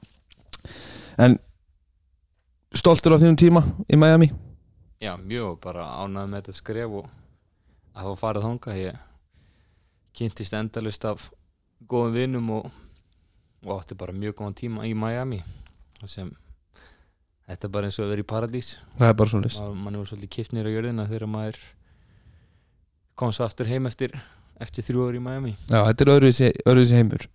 En 1.18 1.38
stoltur 2.76 3.16
af 3.16 3.22
þínum 3.24 3.38
tíma 3.40 3.64
í 3.88 3.96
Miami? 4.00 4.28
Já, 5.00 5.14
mjög 5.22 5.60
bara 5.64 5.86
ánægð 6.04 6.28
með 6.34 6.42
þetta 6.42 6.58
skref 6.60 6.98
og 7.00 7.08
að 7.96 8.04
hafa 8.04 8.20
farið 8.20 8.46
þanga 8.50 8.76
ég 8.82 9.00
kynntist 10.18 10.54
endalust 10.58 11.06
af 11.08 11.30
góðum 11.88 12.16
vinnum 12.18 12.52
og, 12.58 12.68
og 13.64 13.74
átti 13.80 13.96
bara 13.98 14.14
mjög 14.18 14.36
góðan 14.42 14.58
tíma 14.60 14.86
í 14.90 14.94
Miami 14.98 15.40
sem 16.06 16.30
þetta 17.48 17.70
er 17.70 17.74
bara 17.74 17.88
eins 17.88 17.98
og 18.02 18.06
að 18.06 18.12
vera 18.16 18.26
í 18.26 18.28
paradís. 18.28 18.74
Það 19.00 19.08
er 19.14 19.18
bara 19.22 19.32
svo 19.32 19.40
list 19.46 19.62
og 19.64 19.76
mann 19.78 19.96
er 19.96 20.10
svolítið 20.10 20.34
kipt 20.36 20.54
nýra 20.58 20.74
jörðina 20.74 21.08
þegar 21.10 21.30
maður 21.32 21.60
kom 23.18 23.34
svo 23.36 23.48
aftur 23.48 23.70
heim 23.70 23.90
eftir 23.90 24.14
eftir 24.62 24.86
þrjú 24.88 25.08
ár 25.08 25.18
í 25.18 25.22
Miami. 25.22 25.54
Já, 25.70 25.82
þetta 25.90 26.04
er 26.04 26.12
öðruvísi, 26.16 26.52
öðruvísi 26.66 26.98
heimur. 26.98 27.28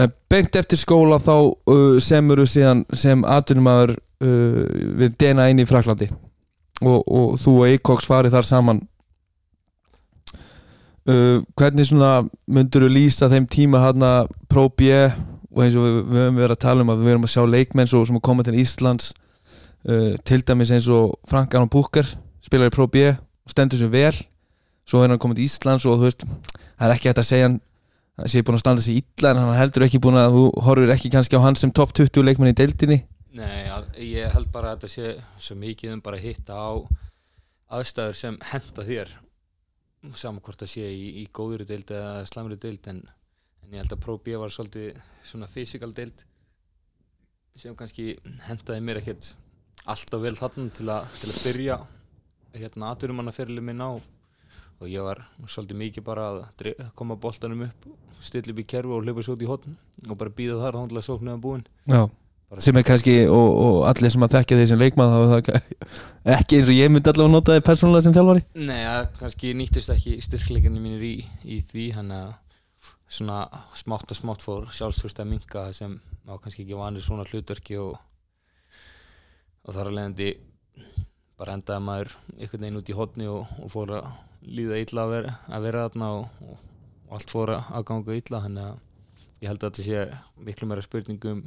En 0.00 0.12
Beint 0.32 0.56
eftir 0.56 0.80
skóla 0.80 1.18
þá 1.20 1.34
uh, 1.36 1.96
semur 2.00 2.40
þú 2.40 2.46
síðan 2.48 2.84
sem 2.96 3.24
atvinnumæður 3.28 3.96
uh, 3.98 4.62
við 5.00 5.16
Dena 5.20 5.50
inn 5.52 5.60
í 5.60 5.66
Fraklandi 5.68 6.08
og, 6.80 7.02
og 7.04 7.34
þú 7.40 7.56
og 7.58 7.66
Eikoks 7.68 8.08
farið 8.08 8.36
þar 8.38 8.48
saman. 8.48 8.80
Uh, 11.08 11.42
Hvernig 11.58 11.90
svona 11.90 12.12
myndur 12.48 12.86
þú 12.86 12.92
lýsa 12.94 13.28
þeim 13.32 13.48
tíma 13.50 13.82
hana 13.84 14.12
Pro 14.48 14.68
B 14.70 14.88
og 15.50 15.64
eins 15.64 15.76
og 15.76 15.84
við, 15.84 16.00
við 16.06 16.24
höfum 16.24 16.40
verið 16.40 16.56
að 16.56 16.64
tala 16.64 16.84
um 16.86 16.92
að 16.94 17.04
við 17.04 17.12
erum 17.12 17.26
að 17.26 17.34
sjá 17.34 17.44
leikmenn 17.50 17.90
svo, 17.90 18.04
sem 18.06 18.20
koma 18.22 18.46
til 18.46 18.56
Íslands 18.60 19.12
uh, 19.90 20.14
til 20.24 20.40
dæmis 20.46 20.72
eins 20.72 20.88
og 20.92 21.18
Frank 21.28 21.56
Aron 21.56 21.72
Búker 21.72 22.08
spilar 22.44 22.70
í 22.70 22.74
Pro 22.74 22.86
B 22.88 23.10
og 23.10 23.52
stendur 23.52 23.80
sér 23.80 23.92
vel 23.92 24.14
svo 24.90 25.02
er 25.04 25.12
hann 25.12 25.20
komið 25.22 25.38
til 25.40 25.46
Íslands 25.48 25.86
og 25.86 25.98
þú 26.00 26.08
veist 26.08 26.24
það 26.26 26.86
er 26.88 26.94
ekki 26.96 27.10
hægt 27.12 27.22
að 27.22 27.28
segja 27.30 27.46
hann 27.48 27.58
að 28.20 28.28
sé 28.34 28.42
búin 28.44 28.58
að 28.58 28.62
standa 28.64 28.82
sig 28.84 28.98
illa 29.00 29.30
en 29.32 29.38
hann 29.44 29.56
heldur 29.60 29.86
ekki 29.86 30.00
búin 30.02 30.18
að 30.20 30.34
þú 30.36 30.42
horfir 30.66 30.92
ekki 30.96 31.12
kannski 31.14 31.38
á 31.38 31.44
hann 31.46 31.56
sem 31.56 31.72
topp 31.72 31.94
20 31.96 32.26
leikmann 32.26 32.50
í 32.52 32.56
deildinni? 32.58 32.98
Nei, 33.38 33.68
að- 33.70 33.94
ég 34.02 34.32
held 34.34 34.50
bara 34.52 34.72
að 34.74 34.80
þetta 34.82 34.90
sé 34.92 35.12
svo 35.46 35.54
mikið 35.56 35.92
um 35.94 36.00
bara 36.04 36.18
að 36.18 36.26
hitta 36.26 36.58
á 36.58 36.70
aðstæður 37.78 38.16
sem 38.18 38.38
henda 38.50 38.82
þér. 38.84 39.12
Saman 40.18 40.40
hvort 40.42 40.58
það 40.64 40.70
sé 40.72 40.88
í, 40.90 41.06
í 41.22 41.24
góðri 41.32 41.66
deild 41.68 41.90
eða 41.94 42.24
slæmri 42.26 42.56
deild 42.58 42.88
en, 42.90 42.98
en 43.62 43.74
ég 43.76 43.82
held 43.84 43.92
að 43.94 44.00
Pro 44.02 44.16
B 44.18 44.34
var 44.40 44.50
svolítið 44.50 44.96
svona 45.28 45.46
fysikal 45.52 45.92
deild 45.94 46.24
sem 47.60 47.74
kannski 47.76 48.14
hendaði 48.48 48.80
mér 48.86 49.00
ekkert 49.02 49.34
alltaf 49.90 50.22
vel 50.24 50.34
þarna 50.38 50.70
til, 50.76 50.88
a, 50.92 50.98
til 51.20 51.28
að 51.30 51.40
byrja 51.44 51.76
hérna 52.56 52.90
atvinnumannaferli 52.94 53.62
minn 53.64 53.82
á 53.84 53.90
og 54.80 54.88
ég 54.88 55.04
var 55.04 55.22
svolítið 55.44 55.82
mikið 55.84 56.06
bara 56.06 56.30
að 56.40 56.72
koma 56.96 57.18
boltanum 57.20 57.66
upp 57.68 57.90
stilla 58.24 58.52
upp 58.52 58.60
í 58.60 58.66
kerfu 58.68 58.96
og 58.96 59.04
hlaupa 59.04 59.24
svo 59.24 59.36
út 59.36 59.44
í 59.44 59.48
hotn 59.48 59.76
og 60.08 60.18
bara 60.20 60.32
býða 60.32 60.58
þar 60.60 60.78
þá 60.78 60.82
til 60.90 61.00
að 61.00 61.06
sóknu 61.06 61.32
að 61.34 61.44
búin 61.44 61.64
Já. 61.88 62.02
Sem 62.58 62.74
er 62.80 62.82
kannski 62.82 63.12
og, 63.30 63.48
og 63.62 63.76
allir 63.86 64.10
sem 64.10 64.24
að 64.26 64.32
þekkja 64.34 64.56
því 64.58 64.64
sem 64.66 64.80
leikmann 64.80 65.12
þá 65.12 65.18
er 65.20 65.28
það 65.30 65.50
ekki 66.36 66.58
eins 66.58 66.70
og 66.72 66.74
ég 66.74 66.90
myndi 66.90 67.12
allavega 67.12 67.34
nota 67.36 67.54
þið 67.54 67.66
persónulega 67.68 68.02
sem 68.06 68.16
þjálfari. 68.16 68.42
Nei, 68.58 68.80
að 68.90 69.04
kannski 69.20 69.52
nýttist 69.54 69.92
ekki 69.94 70.16
styrkleikinu 70.26 70.82
mínir 70.82 71.04
í, 71.06 71.12
í 71.46 71.60
því 71.70 71.84
hann 71.94 72.10
að 72.16 72.32
svona 73.06 73.44
smátt 73.78 74.10
og 74.10 74.18
smátt 74.18 74.42
fór 74.42 74.66
sjálfströst 74.74 75.22
að 75.22 75.30
minka 75.30 75.68
sem 75.76 75.94
á 76.26 76.34
kannski 76.42 76.64
ekki 76.64 76.78
vanir 76.78 77.06
svona 77.06 77.28
hlutverki 77.30 77.78
og, 77.78 77.94
og 79.62 79.76
þar 79.76 79.92
að 79.92 80.00
leiðandi 80.00 80.32
bara 81.38 81.54
endaði 81.54 81.86
maður 81.86 82.16
einhvern 82.34 82.66
veginn 82.66 82.82
út 82.82 82.90
í 82.90 82.98
hotni 82.98 83.30
og, 83.30 83.54
og 83.62 83.70
fór 83.70 83.94
að 84.00 84.10
líða 84.46 84.80
illa 84.80 85.06
að 85.06 85.14
vera, 85.14 85.38
að 85.48 85.66
vera 85.68 85.86
þarna 85.88 86.10
og, 86.18 86.44
og, 86.46 86.60
og 87.08 87.16
allt 87.18 87.32
fór 87.34 87.54
að 87.58 87.86
ganga 87.90 88.16
illa 88.16 88.42
þannig 88.46 88.68
að 88.68 88.78
ég 89.40 89.48
held 89.50 89.64
að 89.64 89.70
þetta 89.70 89.86
sé 89.86 90.44
miklu 90.46 90.68
meira 90.70 90.84
spurningum 90.84 91.42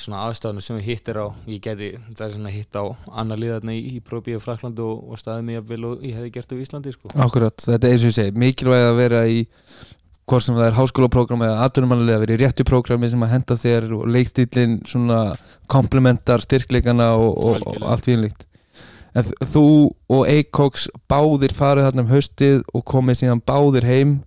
svona 0.00 0.24
aðstæðinu 0.26 0.64
sem 0.64 0.78
við 0.78 0.88
hittir 0.88 1.20
á. 1.20 1.26
Ég 1.46 1.62
geti 1.62 1.90
það 2.18 2.34
svona 2.34 2.52
hitt 2.54 2.74
á 2.74 2.84
annar 3.22 3.40
liðarna 3.40 3.76
í, 3.76 3.96
í 3.96 4.02
Próbi 4.04 4.34
og 4.34 4.42
Frakland 4.44 4.80
og, 4.82 5.04
og 5.12 5.20
staðið 5.20 5.46
mig 5.46 5.62
vel 5.68 5.80
og 5.86 6.04
ég 6.06 6.16
hefði 6.18 6.32
gert 6.34 6.54
á 6.54 6.56
Íslandi 6.64 6.94
sko. 6.94 7.12
Akkurat, 7.14 7.56
þetta 7.62 7.86
er 7.86 7.94
eins 7.94 8.04
og 8.04 8.10
ég 8.10 8.18
segi 8.18 8.36
mikilvæg 8.40 8.86
að 8.88 8.98
vera 8.98 9.22
í 9.30 9.40
hvort 10.30 10.46
sem 10.46 10.54
það 10.54 10.68
er 10.68 10.76
háskólaprógram 10.78 11.42
eða 11.46 11.64
atvinnumannulega 11.66 12.18
að 12.18 12.24
vera 12.24 12.36
í 12.36 12.40
réttu 12.44 12.66
prógrami 12.66 13.10
sem 13.10 13.24
að 13.26 13.32
henda 13.34 13.56
þér 13.58 13.88
og 13.96 14.04
leikstílinn 14.14 14.76
svona 14.86 15.22
komplementar 15.70 16.44
styrkleikana 16.44 17.12
og, 17.18 17.32
og, 17.42 17.66
og 17.66 17.88
allt 17.90 18.06
fínlíkt 18.06 18.46
en 19.14 19.30
þú 19.52 19.66
og 20.12 20.26
Eikoks 20.30 20.88
báðir 21.10 21.54
farið 21.56 21.88
þarna 21.88 22.04
um 22.04 22.12
haustið 22.12 22.62
og 22.74 22.84
komið 22.86 23.22
síðan 23.22 23.42
báðir 23.46 23.88
heim. 23.88 24.18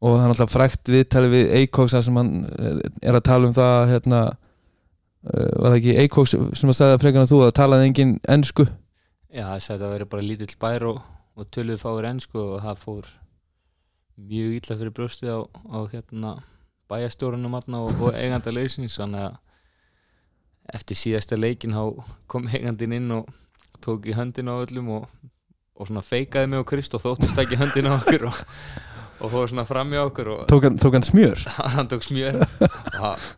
Og 0.00 0.16
það 0.16 0.22
er 0.24 0.32
alltaf 0.34 0.52
frækt 0.54 0.88
viðtalið 0.88 1.34
við 1.34 1.50
Eikoks 1.58 1.92
þar 1.92 2.04
sem 2.06 2.20
hann 2.20 2.30
eh, 2.56 2.78
er 3.04 3.18
að 3.18 3.26
tala 3.28 3.50
um 3.50 3.56
það 3.56 3.80
hérna 3.90 4.20
uh, 4.30 5.50
var 5.60 5.74
það 5.74 5.78
ekki 5.80 5.96
Eikoks 6.04 6.32
sem 6.32 6.72
að 6.72 6.78
sagði 6.78 6.96
að 6.96 7.02
frekar 7.04 7.24
en 7.24 7.30
þú 7.30 7.40
að 7.44 7.56
talaði 7.58 7.88
engin 7.90 8.14
ennsku 8.24 8.66
Já, 9.30 9.44
það 9.44 9.64
sagði 9.66 9.86
að 9.86 9.92
vera 9.94 10.08
bara 10.14 10.26
lítill 10.26 10.54
bær 10.62 10.86
og, 10.90 11.02
og 11.38 11.50
töluð 11.54 11.82
fáir 11.82 12.08
ennsku 12.08 12.40
og 12.40 12.64
það 12.64 12.80
fór 12.84 13.10
mjög 14.30 14.56
illa 14.56 14.78
fyrir 14.80 14.94
brjóstið 14.96 15.36
á, 15.36 15.40
á 15.46 15.78
hérna 15.92 16.32
bæjastjórunum 16.90 17.54
þarna 17.58 17.84
og, 17.86 18.00
og 18.02 18.16
eiganda 18.18 18.52
leysins 18.52 18.98
eftir 20.70 20.98
síðasta 20.98 21.38
leikin 21.38 21.76
kom 22.30 22.48
eigandinn 22.50 22.96
inn 22.98 23.14
og 23.20 23.30
tók 23.84 24.06
í 24.10 24.14
höndin 24.16 24.50
á 24.50 24.54
öllum 24.62 24.88
og, 24.98 25.08
og 25.76 25.88
svona 25.90 26.02
feikaði 26.04 26.50
mig 26.52 26.62
og 26.62 26.68
Krist 26.70 26.94
og 26.98 27.02
þóttist 27.04 27.38
ekki 27.42 27.58
höndin 27.60 27.88
á 27.90 27.96
okkur 27.98 28.26
og, 28.30 28.40
og 29.20 29.32
fór 29.34 29.50
svona 29.52 29.66
fram 29.68 29.92
í 29.94 30.00
okkur 30.00 30.32
og 30.36 30.42
tók 30.50 30.66
hann, 30.68 30.78
tók 30.80 30.96
hann 30.98 31.06
smjör? 31.06 31.44
Hann 31.76 31.88
tók 31.90 32.04
smjör. 32.06 32.40
Það- 32.96 33.28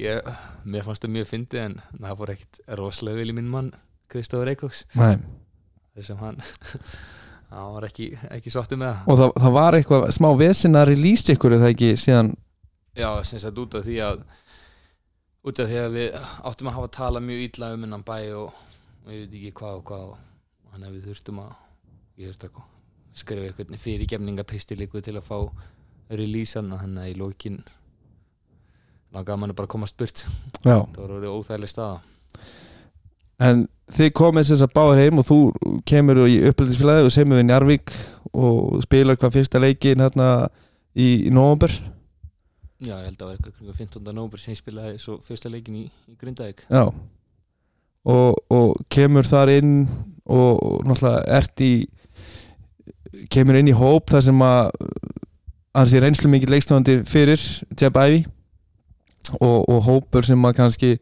ég, 0.00 0.28
mér 0.64 0.84
fannst 0.86 1.04
það 1.04 1.14
mjög 1.18 1.30
fyndið 1.34 1.62
en 1.66 1.78
það 2.00 2.18
fór 2.22 2.34
ekkit 2.34 2.60
rosalega 2.80 3.20
vel 3.20 3.32
í 3.32 3.36
minn 3.36 3.50
mann 3.52 3.72
Kristóður 4.10 4.50
Eikóks 4.54 4.84
þessum 4.96 6.20
hann 6.22 6.38
hann 7.50 7.74
var 7.74 7.86
ekki, 7.88 8.12
ekki 8.30 8.52
sáttu 8.54 8.78
með 8.80 8.94
það. 8.94 9.10
Og 9.10 9.18
það, 9.20 9.34
það 9.44 9.54
var 9.58 9.76
eitthvað 9.78 10.06
smá 10.16 10.28
vesin 10.40 10.78
að 10.80 10.88
release 10.94 11.34
ykkur 11.34 11.56
eða 11.58 11.70
ekki 11.74 11.90
síðan? 12.00 12.32
Já, 12.98 13.08
sem 13.26 13.42
sagt 13.42 13.58
út 13.60 13.74
af 13.78 13.84
því 13.86 13.98
að 14.06 14.22
út 15.50 15.60
af 15.62 15.70
því 15.70 15.78
að 15.82 15.94
við 15.96 16.18
áttum 16.50 16.68
að 16.70 16.76
hafa 16.78 16.90
talað 16.96 17.26
mjög 17.28 17.44
illa 17.46 17.70
um 17.74 17.84
hennan 17.86 18.04
bæ 18.06 18.16
og, 18.38 18.58
og 19.04 19.12
ég 19.14 19.24
veit 19.24 19.34
ekki 19.38 19.52
hvað 19.60 19.80
og 19.80 19.84
hvað 19.90 20.06
og 20.12 20.72
hann 20.74 20.86
við 20.92 21.08
þurftum 21.08 21.42
að 21.42 21.52
ég 22.20 22.30
þurfti 22.30 22.48
að 22.50 22.62
skrifa 23.20 23.50
eitthvað 23.50 23.82
fyrirgefningapisti 23.84 24.78
líku 24.78 25.02
til 25.04 25.16
að 25.18 25.26
fá 25.26 25.38
release 26.10 26.58
hann 26.58 26.72
hann 26.78 26.98
að 27.00 27.12
í 27.12 27.18
lókin 27.18 27.60
langaði 29.14 29.54
bara 29.54 29.66
að 29.66 29.72
komast 29.72 29.96
burt. 29.98 30.24
Það 30.62 30.84
var 30.96 31.14
orðið 31.16 31.34
óþægileg 31.34 31.72
staða. 31.72 32.00
En 33.40 33.64
þið 33.90 34.10
komið 34.20 34.50
þess 34.50 34.66
að 34.66 34.74
báður 34.76 35.00
heim 35.00 35.22
og 35.22 35.26
þú 35.26 35.38
kemur 35.88 36.20
í 36.28 36.36
upplýðisfélagi 36.50 37.06
og 37.08 37.14
semur 37.14 37.40
við 37.40 37.46
Njarvík 37.48 37.94
og 38.30 38.82
spilar 38.84 39.18
hvað 39.18 39.38
fyrsta 39.38 39.62
leikin 39.62 40.04
hérna 40.04 40.28
í, 40.94 41.26
í 41.26 41.32
november 41.34 41.72
já, 42.80 42.94
ég 42.94 43.06
held 43.08 43.16
að 43.16 43.22
það 43.22 43.26
var 43.26 43.38
eitthvað 43.38 43.56
kringu 43.56 43.78
15. 43.78 44.12
nómur 44.16 44.42
sem 44.42 44.54
ég 44.54 44.60
spilaði 44.60 45.00
svo 45.02 45.16
fyrsta 45.24 45.50
leikin 45.52 45.80
í, 45.80 45.86
í 46.08 46.14
Grindavík. 46.20 46.62
Já 46.68 46.84
og, 48.04 48.36
og 48.50 48.76
kemur 48.92 49.26
þar 49.28 49.52
inn 49.58 49.74
og, 50.24 50.60
og 50.62 50.84
náttúrulega 50.88 51.24
ert 51.40 51.64
í 51.64 51.72
kemur 53.32 53.58
inn 53.58 53.70
í 53.70 53.76
hóp 53.76 54.10
þar 54.10 54.26
sem 54.28 54.44
að 54.44 54.70
hans 55.76 55.94
er 55.94 56.04
reynslu 56.04 56.30
mikið 56.32 56.54
leikstofandi 56.54 57.00
fyrir 57.08 57.42
Jeb 57.78 57.98
Ivey 57.98 58.24
og, 59.38 59.68
og 59.68 59.82
hópur 59.86 60.26
sem 60.26 60.46
að 60.46 60.56
kannski 60.58 60.94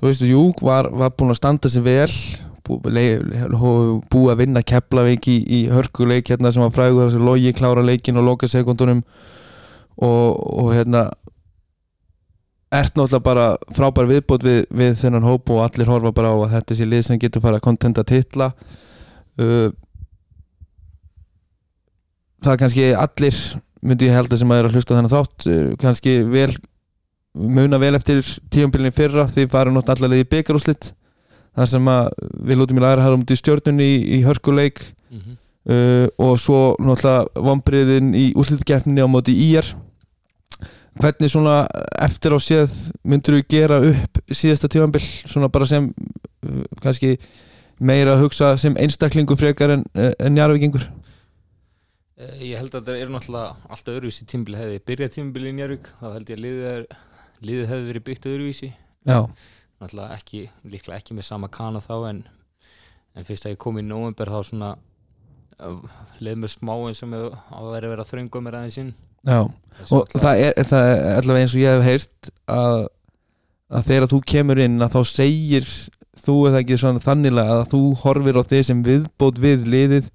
þú 0.00 0.06
veistu, 0.06 0.28
jú, 0.30 0.44
var, 0.64 0.88
var 0.92 1.12
búin 1.16 1.34
að 1.34 1.40
standa 1.40 1.72
sig 1.72 1.84
vel 1.84 2.12
búið 2.70 4.30
að 4.30 4.38
vinna 4.38 4.62
Keflavík 4.62 5.26
í, 5.28 5.36
í 5.42 5.60
hörkuleik 5.72 6.30
hérna 6.30 6.52
sem 6.54 6.62
var 6.62 6.72
frægur 6.74 7.04
þar 7.04 7.14
sem 7.16 7.26
logi 7.26 7.52
klára 7.56 7.82
leikin 7.84 8.20
og 8.20 8.28
loka 8.28 8.48
sekundunum 8.48 9.02
og, 10.00 10.36
og 10.38 10.70
hérna 10.76 11.08
ert 12.70 12.94
náttúrulega 12.94 13.24
bara 13.26 13.46
frábær 13.74 14.06
viðbót 14.06 14.44
við, 14.46 14.60
við 14.70 14.92
þennan 15.00 15.26
hóp 15.26 15.50
og 15.50 15.64
allir 15.64 15.90
horfa 15.90 16.12
bara 16.14 16.30
á 16.30 16.36
að 16.38 16.52
þetta 16.54 16.76
sé 16.78 16.86
lið 16.86 17.02
sem 17.08 17.18
getur 17.18 17.42
fara 17.42 17.58
að 17.58 17.66
kontenta 17.66 18.04
titla. 18.06 18.52
Uh, 19.40 19.72
það 22.44 22.52
er 22.52 22.60
kannski 22.62 22.86
allir 22.94 23.40
myndi 23.80 24.06
ég 24.10 24.14
held 24.14 24.30
að 24.30 24.42
sem 24.42 24.52
að 24.52 24.60
er 24.60 24.68
að 24.68 24.78
hlusta 24.78 24.96
þennan 24.96 25.14
þátt 25.14 25.48
uh, 25.50 25.66
kannski 25.80 26.16
vel 26.30 26.52
muna 27.34 27.78
vel 27.80 27.94
eftir 27.98 28.22
tíumbilinni 28.52 28.94
fyrra 28.94 29.26
því 29.30 29.48
farum 29.50 29.76
náttúrulega 29.76 30.06
allavega 30.06 30.26
í 30.26 30.30
byggarúslit 30.30 30.92
þar 31.58 31.70
sem 31.72 31.90
að 31.90 32.08
við 32.46 32.60
lútum 32.60 32.78
í 32.78 32.84
læra 32.84 33.04
hæra 33.04 33.18
um 33.18 33.26
til 33.26 33.38
stjórnunni 33.38 33.86
í, 33.86 34.00
í 34.18 34.22
hörkuleik. 34.22 34.82
Mm 35.10 35.20
-hmm. 35.20 35.36
uh, 35.74 36.06
og 36.22 36.38
svo 36.38 36.60
náttúrulega 36.78 37.46
vombriðin 37.50 38.14
í 38.14 38.30
úrslitkeppninni 38.38 39.02
á 39.02 39.08
móti 39.10 39.34
íjar 39.34 39.74
hvernig 41.00 41.32
svona 41.32 41.58
eftir 42.00 42.36
á 42.36 42.38
séð 42.40 42.74
myndur 43.04 43.38
þú 43.40 43.44
gera 43.56 43.80
upp 43.90 44.20
síðasta 44.30 44.70
tíðanbill 44.72 45.04
svona 45.24 45.50
bara 45.52 45.68
sem 45.68 45.90
uh, 45.90 46.64
kannski 46.84 47.16
meira 47.80 48.14
að 48.16 48.26
hugsa 48.26 48.54
sem 48.60 48.76
einstaklingu 48.76 49.36
frekar 49.40 49.78
en, 49.78 49.86
en 49.96 50.34
njarvíkingur 50.36 50.84
Eh, 52.20 52.50
Ég 52.50 52.58
held 52.60 52.74
að 52.74 52.82
þetta 52.84 52.96
er 53.00 53.12
náttúrulega 53.12 53.70
alltaf 53.72 53.94
öðruvísi 53.94 54.26
tímbili 54.28 54.58
hefði 54.60 54.80
byrjað 54.90 55.14
tímbili 55.14 55.52
í 55.52 55.56
Njárvík 55.56 55.86
þá 56.00 56.06
held 56.12 56.28
ég 56.32 56.36
að 56.36 56.42
liðið, 56.44 56.66
er, 56.68 56.82
liðið 57.48 57.70
hefði 57.70 57.86
verið 57.88 58.04
byggt 58.08 58.28
öðruvísi. 58.28 58.68
Já, 59.08 59.18
náttúrulega 59.80 60.18
ekki, 60.18 60.42
líklega 60.68 61.00
ekki 61.00 61.16
með 61.16 61.28
sama 61.30 61.48
kana 61.52 61.80
þá 61.80 61.94
en, 62.10 62.20
en 63.16 63.28
fyrst 63.28 63.48
að 63.48 63.54
ég 63.54 63.62
kom 63.64 63.80
í 63.80 63.86
november 63.86 64.32
þá 64.34 64.40
svona 64.50 64.70
leið 66.20 66.40
mér 66.42 66.52
smá 66.52 66.74
eins 66.76 67.02
og 67.04 67.10
með 67.12 67.26
að 67.30 67.70
vera 67.74 67.88
að 67.88 67.94
vera 67.94 68.08
þröngum 68.10 68.46
mér 68.46 68.58
aðeins 68.60 68.80
inn. 68.82 68.92
Já. 69.28 69.40
Og 69.92 70.14
það 70.14 70.44
er, 70.46 70.60
það 70.64 70.90
er 70.90 71.18
allavega 71.18 71.46
eins 71.46 71.56
og 71.56 71.62
ég 71.62 71.74
hef 71.76 71.88
heyrt 71.88 72.30
að, 72.50 72.84
að 73.68 73.90
þegar 73.90 74.08
þú 74.12 74.20
kemur 74.32 74.62
inn 74.64 74.78
að 74.80 74.96
þá 74.96 75.00
segir 75.12 75.68
þú 76.20 76.36
eða 76.50 76.62
ekki 76.62 76.80
svona 76.80 77.02
þannilega 77.04 77.58
að 77.58 77.68
þú 77.72 77.82
horfir 78.02 78.40
á 78.40 78.42
þig 78.50 78.66
sem 78.68 78.82
viðbót 78.86 79.40
við 79.40 79.68
liðið 79.72 80.10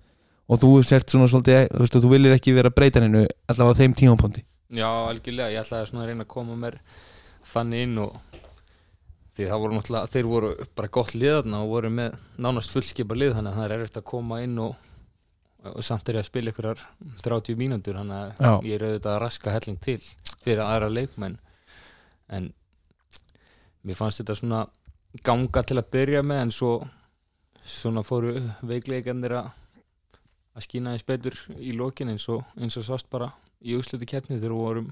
og 0.45 0.61
þú 0.61 0.71
sért 0.85 1.09
svona 1.09 1.29
svolítið 1.31 1.69
þú, 1.71 1.81
veist, 1.81 1.99
þú 2.03 2.11
viljir 2.11 2.35
ekki 2.35 2.53
vera 2.57 2.73
breytaninu 2.73 3.25
allavega 3.49 3.77
á 3.77 3.79
þeim 3.81 3.95
tímapunkti. 3.97 4.45
Já, 4.75 4.89
algjörlega, 4.89 5.53
ég 5.53 5.61
ætlaði 5.61 5.89
svona 5.89 6.03
að 6.03 6.11
reyna 6.11 6.25
að 6.25 6.33
koma 6.33 6.57
mér 6.59 6.79
þannig 7.53 7.85
inn 7.85 7.99
og 8.01 8.17
því 9.35 9.47
það 9.49 9.61
voru 9.63 9.77
náttúrulega, 9.77 10.11
þeir 10.13 10.27
voru 10.31 10.49
bara 10.77 10.91
gott 10.97 11.15
liðarna 11.15 11.61
og 11.63 11.71
voru 11.73 11.91
með 11.93 12.19
nánast 12.41 12.73
fullskipa 12.73 13.17
lið 13.17 13.35
þannig 13.37 13.51
að 13.51 13.59
það 13.59 13.65
er 13.65 13.75
erfitt 13.75 13.99
að 13.99 14.07
koma 14.11 14.39
inn 14.45 14.59
og, 14.63 14.77
og 15.71 15.83
samt 15.85 16.09
er 16.09 16.19
ég 16.19 16.25
að 16.25 16.29
spila 16.29 16.53
ykkurar 16.53 16.81
30 17.23 17.57
mínútur 17.59 17.97
þannig 17.99 18.39
að 18.39 18.67
ég 18.69 18.77
er 18.77 18.87
auðvitað 18.87 19.11
að 19.15 19.21
raska 19.23 19.53
helling 19.55 19.81
til 19.81 19.99
fyrir 20.43 20.63
aðra 20.65 20.91
leikmenn. 20.91 21.37
En 22.29 22.51
mér 23.85 23.97
fannst 23.97 24.21
þetta 24.21 24.37
svona 24.37 24.65
ganga 25.25 25.63
til 25.63 25.79
að 25.79 25.91
byrja 25.95 26.23
með 26.25 26.41
en 26.45 26.53
svo 26.53 26.71
svona 27.65 28.03
fóru 28.05 28.35
veikleikandir 28.65 29.39
að 29.39 29.53
að 30.55 30.63
skýna 30.63 30.93
eins 30.95 31.03
betur 31.03 31.35
í 31.59 31.73
lokin 31.75 32.13
eins 32.13 32.27
og, 32.31 32.45
eins 32.55 32.77
og 32.79 32.85
sást 32.87 33.09
bara 33.11 33.31
í 33.65 33.75
úrsluti 33.75 34.07
keppni 34.07 34.37
þegar 34.37 34.53
við 34.53 34.61
vorum 34.61 34.91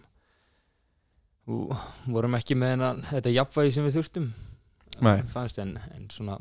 og 1.53 1.71
vorum 2.07 2.35
ekki 2.37 2.55
með 2.59 2.83
þetta 3.09 3.31
jafnvægi 3.31 3.75
sem 3.75 3.87
við 3.87 3.97
þurftum 3.97 4.27
fannst 5.31 5.59
en, 5.63 5.77
en 5.95 6.09
svona 6.11 6.37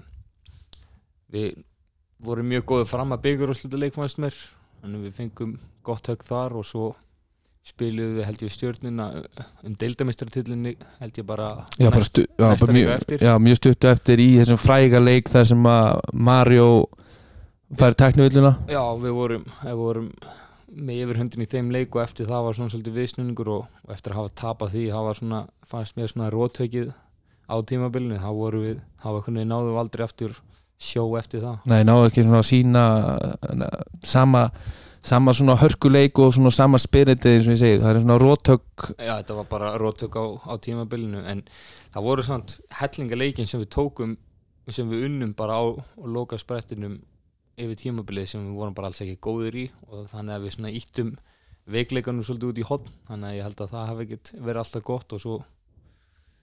við 1.33 1.63
vorum 2.25 2.49
mjög 2.53 2.67
góðið 2.73 2.91
fram 2.93 3.15
að 3.17 3.23
byggur 3.27 3.53
úrsluti 3.55 3.81
leikfannst 3.81 4.21
mér. 4.23 4.37
Þannig 4.83 5.07
við 5.09 5.17
fengum 5.21 5.57
gott 5.87 6.07
högg 6.11 6.23
þar 6.27 6.57
og 6.59 6.67
svo 6.67 6.93
spiluðum 7.63 8.17
við 8.19 8.27
held 8.27 8.41
ég 8.43 8.51
stjórnina 8.57 9.05
um 9.63 9.75
deildamistartillinni 9.79 10.73
held 10.99 11.19
ég 11.21 11.27
bara 11.29 11.51
Já, 11.79 11.87
bara 11.93 12.01
næst- 12.01 12.11
stu, 12.11 12.25
já, 12.27 12.49
bara 12.59 12.75
mjög, 12.75 13.05
já, 13.23 13.33
mjög 13.39 13.59
stuttu 13.61 13.91
eftir 13.93 14.19
í 14.19 14.27
þessum 14.41 14.59
fræga 14.59 14.99
leik 14.99 15.31
þar 15.31 15.47
sem 15.53 15.69
að 15.71 16.01
Mario 16.13 16.67
fær 17.79 17.95
teknivilluna 17.95 18.57
Já, 18.67 18.83
við 18.99 19.15
vorum, 19.15 19.45
við 19.63 19.79
vorum 19.79 20.09
með 20.73 21.03
yfirhundin 21.05 21.45
í 21.45 21.51
þeim 21.53 21.71
leik 21.71 21.95
og 21.95 22.03
eftir 22.03 22.27
það 22.27 22.47
var 22.49 22.59
svona 22.59 22.73
svolítið 22.75 22.99
viðsnunningur 22.99 23.53
og, 23.55 23.67
og 23.87 23.95
eftir 23.95 24.11
að 24.15 24.21
hafa 24.25 24.35
tapað 24.43 24.75
því 24.75 24.85
það 24.91 25.07
var 25.07 25.21
svona, 25.21 25.41
fannst 25.69 25.97
mér 26.01 26.11
svona 26.11 26.31
rótökið 26.35 26.91
á 27.47 27.55
tímabilinu, 27.63 28.19
þá 28.19 28.31
voru 28.35 28.63
við 28.67 28.79
þá 29.03 29.07
var 29.13 29.23
hvernig 29.29 29.47
náðum 29.53 29.71
við 29.71 29.83
aldrei 29.85 30.05
aftur 30.09 30.35
sjó 30.83 31.05
eftir 31.19 31.45
það. 31.45 31.61
Nei, 31.71 31.83
náðu 31.87 32.09
ekki 32.09 32.25
svona 32.25 32.41
að 32.41 32.49
sína 32.49 32.83
sama, 34.13 34.43
sama 35.03 35.35
svona 35.37 35.57
hörkuleik 35.61 36.19
og 36.23 36.35
svona 36.37 36.53
sama 36.55 36.81
spiritið 36.83 37.39
eins 37.39 37.49
og 37.49 37.55
ég 37.55 37.63
segi, 37.63 37.79
það 37.83 37.93
er 37.93 38.03
svona 38.03 38.19
rótök 38.23 38.89
Já, 38.97 39.15
þetta 39.15 39.39
var 39.39 39.49
bara 39.53 39.73
rótök 39.83 40.19
á, 40.19 40.25
á 40.51 40.55
tímabilinu 40.67 41.25
en 41.33 41.45
það 41.95 42.09
voru 42.09 42.27
svona 42.27 42.61
hellingaleikin 42.81 43.51
sem 43.51 43.63
við 43.63 43.73
tókum 43.79 44.19
sem 44.71 44.91
við 44.91 45.09
unnum 45.09 45.33
bara 45.39 45.59
á 45.59 45.65
og 45.71 46.07
loka 46.07 46.39
sprettinum 46.39 47.01
yfir 47.59 47.79
tímabilið 47.79 48.31
sem 48.33 48.45
við 48.47 48.59
vorum 48.59 48.77
bara 48.77 48.91
alls 48.91 49.03
ekki 49.05 49.19
góðir 49.23 49.59
í 49.59 49.67
og 49.91 50.07
þannig 50.11 50.37
að 50.37 50.47
við 50.47 50.57
svona 50.57 50.77
íttum 50.79 51.17
veikleikanum 51.73 52.27
svolítið 52.27 52.53
út 52.53 52.61
í 52.63 52.69
hotn 52.69 52.95
þannig 53.09 53.29
að 53.29 53.37
ég 53.37 53.47
held 53.47 53.61
að 53.63 53.75
það 53.75 53.91
hafi 53.91 54.07
ekkert 54.07 54.33
verið 54.39 54.63
alltaf 54.63 54.87
gott 54.87 55.13
og 55.15 55.23
svo 55.23 55.43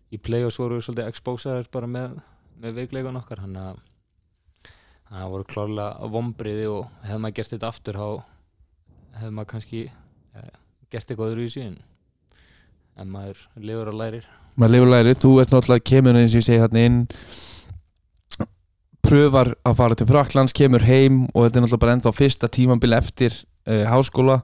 í 0.10 0.18
play-offs 0.18 0.58
voru 0.60 0.80
við 0.80 0.88
svolítið 0.88 1.12
expósaðir 1.12 1.70
bara 1.74 1.90
með, 1.90 2.18
með 2.62 2.78
veikleikan 2.82 3.20
okkar. 3.20 3.44
Þannig 3.46 3.66
að 3.72 3.82
það 5.10 5.34
voru 5.34 5.47
klárlega 5.49 6.10
vombriði 6.14 6.66
og 6.72 6.89
hefði 7.05 7.22
maður 7.24 7.38
gert 7.39 7.53
þetta 7.53 7.70
aftur 7.74 7.99
hefði 9.20 9.32
maður 9.36 9.51
kannski 9.53 9.84
eh, 9.89 10.51
gert 10.91 11.10
eitthvað 11.10 11.34
öðru 11.34 11.47
í 11.47 11.53
síðan 11.53 11.78
en 12.99 13.12
maður 13.14 13.45
lifur 13.55 13.91
og 13.91 13.99
lærir. 13.99 14.26
Maður 14.60 14.74
lifur 14.76 14.91
lærið, 14.91 15.20
þú 15.22 15.32
ert 15.39 15.53
náttúrulega 15.53 15.88
kemur 15.88 16.20
eins 16.20 16.34
og 16.34 16.41
ég 16.41 16.47
segi 16.49 16.62
þarna 16.64 16.86
inn 16.89 16.99
pröfar 19.05 19.53
að 19.66 19.78
fara 19.80 19.97
til 19.97 20.07
Fraklands 20.10 20.55
kemur 20.55 20.84
heim 20.86 21.24
og 21.32 21.45
þetta 21.45 21.60
er 21.60 21.64
náttúrulega 21.64 21.84
bara 21.86 21.95
ennþá 21.97 22.16
fyrsta 22.16 22.49
tímabil 22.51 22.95
eftir 22.97 23.36
uh, 23.70 23.86
háskóla 23.89 24.41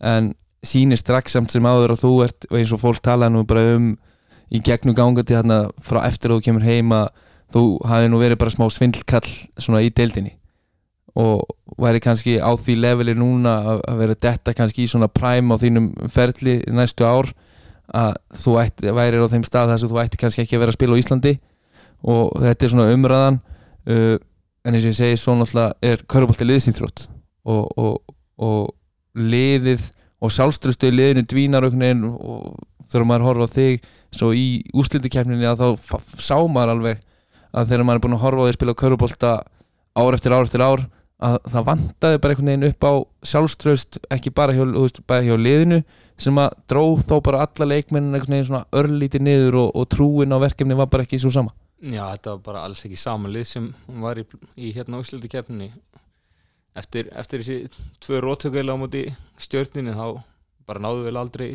en 0.00 0.32
sýnir 0.66 0.98
strax 1.00 1.36
samt 1.36 1.52
sem 1.52 1.66
áður 1.66 1.94
að 1.94 2.04
þú 2.04 2.12
ert 2.24 2.48
eins 2.50 2.72
og 2.74 2.82
fólk 2.82 3.02
tala 3.04 3.28
nú 3.32 3.44
bara 3.48 3.76
um 3.76 3.92
í 4.50 4.60
gegnum 4.64 4.96
gangandi 4.96 5.36
þarna 5.36 5.60
frá 5.84 6.02
eftir 6.08 6.32
að 6.32 6.40
þú 6.40 6.46
kemur 6.48 6.66
heim 6.66 6.94
að 6.96 7.10
þú 7.54 7.62
hafi 7.88 8.08
nú 8.12 8.20
verið 8.22 8.38
bara 8.40 8.52
smá 8.54 8.66
svindlkall 8.70 9.26
svona 9.58 9.82
í 9.82 9.90
deildinni 9.90 10.36
og 11.18 11.42
væri 11.82 11.98
kannski 12.00 12.36
á 12.38 12.50
því 12.54 12.76
leveli 12.78 13.14
núna 13.18 13.54
að- 13.66 13.80
að 13.90 13.96
vera 13.98 14.14
detta 14.14 14.54
kannski 14.54 14.84
í 14.86 14.90
svona 14.90 15.08
prime 15.10 15.50
á 15.50 15.56
þínum 15.58 15.88
ferli 16.08 16.60
næstu 16.70 17.02
ár 17.04 17.32
að 17.90 18.14
þú 18.38 18.52
ætti, 18.62 18.92
værir 18.94 19.18
á 19.26 19.32
þeim 19.32 19.42
stað 19.44 19.72
þess 19.74 19.84
að 19.84 19.90
þú 19.90 20.02
ætti 20.04 20.20
kannski 20.22 20.42
ekki 20.44 20.54
að 20.56 20.60
vera 20.62 20.70
að 20.70 20.78
spila 20.78 20.94
á 20.94 21.00
Íslandi 21.02 21.32
og 22.06 22.30
þetta 22.40 22.64
er 22.64 22.70
svona 22.70 22.92
umræðan 22.94 23.40
uh, 23.90 24.16
en 24.64 24.74
eins 24.76 24.84
og 24.86 24.92
ég 24.92 24.98
segi 25.00 25.16
svo 25.18 25.34
náttúrulega 25.34 25.74
er 25.82 26.04
körubolti 26.06 26.46
liðsýnþrótt 26.46 27.08
og, 27.50 27.64
og, 27.76 28.14
og 28.38 28.70
liðið 29.18 29.90
og 30.22 30.30
sjálfströstu 30.30 30.86
í 30.92 30.94
liðinu 30.94 31.26
dvínar 31.26 31.66
einhvern 31.66 31.82
veginn 31.82 32.04
og 32.14 32.54
þegar 32.86 33.06
maður 33.10 33.26
horfa 33.26 33.48
á 33.50 33.54
þig 33.56 33.84
svo 34.14 34.30
í 34.36 34.46
úrslutukefninni 34.76 35.48
að 35.50 35.64
þá 35.64 35.98
sá 36.20 36.36
maður 36.46 36.76
alveg 36.76 37.02
að 37.50 37.72
þegar 37.72 37.86
maður 37.86 38.00
er 38.00 38.04
búin 38.06 38.16
að 38.16 38.24
horfa 38.24 38.40
á 38.40 38.44
því 38.44 38.52
að 38.52 38.58
spila 38.58 38.78
körubolta 38.82 39.30
ár 40.00 40.16
eftir 40.16 40.34
ár 40.34 40.46
eftir 40.46 40.64
ár 40.64 40.84
að 41.20 41.36
það 41.52 41.66
vantaði 41.66 42.20
bara 42.20 42.34
einhvern 42.34 42.50
veginn 42.50 42.68
upp 42.70 42.86
á 42.86 42.92
sjálfströst 43.30 43.98
ekki 44.14 44.32
bara 44.32 44.54
hjá, 44.56 44.62
veist, 44.64 45.00
hjá 45.04 45.34
liðinu 45.36 45.80
sem 46.20 46.38
að 46.40 46.54
dró 46.70 46.84
þó 47.00 47.16
bara 47.24 47.42
alla 47.44 47.68
leikmennin 47.68 48.16
einhvern 48.16 48.36
veginn 48.36 48.48
svona 48.48 48.62
örlítið 48.80 49.26
niður 49.26 49.58
og, 49.64 49.74
og 49.76 49.88
trúin 49.92 50.32
á 50.32 50.38
verkefni 50.40 50.78
var 50.78 50.88
bara 50.92 51.04
ekki 51.04 51.20
svo 51.20 51.32
sama. 51.34 51.52
Já, 51.80 52.04
þetta 52.12 52.36
var 52.36 52.42
bara 52.46 52.64
alls 52.68 52.84
ekki 52.84 52.98
samanlið 53.00 53.46
sem 53.48 53.68
var 54.04 54.20
í, 54.20 54.24
í 54.56 54.72
hérna 54.76 55.00
úsliti 55.00 55.30
keppninni. 55.32 55.70
Eftir, 56.76 57.10
eftir 57.18 57.42
þessi 57.42 57.84
tvö 58.04 58.20
rótökuðlega 58.24 58.76
á 58.76 58.80
móti 58.80 59.04
stjörninni 59.40 59.96
þá 59.96 60.22
bara 60.68 60.84
náðu 60.84 61.04
vel 61.08 61.16
aldrei 61.20 61.48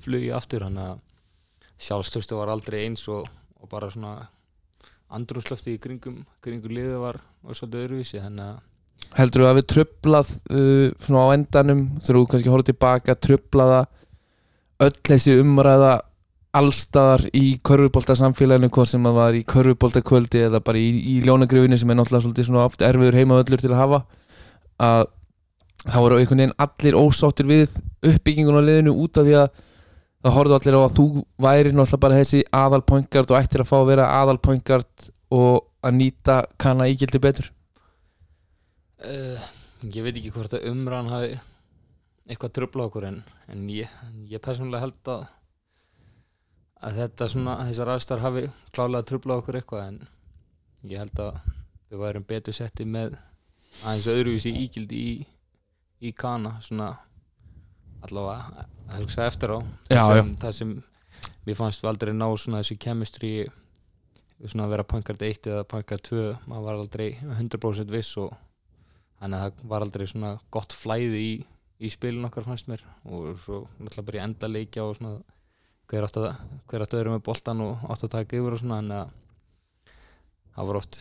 flugi 0.00 0.30
aftur 0.32 0.64
hann 0.64 0.78
að 0.80 1.00
sjálfstöðstu 1.82 2.38
var 2.38 2.52
aldrei 2.52 2.84
eins 2.86 3.04
og, 3.12 3.26
og 3.58 3.70
bara 3.72 3.90
svona 3.92 4.28
andrúslöfti 5.08 5.76
í 5.76 5.82
kringum, 5.82 6.24
kringum 6.44 6.74
liðið 6.74 6.98
var, 7.02 7.20
svolítið 7.52 7.84
öðruvísi 7.84 8.22
heldur 9.16 9.44
þú 9.44 9.48
að 9.48 9.58
við 9.58 9.68
tröflað 9.72 10.32
uh, 10.52 10.88
svona 11.04 11.22
á 11.24 11.34
endanum 11.36 11.84
þegar 12.02 12.18
þú 12.18 12.26
kannski 12.32 12.52
horfður 12.52 12.70
tilbaka 12.72 13.16
tröflaða 13.16 13.80
öll 14.84 14.94
þessi 15.08 15.38
umræða 15.42 15.92
allstaðar 16.58 17.26
í 17.36 17.58
körfubolta 17.64 18.16
samfélaginu 18.18 18.70
hvort 18.72 18.90
sem 18.90 19.06
að 19.06 19.18
var 19.18 19.36
í 19.36 19.44
körfubolta 19.48 20.02
kvöldi 20.06 20.42
eða 20.46 20.60
bara 20.64 20.80
í, 20.80 20.88
í 20.96 21.14
ljónagrifinu 21.26 21.78
sem 21.78 21.92
er 21.92 21.98
náttúrulega 21.98 22.46
svona 22.48 22.64
oft 22.64 22.84
erfiður 22.84 23.18
heimavöllur 23.20 23.62
til 23.62 23.72
að 23.74 23.82
hafa 23.82 24.02
að 24.88 25.08
þá 25.84 25.98
voru 26.02 26.18
einhvern 26.18 26.42
veginn 26.42 26.56
allir 26.64 26.98
ósáttir 26.98 27.48
við 27.48 27.76
uppbyggingun 28.06 28.58
á 28.58 28.62
liðinu 28.64 28.94
út 29.04 29.20
af 29.20 29.28
því 29.28 29.36
að 29.42 29.50
það 30.24 30.34
horfðu 30.34 30.56
allir 30.58 30.78
á 30.78 30.80
að 30.82 30.96
þú 30.98 31.06
væri 31.44 31.72
náttúrulega 31.72 32.02
bara 32.04 32.18
þessi 32.18 32.42
aðalpoingard 32.60 33.32
og 33.32 33.38
ættir 33.38 33.62
að 33.62 33.70
fá 33.70 33.76
að 33.78 33.88
vera 33.92 34.10
aðalpoingard 34.18 35.08
og 35.38 35.54
að 35.86 35.96
nýta 36.00 36.38
kanna 36.58 36.88
ígildi 36.90 37.20
betur. 37.22 37.50
Uh, 38.98 39.38
ég 39.86 40.02
veit 40.02 40.16
ekki 40.16 40.32
hvort 40.34 40.56
að 40.58 40.66
umræðan 40.72 41.12
hafi 41.12 41.34
eitthvað 42.28 42.54
tröfla 42.58 42.88
okkur 42.88 43.06
en, 43.08 43.20
en 43.48 43.66
ég, 43.72 43.92
ég 44.28 44.42
persónulega 44.42 44.88
held 44.88 45.12
að 45.14 45.26
að 46.78 46.98
þetta 47.00 47.26
svona, 47.32 47.54
þessar 47.66 47.90
aðstæðar 47.94 48.24
hafi 48.26 48.42
klálega 48.74 49.06
tröfla 49.08 49.38
okkur 49.40 49.58
eitthvað 49.58 49.86
en 49.88 49.96
ég 50.90 51.00
held 51.02 51.22
að 51.22 51.38
við 51.88 52.02
værum 52.04 52.26
betur 52.28 52.54
setti 52.54 52.86
með 52.86 53.16
aðeins 53.82 54.10
öðruvísi 54.12 54.52
ígildi 54.62 54.98
í, 54.98 55.14
í 56.06 56.12
kana 56.14 56.56
svona 56.62 56.92
allavega 58.06 58.66
að 58.88 59.04
hugsa 59.04 59.26
eftir 59.28 59.54
á. 59.54 59.58
Já, 59.92 60.02
sem, 60.08 60.34
það 60.42 60.56
sem 60.58 60.74
mér 61.46 61.58
fannst 61.58 61.84
við 61.84 61.90
aldrei 61.92 62.12
ná 62.16 62.26
svona 62.36 62.62
þessu 62.62 62.78
chemistry 62.82 63.32
við 64.38 64.52
svona 64.52 64.66
að 64.68 64.74
vera 64.76 64.88
punkart 64.88 65.24
1 65.28 65.50
eða 65.52 65.68
punkart 65.68 66.04
2 66.08 66.24
maður 66.48 66.66
var 66.68 66.82
aldrei 66.82 67.08
100% 67.22 67.94
viss 67.94 68.16
og 68.20 68.34
þannig 69.18 69.38
að 69.38 69.46
það 69.46 69.70
var 69.72 69.86
aldrei 69.86 70.06
svona 70.10 70.34
gott 70.54 70.76
flæði 70.76 71.22
í, 71.24 71.32
í 71.82 71.90
spilin 71.92 72.28
okkar 72.28 72.46
fannst 72.46 72.70
mér. 72.70 72.84
Og 73.08 73.34
svo 73.42 73.64
náttúrulega 73.78 74.08
bara 74.10 74.20
í 74.20 74.24
enda 74.26 74.50
leikja 74.50 74.86
og 74.86 74.98
svona 74.98 75.18
hver 75.88 76.04
átt 76.04 76.18
að, 76.20 76.34
vera 76.68 77.14
með 77.14 77.24
boltan 77.26 77.62
og 77.64 77.86
átt 77.88 78.04
að 78.04 78.14
taka 78.18 78.36
yfir 78.36 78.56
og 78.56 78.60
svona 78.60 78.82
en 78.82 78.92
að 78.92 79.14
það 80.58 80.68
var 80.68 80.80
oft 80.82 80.98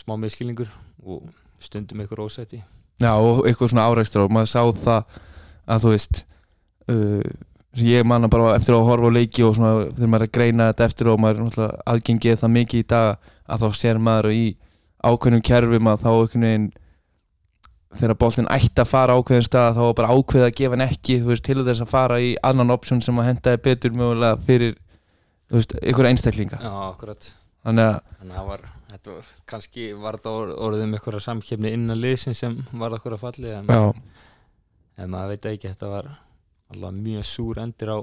smá 0.00 0.14
miskilningur 0.20 0.70
og 1.04 1.28
stundum 1.62 2.00
ykkur 2.04 2.24
ósætti 2.24 2.62
Já, 3.02 3.12
og 3.12 3.44
eitthvað 3.44 3.74
svona 3.74 3.84
áreikstur 3.90 4.24
og 4.24 4.32
maður 4.32 4.52
sá 4.52 4.62
það 4.80 5.18
að 5.66 5.82
þú 5.84 5.92
veist 5.92 6.22
uh, 6.92 7.26
ég 7.76 8.06
manna 8.08 8.28
bara 8.32 8.54
eftir 8.56 8.74
að 8.76 8.86
horfa 8.88 9.10
á 9.12 9.16
leiki 9.16 9.44
og 9.44 9.56
svona 9.58 9.90
þegar 9.90 10.10
maður 10.12 10.24
er 10.24 10.30
að 10.30 10.34
greina 10.38 10.68
þetta 10.70 10.86
eftir 10.90 11.10
og 11.12 11.20
maður 11.20 11.42
er 11.66 11.74
aðgengið 11.92 12.40
það 12.40 12.54
mikið 12.56 12.82
í 12.82 12.88
dag 12.94 13.30
að 13.46 13.62
þá 13.66 13.68
sér 13.80 14.00
maður 14.00 14.32
í 14.32 14.44
ákveðnum 15.06 15.44
kerfum 15.44 15.90
að 15.92 16.04
þá 16.06 16.10
veginn 16.32 16.66
þegar 17.96 18.18
boltinn 18.20 18.48
ætti 18.52 18.82
að 18.82 18.90
fara 18.90 19.14
ákveðin 19.16 19.46
stað 19.46 19.76
þá 19.76 19.82
var 19.86 19.94
bara 20.00 20.14
ákveðið 20.16 20.46
að 20.46 20.56
gefa 20.58 20.74
hann 20.76 20.86
ekki 20.86 21.18
veist, 21.24 21.44
til 21.46 21.62
þess 21.64 21.84
að 21.84 21.92
fara 21.92 22.18
í 22.20 22.32
annan 22.44 22.72
option 22.74 23.00
sem 23.04 23.20
að 23.20 23.28
henda 23.30 23.54
betur 23.62 23.94
mögulega 23.96 24.40
fyrir 24.48 24.74
einhverja 25.52 26.10
einstaklinga. 26.12 26.58
Þannig 27.66 27.86
að 27.86 28.00
að 28.26 28.34
það 28.34 28.48
var, 28.50 28.64
þetta 28.90 29.14
var 29.14 29.30
kannski 29.52 29.86
var 30.02 30.18
þetta 30.18 30.34
orð- 30.40 30.56
orðið 30.66 30.84
um 30.88 30.96
ykkur 30.98 31.18
samkefni 31.24 31.72
innan 31.76 32.00
liðsin 32.02 32.36
sem 32.36 32.56
var 32.72 32.96
okkur 32.98 33.16
að 33.16 33.22
falli 33.24 33.52
en, 33.54 33.70
en 34.98 35.10
maður 35.12 35.32
veit 35.36 35.48
ekki, 35.52 35.70
þetta 35.72 35.90
var 35.92 36.10
alltaf 36.72 36.98
mjög 36.98 37.26
súr 37.28 37.60
endir 37.62 37.92
á 37.92 37.98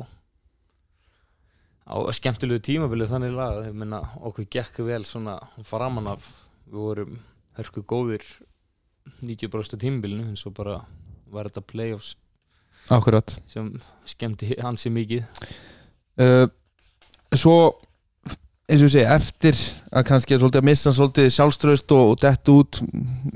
á 1.83 1.95
skemmtilegu 2.15 2.63
tímabilið 2.63 3.11
þannig 3.11 3.35
lag. 3.35 3.59
Þegar 3.59 3.79
minna 3.81 4.01
okkur 4.23 4.49
gekk 4.55 4.81
vel 4.87 5.03
svona 5.07 5.37
framan 5.67 6.07
af. 6.13 6.25
Við 6.69 6.79
vorum 6.79 7.15
hörku 7.59 7.83
góðir 7.83 8.23
90% 9.21 9.81
tímabilinu 9.83 10.31
eins 10.31 10.45
og 10.47 10.55
bara 10.57 10.79
var 11.33 11.49
þetta 11.49 11.65
playoffs 11.67 12.15
akkurat. 12.89 13.35
sem 13.47 13.73
skemmti 14.07 14.55
hansi 14.61 14.91
mikið. 14.93 15.25
Uh, 16.19 16.47
Svo 17.33 17.73
eins 18.69 18.83
og 18.83 18.87
ég 18.87 18.93
segi, 18.93 19.05
eftir 19.09 19.59
að 19.91 20.05
kannski 20.07 20.37
að 20.37 20.65
missa 20.65 20.93
svolítið 20.93 21.31
sjálfströst 21.33 21.93
og, 21.95 22.13
og 22.13 22.19
dett 22.21 22.51
út 22.53 22.79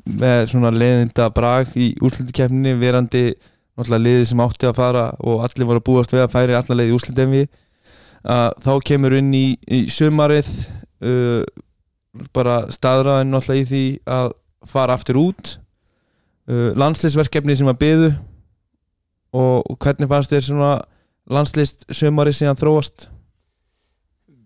með 0.05 0.51
svona 0.53 0.71
leðinda 0.71 1.27
brag 1.33 1.73
í 1.75 1.91
úrslutikefninni 1.99 2.75
verandi 2.79 3.23
náttúrulega 3.77 4.03
liðið 4.03 4.25
sem 4.31 4.43
átti 4.43 4.69
að 4.69 4.79
fara 4.79 5.05
og 5.21 5.45
allir 5.45 5.69
voru 5.69 5.81
að 5.81 5.87
búast 5.89 6.13
við 6.13 6.23
að 6.23 6.33
færi 6.33 6.57
allar 6.57 6.79
leið 6.79 6.91
í 6.91 6.95
úrslutemvi 6.97 7.43
að 8.27 8.47
þá 8.65 8.71
kemur 8.89 9.15
inn 9.19 9.31
í, 9.37 9.45
í 9.69 9.79
sömarið 9.93 10.49
uh, 11.05 11.43
bara 12.33 12.63
staðraðin 12.73 13.31
náttúrulega 13.33 13.63
í 13.63 13.69
því 13.71 13.83
að 14.17 14.31
fara 14.67 14.97
aftur 14.97 15.21
út 15.21 15.53
uh, 16.49 16.71
landsliðsverkefni 16.79 17.57
sem 17.59 17.69
að 17.69 17.81
byðu 17.85 18.11
og 19.37 19.77
hvernig 19.83 20.09
fannst 20.09 20.33
þér 20.33 20.47
svona 20.47 20.71
landslist 21.29 21.85
sömarið 21.93 22.39
síðan 22.39 22.59
þróast? 22.59 23.09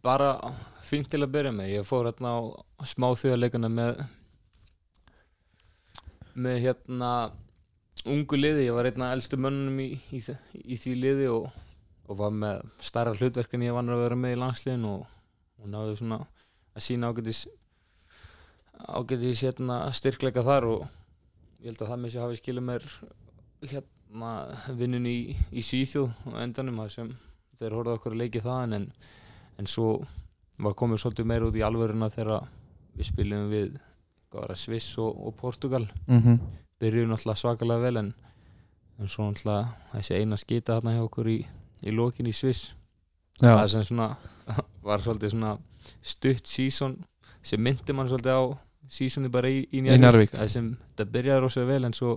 bara 0.01 0.33
fínt 0.81 1.11
til 1.11 1.21
að 1.21 1.33
byrja 1.35 1.53
með 1.53 1.75
ég 1.75 1.85
fór 1.87 2.09
hérna 2.09 2.33
á 2.33 2.83
smá 2.89 3.11
þjóðarleikana 3.13 3.69
með 3.71 4.01
með 6.33 6.57
hérna 6.65 7.11
ungu 8.09 8.37
liði, 8.39 8.67
ég 8.67 8.75
var 8.75 8.89
einna 8.89 9.11
elstu 9.15 9.37
mönnum 9.37 9.79
í, 9.83 9.89
í, 10.13 10.21
í 10.63 10.77
því 10.79 10.93
liði 10.97 11.27
og, 11.31 11.49
og 12.07 12.19
var 12.21 12.33
með 12.33 12.63
starra 12.81 13.13
hlutverkin 13.17 13.65
ég 13.65 13.75
vann 13.75 13.91
að 13.93 14.03
vera 14.05 14.19
með 14.19 14.35
í 14.35 14.39
landsliðin 14.41 14.87
og, 14.89 15.03
og 15.61 15.71
náðu 15.71 15.97
svona 15.99 16.21
að 16.71 16.85
sína 16.87 17.11
ágætis 17.11 17.45
ágætis 18.81 19.43
hérna 19.45 19.83
styrkleika 19.93 20.43
þar 20.45 20.69
og 20.71 20.85
ég 21.61 21.69
held 21.69 21.83
að 21.83 21.91
það 21.91 22.01
með 22.01 22.13
sér 22.13 22.25
hafi 22.25 22.39
skilið 22.39 22.67
mér 22.69 22.87
hérna 23.71 24.31
vinnun 24.79 25.09
í, 25.09 25.17
í 25.53 25.61
Svíþjóð 25.65 26.31
og 26.31 26.39
endanum 26.41 26.81
að 26.81 26.95
sem 26.95 27.11
þeir 27.61 27.77
horfðu 27.77 27.97
okkur 27.99 28.15
að 28.15 28.23
leiki 28.23 28.41
það 28.41 28.79
en 28.79 28.87
en 29.61 29.69
svo 29.69 30.01
var 30.61 30.75
komið 30.77 31.03
svolítið 31.03 31.29
meira 31.29 31.47
út 31.49 31.57
í 31.57 31.63
alvöruna 31.65 32.09
þegar 32.13 32.49
við 32.97 33.09
spilum 33.11 33.47
við 33.51 33.79
Sviss 34.55 34.95
og, 35.01 35.11
og 35.27 35.35
Portugal 35.35 35.87
Mm 36.07 36.21
-hmm. 36.21 36.39
Byrjuðum 36.81 37.13
náttúrulega 37.13 37.41
svakalega 37.41 37.85
vel 37.85 38.01
en, 38.01 38.11
en 38.99 39.11
svo 39.11 39.29
náttúrulega 39.29 39.93
þessi 39.93 40.19
eina 40.19 40.39
skita 40.41 40.77
þarna 40.79 40.97
hjá 40.97 41.05
okkur 41.05 41.31
í, 41.31 41.37
í 41.85 41.95
lokin 41.95 42.29
í 42.29 42.35
Sviss. 42.35 42.73
Það 43.41 43.63
sem 43.73 43.87
svona 43.87 44.09
var 44.87 45.05
svolítið 45.05 45.35
svona 45.35 45.55
stutt 46.05 46.49
sísón 46.49 46.99
sem 47.45 47.61
myndi 47.61 47.95
mann 47.97 48.09
svolítið 48.11 48.37
á 48.37 48.43
sísóni 48.91 49.31
bara 49.33 49.49
í, 49.49 49.63
í 49.71 49.81
Njarðvík. 49.85 50.33
það 50.35 50.53
sem 50.53 50.69
það 50.97 51.11
byrjaði 51.15 51.43
rosa 51.45 51.65
vel 51.65 51.83
en 51.87 51.95
svo 51.97 52.15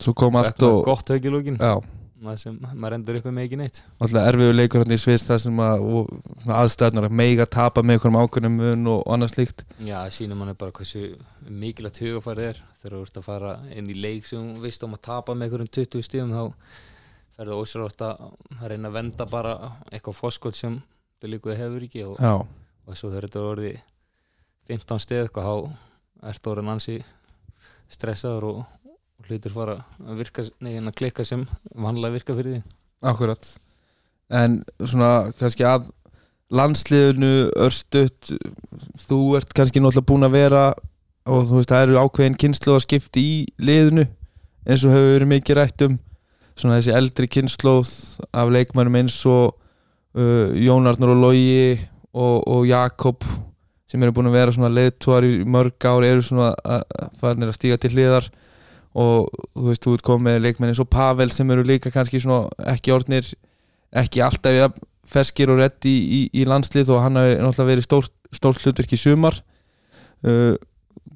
svo 0.00 0.12
kom 0.16 0.36
allt 0.36 0.62
og 0.66 0.82
gott 0.84 1.08
högg 1.12 1.26
í 1.26 1.32
lokin. 1.32 1.56
Já, 1.60 1.80
það 2.24 2.38
sem 2.40 2.56
maður 2.72 2.96
endur 2.96 3.18
uppi 3.20 3.32
með 3.34 3.46
ekki 3.46 3.58
neitt. 3.60 3.82
Alltaf 4.00 4.28
erfiður 4.30 4.56
leikur 4.56 4.82
hann 4.82 4.94
í 4.94 4.98
Sviss 5.00 5.26
það 5.28 5.40
sem 5.44 5.60
að 5.66 5.84
og 5.98 6.10
aðstæðnar 6.56 7.08
að 7.08 7.16
meiga 7.20 7.46
tapa 7.56 7.84
með 7.84 7.98
einhverjum 7.98 8.18
ákveðnum 8.22 8.58
mun 8.60 8.90
og 8.94 9.04
annað 9.12 9.32
slíkt. 9.34 9.64
Já, 9.78 9.98
það 9.98 10.12
sýnir 10.16 10.40
manni 10.40 10.56
bara 10.58 10.76
hversu 10.78 11.02
mikilvægt 11.46 12.00
hugafærið 12.04 12.50
er. 12.50 12.60
Þegar 12.80 12.96
þú 12.96 13.02
ert 13.06 13.20
að 13.20 13.26
fara 13.28 13.54
inn 13.76 13.90
í 13.92 13.96
leik 14.00 14.28
sem 14.28 14.52
þú 14.54 14.64
veist 14.64 14.86
um 14.86 14.96
að 14.96 15.02
tapa 15.08 15.36
með 15.36 15.48
einhverjum 15.48 15.72
20 15.76 16.06
stíðum 16.08 16.36
þá 16.36 16.44
ferðu 17.36 17.58
ósverðast 17.60 18.06
að 18.06 18.70
reyna 18.70 18.88
að 18.88 18.96
venda 18.96 19.26
bara 19.28 19.56
eitthvað 19.90 20.16
foskot 20.22 20.56
sem 20.56 20.78
það 21.20 21.34
líkuði 21.34 21.58
hefur 21.60 21.84
ekki 21.84 22.06
og, 22.06 22.16
Já, 22.16 22.32
og 22.86 22.96
svo 22.96 23.10
þetta 23.12 23.42
er 23.42 23.50
orðið 23.50 23.76
15 24.70 25.02
stið 25.04 25.22
eitthvað 25.26 25.50
þá 25.50 26.30
ert 26.32 26.50
orðin 26.50 26.72
ansi 26.72 26.96
stressaður 27.92 28.48
og, 28.48 28.62
og 28.64 28.85
hlutur 29.28 29.52
fara 29.54 29.76
að 30.06 30.18
virka, 30.22 30.44
nei, 30.64 30.76
en 30.78 30.88
að 30.90 30.96
klikka 31.00 31.24
sem 31.26 31.44
vanlega 31.74 32.14
virka 32.16 32.36
fyrir 32.38 32.56
því. 32.56 32.62
Akkurat. 33.06 33.48
En 34.30 34.60
svona 34.82 35.32
kannski 35.38 35.66
að 35.68 35.88
landsliðinu 36.54 37.30
örstutt 37.58 38.32
þú 39.06 39.18
ert 39.38 39.50
kannski 39.56 39.80
náttúrulega 39.82 40.06
búin 40.10 40.26
að 40.28 40.36
vera 40.36 40.64
og 41.26 41.42
þú 41.48 41.58
veist 41.58 41.72
það 41.72 41.84
eru 41.88 41.98
ákveðin 42.04 42.36
kynnslóð 42.38 42.76
að 42.78 42.84
skipti 42.86 43.22
í 43.26 43.36
liðinu 43.66 44.04
eins 44.66 44.84
og 44.86 44.94
hefur 44.94 45.12
verið 45.16 45.30
mikið 45.32 45.58
rætt 45.60 45.86
um. 45.88 45.96
Svona 46.56 46.78
þessi 46.78 46.94
eldri 46.96 47.28
kynnslóð 47.34 47.90
af 48.32 48.52
leikmannum 48.54 49.00
eins 49.02 49.18
og 49.28 49.56
uh, 50.16 50.54
Jón 50.56 50.86
Arnar 50.88 51.12
og 51.16 51.20
Logi 51.24 51.74
og, 52.16 52.46
og 52.46 52.62
Jakob 52.70 53.26
sem 53.90 54.02
eru 54.02 54.14
búin 54.16 54.30
að 54.30 54.38
vera 54.38 54.54
svona 54.54 54.70
leiðtúar 54.72 55.26
í 55.26 55.34
mörg 55.46 55.84
ár 55.86 56.06
eru 56.06 56.22
svona 56.24 56.52
að- 56.62 56.86
að 57.02 57.10
farinir 57.20 57.50
að 57.52 57.58
stíga 57.58 57.76
til 57.82 57.92
hliðar 57.94 58.30
og 58.96 59.28
þú 59.52 59.66
veist, 59.68 59.84
þú 59.84 59.94
ert 59.96 60.06
komið 60.06 60.26
með 60.26 60.42
leikmenn 60.44 60.72
eins 60.72 60.80
og 60.80 60.88
Pavel 60.92 61.28
sem 61.34 61.50
eru 61.52 61.64
líka 61.66 61.92
kannski 61.92 62.20
svona 62.22 62.70
ekki 62.72 62.94
orðnir 62.94 63.28
ekki 63.96 64.22
alltaf 64.24 64.56
ja, 64.56 64.70
ferskir 65.06 65.52
og 65.52 65.60
reddi 65.60 65.92
í, 65.92 66.00
í, 66.02 66.20
í 66.42 66.46
landslið 66.48 66.94
og 66.94 67.02
hann 67.04 67.20
hafi 67.20 67.36
náttúrulega 67.36 67.70
verið 67.70 67.86
stórt, 67.86 68.14
stórt 68.34 68.64
hlutverk 68.64 68.94
í 68.96 69.00
sumar. 69.00 69.38
Uh, 70.26 70.56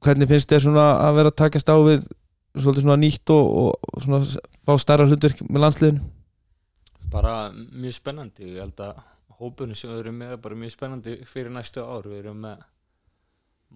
hvernig 0.05 0.31
finnst 0.31 0.51
þér 0.51 0.67
svona 0.69 0.87
að 1.01 1.19
vera 1.19 1.33
að 1.33 1.39
takast 1.41 1.73
á 1.73 1.77
við 1.83 2.05
svona 2.61 2.99
nýtt 3.01 3.33
og, 3.35 3.75
og 3.75 4.05
svona 4.05 4.23
fá 4.67 4.75
starra 4.81 5.09
hlutverk 5.09 5.43
með 5.49 5.65
landsliðinu? 5.65 6.05
Bara 7.11 7.35
mjög 7.55 7.97
spennandi. 7.97 8.53
Ég 8.55 8.63
held 8.63 8.85
að 8.85 9.01
hópunum 9.41 9.79
sem 9.79 9.91
við 9.91 10.05
erum 10.05 10.21
með 10.21 10.37
er 10.37 10.43
bara 10.45 10.61
mjög 10.63 10.77
spennandi 10.77 11.17
fyrir 11.27 11.55
næstu 11.55 11.83
ár. 11.83 12.07
Við 12.07 12.23
erum 12.23 12.45
með 12.45 12.65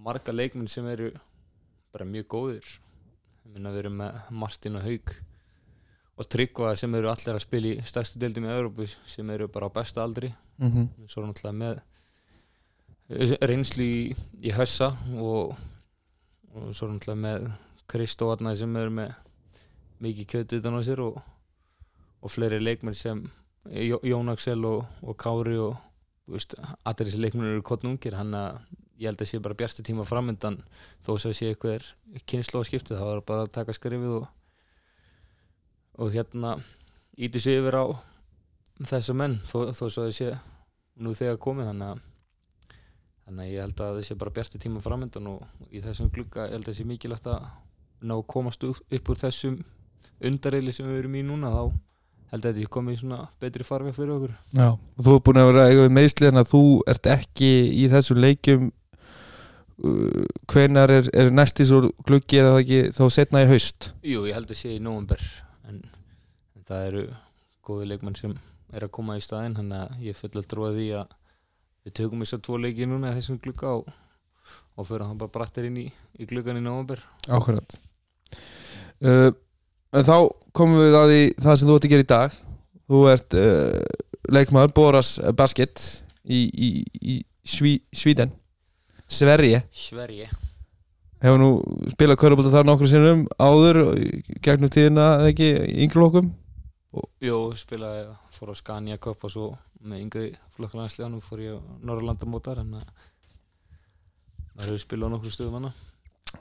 marga 0.04 0.34
leikmenn 0.34 0.70
sem 0.70 0.86
eru 0.90 1.10
bara 1.94 2.06
mjög 2.06 2.28
góðir 2.34 2.74
minna 3.54 3.70
við 3.70 3.84
erum 3.84 4.00
með 4.02 4.20
Martin 4.42 4.78
og 4.80 4.86
Haug 4.86 5.14
og 6.14 6.28
Tryggva 6.30 6.74
sem 6.78 6.94
eru 6.94 7.10
allir 7.10 7.34
að 7.34 7.42
spila 7.42 7.72
í 7.72 7.84
stærstu 7.86 8.20
deildum 8.22 8.46
í 8.46 8.52
Európu 8.54 8.86
sem 8.90 9.30
eru 9.34 9.48
bara 9.50 9.70
á 9.70 9.74
besta 9.74 10.02
aldri 10.02 10.32
mm 10.58 10.70
-hmm. 10.70 11.06
svo 11.08 11.22
er 11.22 11.28
náttúrulega 11.28 11.58
með 11.62 11.80
eh, 13.08 13.36
reynslu 13.42 13.84
í, 13.84 14.16
í 14.42 14.50
Hössa 14.54 14.90
og, 15.18 15.56
og 16.54 16.74
svo 16.74 16.88
er 16.88 16.92
náttúrulega 16.94 17.22
með 17.26 17.50
Kristó 17.86 18.30
Arnæði 18.32 18.58
sem 18.58 18.76
eru 18.76 18.90
með 18.90 19.14
mikið 20.00 20.26
kjötu 20.26 20.58
utan 20.58 20.78
á 20.78 20.82
sér 20.82 21.00
og, 21.00 21.22
og 22.20 22.30
fleiri 22.30 22.60
leikmenn 22.60 22.94
sem 22.94 23.30
Jó- 23.64 24.02
Jón 24.04 24.30
Axel 24.30 24.64
og, 24.64 24.84
og 25.02 25.16
Kári 25.16 25.58
og 25.58 25.76
veist, 26.28 26.54
allir 26.84 27.06
þessi 27.06 27.20
leikmenn 27.20 27.52
eru 27.52 27.62
kottnungir 27.62 28.16
hann 28.18 28.34
að 28.34 28.58
ég 29.04 29.10
held 29.10 29.20
að 29.22 29.30
sé 29.30 29.40
bara 29.44 29.58
bjartu 29.58 29.84
tíma 29.86 30.06
framöndan 30.08 30.58
þó 31.04 31.12
sem 31.20 31.36
sé 31.36 31.52
eitthvað 31.52 31.90
kynslu 32.30 32.64
á 32.64 32.68
skiptið 32.68 33.02
þá 33.02 33.06
er 33.10 33.22
bara 33.28 33.44
að 33.46 33.52
taka 33.58 33.76
skrifið 33.76 34.16
og, 34.22 34.26
og 36.00 36.16
hérna 36.16 36.56
íti 37.14 37.42
sig 37.42 37.60
yfir 37.60 37.78
á 37.78 37.84
þessa 38.88 39.14
menn 39.14 39.38
þó, 39.46 39.70
þó 39.76 39.86
þau 39.86 40.10
sé 40.10 40.32
nú 40.98 41.14
þegar 41.14 41.40
komið 41.42 41.70
þannig 41.70 41.92
að 41.92 42.02
þannig 43.24 43.44
að 43.44 43.52
ég 43.52 43.64
held 43.64 43.82
að 43.84 43.98
þessi 44.00 44.18
bara 44.20 44.34
bjarti 44.36 44.60
tíma 44.60 44.82
framöndan 44.84 45.30
og 45.30 45.70
í 45.72 45.80
þessum 45.84 46.10
glugga 46.12 46.48
ég 46.48 46.58
held 46.58 46.66
að 46.66 46.72
þessi 46.72 46.88
mikilvægt 46.88 47.30
að 47.32 47.46
ná 48.04 48.18
að 48.18 48.26
komast 48.28 48.64
upp, 48.68 49.08
úr 49.08 49.20
þessum 49.20 49.58
undarreili 50.24 50.74
sem 50.74 50.88
við 50.88 51.02
erum 51.02 51.16
í 51.16 51.24
núna 51.24 51.52
þá 51.52 51.62
held 52.34 52.46
að 52.48 52.58
þetta 52.58 52.72
komið 52.76 52.96
í 52.96 53.00
svona 53.00 53.20
betri 53.40 53.66
farveg 53.66 53.96
fyrir 53.96 54.14
okkur. 54.16 54.34
Já, 54.52 54.68
og 54.74 55.06
þú 55.06 55.14
er 55.14 55.22
búin 55.26 55.40
að 55.40 55.50
vera 55.50 55.66
eiga 55.70 55.84
við 55.84 55.94
meðslið 55.98 56.30
en 56.30 56.40
að 56.42 56.50
þú 56.50 56.62
ert 56.92 57.10
ekki 57.14 57.50
í 57.70 57.84
þessum 57.92 58.20
leikjum 58.24 58.64
uh, 58.68 58.72
hvenar 60.50 60.92
er, 60.92 61.08
er 61.10 61.32
næstis 61.34 61.72
úr 61.74 61.88
gluggi 62.06 62.38
eða 62.38 62.54
það 62.54 62.60
ekki 62.62 62.80
þá 62.94 63.04
setna 63.10 63.42
í 63.42 63.48
haust? 63.50 63.90
Jú, 64.06 64.22
ég 64.28 64.36
held 64.36 64.52
að 64.52 64.60
sé 64.60 64.74
í 64.76 64.82
nóvember 64.82 65.22
en, 65.66 65.80
en 66.54 66.66
það 66.68 66.86
eru 66.90 67.04
góði 67.66 67.88
leikmenn 67.90 68.18
sem 68.18 68.36
er 68.74 68.86
að 68.86 68.92
koma 68.94 69.18
í 69.18 69.24
staðinn 69.24 69.56
þannig 69.58 69.80
að 69.80 70.04
ég 70.06 70.18
full 70.18 70.32
að 70.38 70.48
trúa 70.50 70.70
því 70.74 70.86
að 71.00 71.16
við 71.84 71.96
tökum 71.98 72.22
þess 72.22 72.36
að 72.36 72.44
tvo 72.46 72.60
leiki 72.62 72.88
núna 72.88 73.10
í 73.10 73.18
þessum 73.18 73.40
glugga 73.42 73.74
og, 73.80 73.90
og 74.78 74.88
fyrir 74.88 75.06
hann 75.08 75.18
bara 75.20 75.34
brattir 75.34 75.68
inn 75.68 75.82
í, 75.82 75.88
í 76.18 76.28
gluggan 76.30 76.60
í 76.60 76.64
nóvember. 76.64 77.02
Ákveðat 77.26 77.76
uh, 79.02 79.34
En 79.94 80.06
þá 80.06 80.16
komum 80.56 80.80
við 80.82 80.96
að 80.98 81.10
því 81.10 81.20
það 81.42 81.58
sem 81.58 81.68
þú 81.68 81.74
ert 81.74 81.84
að 81.84 81.92
gera 81.92 82.04
í 82.04 82.08
dag. 82.10 82.38
Þú 82.90 83.02
ert 83.12 83.36
uh, 83.38 83.82
leikmaður 84.34 84.72
Boras 84.74 85.12
Basket 85.38 85.84
í, 86.26 86.40
í, 86.50 86.70
í 86.98 87.20
Sví, 87.46 87.76
Svíden 87.94 88.32
Sverige. 89.14 89.62
Sverige. 89.72 90.28
Hefur 91.24 91.40
nú 91.40 91.50
spilað 91.94 92.20
körubólta 92.20 92.52
þar 92.52 92.66
nokkru 92.68 92.88
sinnum 92.90 93.24
áður 93.40 93.80
gegnum 94.44 94.72
tíðina 94.72 95.06
eða 95.20 95.30
ekki 95.32 95.50
í 95.54 95.86
ynglokkum 95.86 96.32
Jó, 97.24 97.38
spilaði, 97.58 98.04
fór 98.30 98.52
á 98.52 98.54
Scania 98.54 98.98
Cup 99.02 99.24
og 99.26 99.32
svo 99.32 99.46
með 99.84 100.02
yngri 100.04 100.26
flokkalansliðanum 100.54 101.22
fór 101.24 101.42
ég 101.42 101.56
á 101.56 101.60
Norrlandamótar 101.86 102.60
en 102.62 102.76
að 102.78 102.84
maður 104.54 104.68
hefur 104.68 104.82
spilað 104.84 105.14
nokkru 105.14 105.32
stöðum 105.34 105.58
hana 105.58 105.72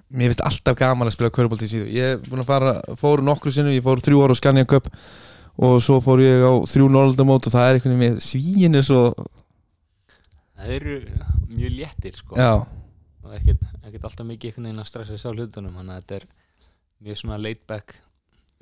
Mér 0.10 0.32
finnst 0.32 0.44
alltaf 0.46 0.78
gaman 0.78 1.10
að 1.10 1.16
spila 1.16 1.34
körubólta 1.34 1.68
í 1.68 1.72
síðu 1.72 1.88
Ég 1.94 2.16
er 2.16 2.22
búin 2.26 2.44
að 2.44 2.50
fara, 2.50 2.74
fóru 3.00 3.26
nokkru 3.26 3.54
sinnum 3.54 3.74
Ég 3.76 3.86
fór 3.86 4.02
þrjú 4.04 4.26
ára 4.26 4.36
á 4.36 4.42
Scania 4.42 4.70
Cup 4.70 4.90
og 5.54 5.78
svo 5.86 6.00
fór 6.02 6.22
ég 6.24 6.42
á 6.42 6.54
þrjú 6.66 6.88
Norrlandamót 6.90 7.48
og 7.48 7.54
það 7.54 7.68
er 7.68 7.78
einhvern 7.78 8.00
veginn 8.00 8.16
með 8.16 8.24
svíin 8.26 8.78
er 8.80 8.86
svo 8.88 9.04
Það 10.64 10.72
eru 10.78 10.96
mjög 11.52 11.76
léttir 11.78 12.16
sko. 12.16 12.38
Já, 12.40 12.54
og 13.24 13.36
ekkert, 13.38 13.66
ekkert 13.84 14.08
alltaf 14.08 14.28
mikið 14.28 14.50
einhvern 14.50 14.70
veginn 14.70 14.84
að 14.84 14.90
stressa 14.90 15.18
sjálf 15.20 15.38
hlutunum 15.42 15.76
þannig 15.80 15.94
að 15.98 16.02
þetta 16.02 16.18
er 16.22 16.26
mjög 17.04 17.20
svona 17.20 17.40
laid 17.44 17.62
back 17.68 17.98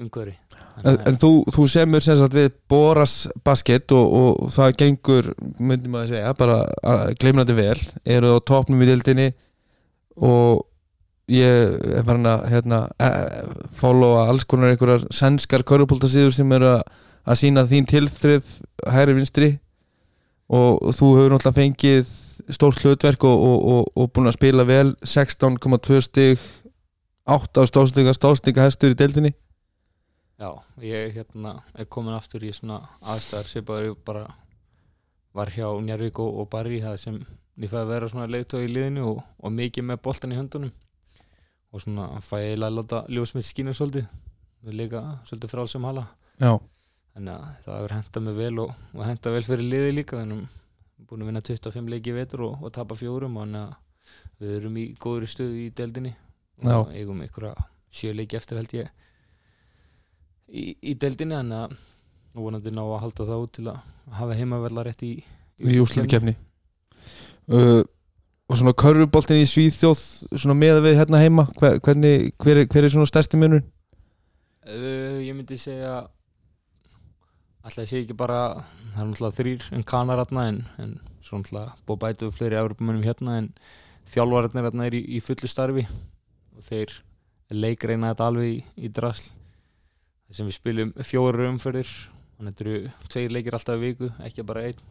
umhverfi. 0.01 0.33
En, 0.81 0.97
en 1.11 1.17
þú, 1.21 1.29
þú 1.53 1.67
semur 1.69 2.01
sem 2.01 2.17
sagt 2.17 2.33
við 2.33 2.49
Boras 2.71 3.15
basket 3.45 3.93
og, 3.93 4.15
og 4.41 4.49
það 4.55 4.73
gengur, 4.81 5.29
myndi 5.61 5.91
maður 5.93 6.15
segja, 6.15 6.33
bara 6.39 6.57
að- 6.81 7.13
gleymnandi 7.21 7.57
vel, 7.59 7.77
eru 8.17 8.33
á 8.33 8.37
topnum 8.49 8.81
í 8.81 8.89
dildinni 8.89 9.27
og 10.17 10.65
ég 11.31 11.77
er 11.99 12.03
farin 12.07 12.27
að 12.27 12.47
hérna, 12.51 12.79
eh, 12.99 13.51
followa 13.77 14.25
alls 14.31 14.43
konar 14.49 14.73
einhverjar 14.73 15.05
sænskar 15.15 15.63
körupóltasíður 15.69 16.33
sem 16.35 16.51
eru 16.57 16.71
að, 16.79 16.81
að 17.29 17.39
sína 17.43 17.63
þín 17.69 17.87
tilþrif 17.93 18.57
hægri 18.89 19.15
vinstri 19.19 19.51
og 20.51 20.95
þú 20.97 21.11
hefur 21.17 21.35
náttúrulega 21.35 21.57
fengið 21.57 22.09
stórt 22.51 22.81
hlutverk 22.83 23.23
og, 23.27 23.45
og, 23.47 23.69
og, 23.73 23.91
og 23.95 24.09
búin 24.11 24.31
að 24.31 24.37
spila 24.37 24.65
vel 24.67 24.95
16,2 25.05 26.01
stig 26.07 26.41
8 27.29 27.65
stóðstíka 27.69 28.13
stóðstíka 28.17 28.65
hestur 28.65 28.95
í 28.95 28.97
deildinni. 28.97 29.31
Já, 30.41 30.57
ég 30.81 31.13
hérna 31.13 31.59
er 31.77 31.85
komin 31.85 32.17
aftur 32.17 32.43
í 32.43 32.49
svona 32.55 32.79
aðstæðar 32.99 33.49
sem 33.49 33.65
bara, 33.65 33.91
bara 34.05 34.23
var 35.37 35.51
hjá 35.53 35.67
Njarvík 35.85 36.17
og, 36.19 36.41
og 36.41 36.49
Barri 36.49 36.81
það 36.81 36.97
sem 37.03 37.19
ég 37.61 37.69
fæði 37.69 37.83
að 37.83 37.91
vera 37.93 38.09
svona 38.09 38.29
leiðtóð 38.31 38.65
í 38.65 38.71
liðinu 38.71 39.05
og, 39.11 39.21
og 39.37 39.53
mikið 39.53 39.87
með 39.87 40.01
boltan 40.07 40.33
í 40.33 40.39
höndunum. 40.39 40.73
Og 41.71 41.83
svona 41.83 42.07
fæ 42.25 42.35
ég 42.41 42.57
að 42.57 42.73
láta 42.79 43.03
ljósmið 43.07 43.47
skínu 43.47 43.75
svolítið. 43.77 44.09
Við 44.65 44.79
líka 44.81 45.03
svolítið 45.29 45.53
frálsum 45.53 45.85
hala. 45.87 46.07
Já, 46.41 46.57
þannig 47.15 47.33
að 47.35 47.45
það 47.65 47.77
hefur 47.77 47.93
hentað 47.97 48.25
mig 48.27 48.35
vel 48.39 48.55
og, 48.63 48.73
og 48.95 49.05
hentað 49.07 49.35
vel 49.37 49.43
fyrir 49.49 49.67
liði 49.73 49.93
líka. 49.99 50.19
Þannig 50.21 50.41
að 50.45 51.07
búin 51.11 51.23
að 51.25 51.29
vinna 51.31 51.43
25 51.49 51.91
leiki 51.91 52.13
vetur 52.15 52.43
og, 52.47 52.61
og 52.63 52.71
tapa 52.75 52.95
fjórum 52.99 53.37
og 53.37 53.45
þannig 53.45 53.61
að 53.67 53.77
við 54.41 54.55
erum 54.59 54.77
í 54.81 54.85
góðri 55.01 55.29
stöðu 55.31 55.59
í 55.65 55.69
deildinni. 55.77 56.13
Já. 56.61 56.75
og 56.77 56.91
eigum 56.93 57.21
einhverja 57.25 57.55
sjö 57.91 58.11
leiki 58.13 58.37
eftir 58.37 58.59
held 58.59 58.73
ég 58.77 58.89
í, 60.51 60.65
í 60.91 60.93
deildinni. 60.99 61.35
Þannig 61.39 61.63
að 61.65 61.75
nú 62.35 62.45
vonandi 62.45 62.71
ná 62.75 62.83
að 62.85 62.99
halda 63.05 63.25
þá 63.27 63.33
út 63.43 63.53
til 63.57 63.65
að 63.71 63.81
hafa 64.19 64.35
heimavellar 64.39 64.87
rétt 64.87 65.01
í, 65.03 65.11
í 65.67 65.79
úrslutkefni 65.83 66.31
uh, 67.51 67.81
og 68.47 68.55
svona 68.59 68.71
körfuboltin 68.79 69.41
í 69.41 69.47
Svíþjóð 69.51 69.99
svona 70.39 70.55
með 70.55 70.79
við 70.85 70.95
hérna 71.01 71.19
heima 71.21 71.43
hver, 71.59 71.79
hvernig, 71.83 72.29
hver, 72.39 72.61
er- 72.63 72.69
hver 72.71 72.87
er 72.87 72.93
svona 72.95 73.09
stærsti 73.11 73.39
munur 73.41 73.63
Uh, 74.61 75.17
ég 75.25 75.33
myndi 75.33 75.55
segja 75.57 76.03
alltaf 77.61 77.89
sé 77.89 78.01
ekki 78.01 78.17
bara 78.17 78.41
það 78.93 79.01
er 79.01 79.09
náttúrulega 79.11 79.37
þrýr 79.37 79.67
en 79.75 79.85
kanar 79.87 80.21
hérna 80.21 80.47
en, 80.49 80.59
en 80.81 80.95
svo 81.21 81.39
náttúrulega 81.39 81.75
búið 81.85 81.97
að 81.97 82.03
bæta 82.05 82.27
við 82.27 82.37
fleiri 82.37 82.59
Evropamönnum 82.61 83.07
hérna 83.07 83.37
en 83.41 83.49
þjálfararnir 84.11 84.67
hérna 84.67 84.87
er 84.89 84.97
í, 84.97 85.01
í 85.17 85.19
fullu 85.23 85.49
starfi 85.51 85.85
og 86.57 86.65
þeir 86.67 86.95
leikreina 87.51 88.13
þetta 88.13 88.29
alveg 88.31 88.49
í, 88.49 88.57
í 88.87 88.89
drasl. 88.91 89.29
Þar 90.27 90.37
sem 90.37 90.47
við 90.47 90.57
spilum 90.57 90.95
fjóru 91.03 91.47
umferðir 91.49 91.91
þannig 92.37 92.47
að 92.47 92.51
þetta 92.51 92.65
eru 92.65 93.11
tveir 93.11 93.35
leikir 93.35 93.57
alltaf 93.57 93.77
í 93.77 93.85
viku 93.85 94.09
ekki 94.25 94.47
bara 94.47 94.65
einn. 94.69 94.81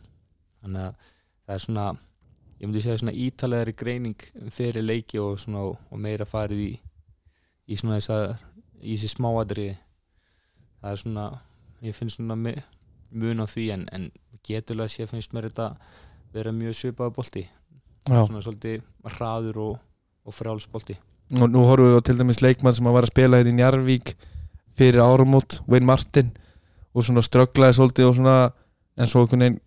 Þannig 0.60 0.86
að 0.86 1.10
það 1.46 1.54
er 1.56 1.64
svona 1.64 1.86
ég 2.60 2.68
myndi 2.68 2.82
segja 2.84 3.00
svona 3.00 3.16
ítalegari 3.16 3.72
greining 3.72 4.26
fyrir 4.52 4.84
leiki 4.84 5.20
og, 5.20 5.38
svona, 5.40 5.64
og 5.72 6.00
meira 6.00 6.26
farið 6.28 6.64
í, 6.66 6.72
í 7.72 7.78
svona 7.80 7.96
þess 7.96 8.12
að 8.12 8.26
í 8.80 8.96
þessi 8.96 9.14
smáadriði 9.14 9.76
það 10.80 10.90
er 10.92 11.00
svona, 11.00 11.24
ég 11.84 11.96
finnst 11.96 12.20
svona 12.20 12.36
mun 12.36 13.42
á 13.42 13.46
því 13.50 13.68
en, 13.74 13.86
en 13.92 14.10
geturlega 14.46 14.92
sé 14.92 15.06
finnst 15.10 15.34
mér 15.36 15.50
þetta 15.50 15.72
vera 16.34 16.52
mjög 16.54 16.76
svipaði 16.78 17.16
bolti. 17.16 17.46
Já. 18.08 18.24
svona 18.24 18.40
svolítið 18.40 18.80
hraður 19.12 19.56
og, 19.60 19.72
og 20.24 20.32
frjálsbolti 20.32 20.94
og 21.38 21.50
nú 21.52 21.62
horfum 21.68 21.90
við 21.90 21.98
á 22.00 22.06
til 22.08 22.16
dæmis 22.18 22.40
leikmann 22.42 22.74
sem 22.74 22.86
að 22.88 22.96
var 22.96 23.06
að 23.06 23.12
spila 23.12 23.40
hérna 23.40 23.52
í 23.52 23.56
Njarvík 23.58 24.14
fyrir 24.78 25.02
áramót, 25.04 25.60
Wayne 25.70 25.86
Martin 25.86 26.30
og 26.94 27.06
svona 27.06 27.22
strögglaði 27.22 27.76
svolítið 27.76 28.08
og 28.08 28.16
svona 28.18 28.36
en 28.98 29.10
svo 29.10 29.22
einhvern 29.22 29.44
veginn 29.44 29.60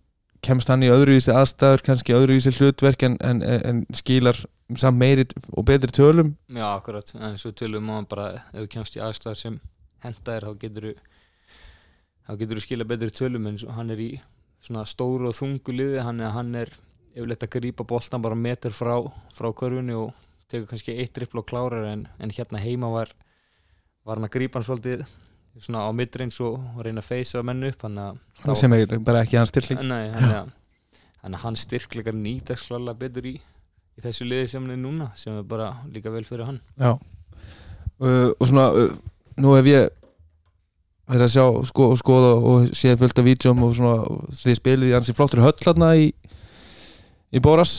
kemst 0.43 0.67
hann 0.67 0.83
í 0.83 0.89
öðruvísi 0.91 1.31
aðstæður, 1.31 1.85
kannski 1.85 2.15
öðruvísi 2.17 2.51
hlutverk 2.57 3.05
en, 3.07 3.15
en, 3.23 3.39
en 3.43 3.85
skilar 3.95 4.35
samt 4.75 4.99
meiri 4.99 5.23
og 5.53 5.63
betri 5.69 5.93
tölum. 5.95 6.33
Já, 6.51 6.65
akkurat, 6.73 7.13
en 7.15 7.37
svo 7.39 7.53
tölum 7.55 7.85
maður 7.87 8.09
bara 8.11 8.25
ef 8.51 8.65
þú 8.65 8.67
kemst 8.73 8.97
í 8.97 9.03
aðstæðar 9.05 9.39
sem 9.39 9.59
henda 10.03 10.33
þér 10.33 10.49
þá 10.49 10.59
getur 10.65 10.89
þú 10.89 10.93
þá 12.27 12.37
getur 12.39 12.59
þú 12.59 12.65
skila 12.65 12.87
betri 12.87 13.11
tölum 13.13 13.49
en 13.49 13.59
hann 13.77 13.93
er 13.93 14.01
í 14.03 14.11
svona 14.63 14.85
stóru 14.87 15.29
og 15.31 15.37
þungu 15.37 15.75
liði. 15.75 15.99
Hann 16.05 16.21
er, 16.23 16.31
hann 16.35 16.55
er 16.55 16.71
yfirleitt 17.13 17.45
að 17.45 17.53
grípa 17.57 17.85
boltan 17.87 18.23
bara 18.23 18.37
metur 18.37 18.75
frá, 18.75 18.95
frá 19.35 19.49
körfunni 19.51 19.95
og 19.97 20.13
tekur 20.51 20.69
kannski 20.71 20.95
eitt 20.99 21.13
drippl 21.15 21.41
og 21.41 21.47
klárar 21.49 21.87
en, 21.91 22.07
en 22.19 22.33
hérna 22.33 22.61
heima 22.61 22.89
var 22.93 23.13
var 24.03 24.19
hann 24.19 24.27
að 24.27 24.35
grípa 24.35 24.59
hann 24.59 24.67
svolítið 24.67 25.05
svona 25.61 25.85
á 25.85 25.89
midreins 25.95 26.39
og, 26.43 26.57
reyna 26.83 27.03
að 27.03 27.09
feysa 27.11 27.43
menn 27.45 27.63
upp. 27.69 27.85
Hann 27.85 28.57
sem 28.59 28.73
er 28.75 28.97
bara 28.99 29.23
ekki 29.23 29.39
hans 29.39 29.53
styrkling 29.53 29.83
Nei, 29.87 30.09
hann 30.11 30.53
að 31.23 31.41
hann 31.45 31.57
styrkleikar 31.59 32.15
nýtast 32.17 32.67
klálega 32.67 32.99
betur 32.99 33.29
í, 33.29 33.37
í 33.39 34.03
þessu 34.03 34.27
liði 34.27 34.49
sem 34.51 34.65
hann 34.65 34.75
er 34.75 34.81
núna 34.81 35.11
sem 35.19 35.37
er 35.39 35.45
bara 35.47 35.69
líka 35.93 36.11
vel 36.11 36.25
fyrir 36.27 36.49
hann. 36.49 36.59
Já. 36.75 36.97
Uh, 38.01 38.33
og 38.33 38.47
svona 38.49 38.65
uh, 38.75 38.95
nú 39.39 39.53
hef 39.55 39.69
ég 39.69 40.02
verið 41.13 41.25
að 41.27 41.33
sjá 41.35 41.45
sko, 41.69 41.89
og 41.93 41.99
skoða 42.01 42.31
og 42.51 42.69
séð 42.77 42.99
fullt 43.03 43.19
af 43.21 43.27
vídjum 43.27 43.63
og 43.67 43.75
svona 43.77 43.95
og 44.09 44.23
þið 44.41 44.57
spilið 44.59 44.89
í 44.91 44.95
hansi 44.97 45.15
flottur 45.17 45.43
höll 45.45 45.55
hérna 45.63 45.91
í, 45.99 46.09
í 47.33 47.41
Boras. 47.43 47.75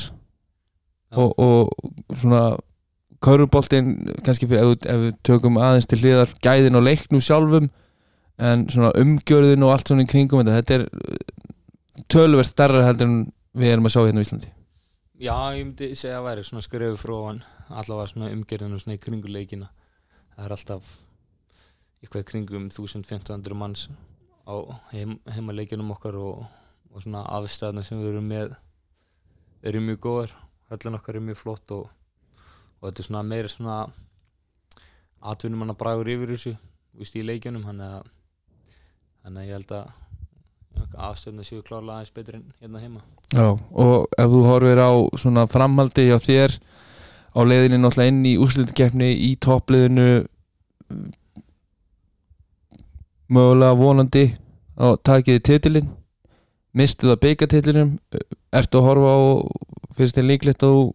Og, 1.14 1.30
og 1.39 2.16
svona 2.18 2.57
kauruboltinn 3.24 3.93
kannski 4.26 4.49
fyrir, 4.51 4.64
ef, 4.64 4.72
við- 4.74 4.89
ef 4.91 5.03
við 5.05 5.12
tökum 5.24 5.61
aðeins 5.62 5.87
til 5.89 6.01
hliðar 6.03 6.32
gæðin 6.45 6.76
og 6.80 6.82
leiknum 6.85 7.22
sjálfum 7.24 7.68
en 8.43 8.64
svona 8.68 8.91
umgjörðin 8.99 9.62
og 9.64 9.70
allt 9.76 9.89
svona 9.93 10.03
í 10.05 10.09
kringum 10.11 10.43
þetta, 10.43 10.57
þetta 10.59 10.74
er 10.74 10.85
uh, 10.91 12.03
töluvert 12.11 12.51
starra 12.51 12.82
heldur 12.89 13.07
en 13.07 13.20
við 13.55 13.70
erum 13.76 13.87
að 13.87 13.95
sjá 13.95 14.01
hérna 14.09 14.24
í 14.24 14.26
Íslandi. 14.26 14.51
Já, 15.22 15.37
ég 15.55 15.62
myndi 15.68 15.93
segja 15.95 16.18
að 16.18 16.26
væri 16.26 16.45
svona 16.49 16.64
skrefu 16.66 16.99
frá 16.99 17.14
hann 17.28 17.39
allavega 17.70 18.11
svona 18.11 18.32
umgerðinu 18.35 18.80
svona 18.82 18.97
í 18.99 19.03
kringu 19.05 19.30
leikina. 19.30 19.70
Það 20.35 20.49
er 20.49 20.57
alltaf 20.59 20.91
eitthvað 22.05 22.26
kringum 22.28 22.68
1500 22.68 23.57
manns 23.57 23.88
á 24.44 24.55
heim, 24.92 25.16
heimaleikjunum 25.32 25.94
okkar 25.96 26.18
og, 26.20 26.44
og 26.92 27.05
svona 27.05 27.24
afstæðna 27.38 27.84
sem 27.86 28.00
við 28.02 28.12
erum 28.12 28.28
með 28.28 28.55
eru 29.64 29.80
mjög 29.80 30.00
góðar 30.05 30.34
höllin 30.70 30.98
okkar 30.98 31.18
er 31.18 31.24
mjög 31.24 31.40
flott 31.40 31.74
og, 31.76 31.88
og 32.80 32.88
þetta 32.88 33.00
er 33.02 33.09
svona 33.09 33.24
meira 33.26 33.50
svona 33.52 33.78
atvinnum 35.24 35.64
hann 35.64 35.72
að 35.72 35.80
bragur 35.80 36.12
yfir 36.12 36.34
þessu 36.34 36.55
víst, 36.98 37.16
í 37.16 37.24
leikjunum 37.24 37.64
þannig 37.68 37.96
að, 37.98 38.09
þannig 39.24 39.40
að 39.40 39.48
ég 39.48 39.59
held 39.59 39.76
að 39.78 39.92
aðstöðna 41.09 41.46
séu 41.46 41.64
klárlega 41.64 42.00
aðeins 42.00 42.14
betur 42.14 42.38
en 42.38 42.46
hérna 42.61 42.80
heima. 42.82 43.02
Já, 43.32 43.46
og 43.55 44.09
ef 44.18 44.30
þú 44.32 44.40
horfir 44.48 44.80
á 44.82 44.92
svona 45.20 45.46
framhaldi 45.50 46.09
hjá 46.11 46.18
þér 46.22 46.57
á 47.34 47.40
leiðinni 47.42 47.80
náttúrulega 47.80 48.12
inn 48.12 48.24
í 48.28 48.34
úrslitkefni 48.42 49.11
í 49.28 49.30
toppliðinu 49.42 50.09
mögulega 53.35 53.78
vonandi 53.78 54.24
á 54.78 54.87
takiði 55.07 55.43
titilinn. 55.49 55.91
Mistu 56.74 57.11
það 57.11 57.20
byggatitlinum 57.22 57.91
ertu 58.55 58.80
að 58.80 58.87
horfa 58.89 59.11
á 59.14 59.20
finnst 59.95 60.16
þér 60.18 60.26
líklegt 60.26 60.64
að 60.66 60.74
þú 60.74 60.87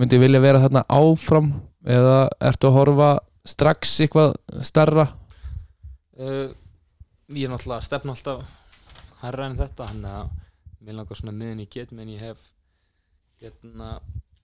myndi 0.00 0.20
vilja 0.20 0.42
vera 0.44 0.60
þarna 0.60 0.84
áfram? 0.92 1.54
Eða 1.84 2.18
ertu 2.44 2.68
að 2.68 2.76
horfa 2.78 3.08
strax 3.44 3.98
eitthvað 4.00 4.34
starra 4.64 5.04
uh, 6.16 6.48
Ég 7.28 7.44
er 7.44 7.52
náttúrulega 7.52 7.80
að 7.80 7.86
stefna 7.86 8.14
alltaf 8.14 8.44
hærra 9.20 9.48
en 9.48 9.58
þetta 9.58 9.88
hann 9.90 10.04
að 10.08 10.32
mér 10.84 10.98
langar 10.98 11.18
svona 11.18 11.34
miðin 11.36 11.64
ég 11.64 11.72
get 11.72 11.92
menn 11.96 12.12
ég 12.12 12.24
hef 12.24 12.42
hérna 13.40 13.98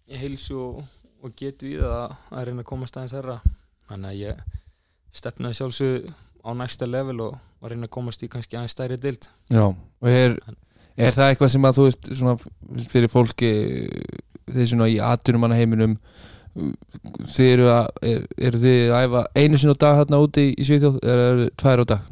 ég 0.09 0.21
heilsu 0.21 0.57
og, 0.61 0.81
og 1.21 1.35
get 1.37 1.65
við 1.65 1.85
að, 1.85 2.17
að 2.33 2.49
reyna 2.49 2.65
að 2.65 2.71
komast 2.73 2.97
aðeins 2.97 3.17
hærra. 3.19 3.39
Þannig 3.89 4.11
að 4.11 4.21
ég 4.21 4.43
stefnaði 5.21 5.59
sjálfsög 5.59 6.11
á 6.45 6.51
næsta 6.57 6.89
level 6.89 7.21
og, 7.27 7.39
og 7.61 7.71
reyna 7.71 7.89
að 7.89 7.95
komast 7.97 8.25
í 8.25 8.31
kannski 8.33 8.59
aðeins 8.59 8.75
stærri 8.77 8.99
dild 9.01 9.29
Já, 9.53 9.65
og 9.71 10.09
er, 10.11 10.37
er 10.97 11.15
það 11.17 11.33
eitthvað 11.33 11.55
sem 11.55 11.69
að 11.69 11.79
þú 11.79 11.87
veist 11.89 12.11
svona 12.11 12.37
fyrir 12.93 13.13
fólki 13.13 13.53
þeir 14.51 14.71
svona 14.73 14.91
í 14.91 14.99
atvinnumanna 15.05 15.59
heiminum 15.59 15.99
þið 17.31 17.53
eru 17.55 17.69
að 17.71 18.09
er, 18.09 18.25
eru 18.49 18.63
þið 18.65 18.95
að 18.95 19.05
æfa 19.07 19.23
einu 19.39 19.61
sinni 19.61 19.77
á 19.77 19.83
dag 19.85 20.01
þarna 20.01 20.23
úti 20.25 20.47
í 20.51 20.67
Svíþjóð 20.67 20.99
eða 21.05 21.29
eru 21.29 21.45
þið 21.45 21.53
tvær 21.63 21.83
á 21.83 21.85
dag? 21.93 22.09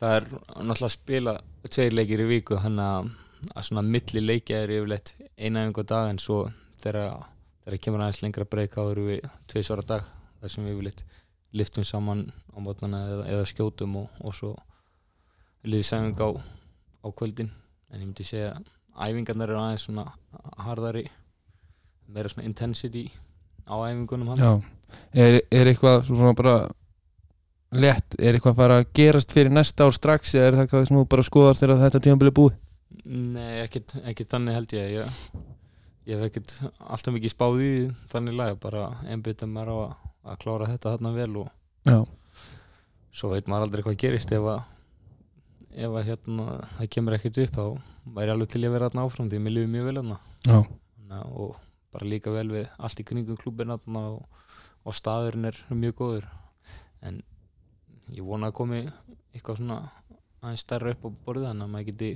Það 0.00 0.16
er 0.16 0.26
náttúrulega 0.32 0.88
að 0.88 0.94
spila 0.94 1.34
tveir 1.68 1.98
leikir 1.98 2.24
í 2.24 2.28
viku 2.30 2.60
hann 2.60 2.80
að, 2.82 3.12
að 3.52 3.68
svona 3.68 3.84
milli 3.86 4.24
leikja 4.24 4.62
er 4.64 4.72
yfirleitt 4.78 5.14
eina 5.36 5.64
einhver 5.64 5.86
dag 5.88 6.10
en 6.12 6.20
svo 6.22 6.46
þegar 6.82 7.26
þegar 7.64 7.82
kemur 7.86 8.04
aðeins 8.04 8.22
lengra 8.24 8.48
breyka 8.48 8.80
þá 8.80 8.90
eru 8.94 9.06
við 9.10 9.28
tveisvara 9.50 9.86
dag 9.88 10.08
þar 10.40 10.52
sem 10.52 10.64
við 10.64 10.74
yfirleitt 10.74 11.04
liftum 11.54 11.86
saman 11.86 12.26
á 12.54 12.58
mótnana 12.62 13.02
eða, 13.08 13.26
eða 13.36 13.48
skjótum 13.50 13.98
og, 14.02 14.22
og 14.24 14.36
svo 14.36 14.54
liðið 15.64 15.88
sæfing 15.90 16.22
á, 16.22 16.30
á 17.04 17.08
kvöldin. 17.14 17.50
En 17.92 18.02
ég 18.02 18.08
myndi 18.08 18.26
segja 18.26 18.54
að 18.54 19.10
æfingarnar 19.10 19.50
eru 19.52 19.60
aðeins 19.60 19.86
svona 19.86 20.06
harðari 20.64 21.06
meira 22.10 22.30
svona 22.30 22.46
intensity 22.48 23.08
á 23.64 23.74
æfingunum 23.86 24.34
hann. 24.34 24.64
Er, 25.14 25.40
er 25.50 25.70
eitthvað 25.70 26.04
svona 26.10 26.34
bara 26.36 26.56
létt 27.74 28.14
er 28.20 28.36
eitthvað 28.36 28.52
að 28.52 28.60
fara 28.60 28.76
að 28.80 28.90
gerast 28.96 29.34
fyrir 29.34 29.52
næsta 29.52 29.88
ár 29.88 29.96
strax 29.96 30.34
eða 30.36 30.46
er 30.46 30.56
það 30.56 30.64
eitthvað 30.64 30.86
sem 30.88 30.98
þú 30.98 31.04
bara 31.14 31.26
skoðar 31.26 31.58
þegar 31.58 31.82
þetta 31.82 32.02
tímabili 32.06 32.30
er 32.30 32.36
búið? 32.38 32.60
Nei, 33.04 33.52
ekkit, 33.64 33.96
ekkit 34.06 34.30
þannig 34.30 34.58
held 34.58 34.74
ég. 34.76 34.92
Ég, 34.94 35.44
ég 36.08 36.20
hef 36.20 36.28
ekkit 36.28 36.54
alltaf 36.78 37.14
mikið 37.16 37.34
spáð 37.34 37.58
í 37.58 37.70
því 37.70 37.86
þannig 38.12 38.38
lag 38.38 38.60
bara 38.62 38.84
einbytta 39.10 39.48
mér 39.50 39.72
á 39.72 39.76
að, 39.76 39.96
að 40.24 40.38
klára 40.44 40.68
þetta 40.72 40.94
þarna 40.94 41.12
vel 41.16 41.32
og 41.42 41.50
Já, 41.84 41.98
svo 43.12 43.30
veit 43.34 43.48
maður 43.50 43.66
aldrei 43.68 43.82
hvað 43.84 43.98
gerist 44.00 44.32
ef 44.32 44.46
að 44.54 44.62
ef 45.74 45.90
að 45.98 46.06
hérna 46.08 46.46
það 46.78 46.88
kemur 46.96 47.16
ekkert 47.18 47.40
upp 47.44 47.58
þá 47.58 47.64
væri 48.16 48.32
alveg 48.34 48.48
til 48.54 48.62
að 48.64 48.72
vera 48.76 48.88
þarna 48.88 49.04
áfram 49.08 49.28
því 49.32 49.40
mér 49.44 49.54
lífi 49.58 49.70
mjög 49.74 49.88
vel 49.90 49.98
að- 50.02 50.16
og 51.34 51.56
bara 51.92 52.06
líka 52.10 52.32
vel 52.34 52.48
við 52.50 52.68
allt 52.78 53.00
í 53.00 53.04
kringum 53.06 53.36
klubin 53.38 53.70
þarna 53.74 54.00
og, 54.14 54.24
og 54.84 54.94
staðurinn 54.96 55.44
er 55.50 55.58
mjög 55.70 55.94
góður. 56.00 56.24
En 57.02 57.20
ég 58.10 58.24
vona 58.26 58.48
að 58.50 58.56
komi 58.58 58.80
eitthvað 59.34 59.60
svona 59.60 59.78
aðeins 60.42 60.64
stærra 60.64 60.90
upp 60.94 61.04
á 61.06 61.08
borðið 61.26 61.46
þannig 61.50 61.64
að 61.68 61.72
maður 61.74 61.86
geti 61.92 62.10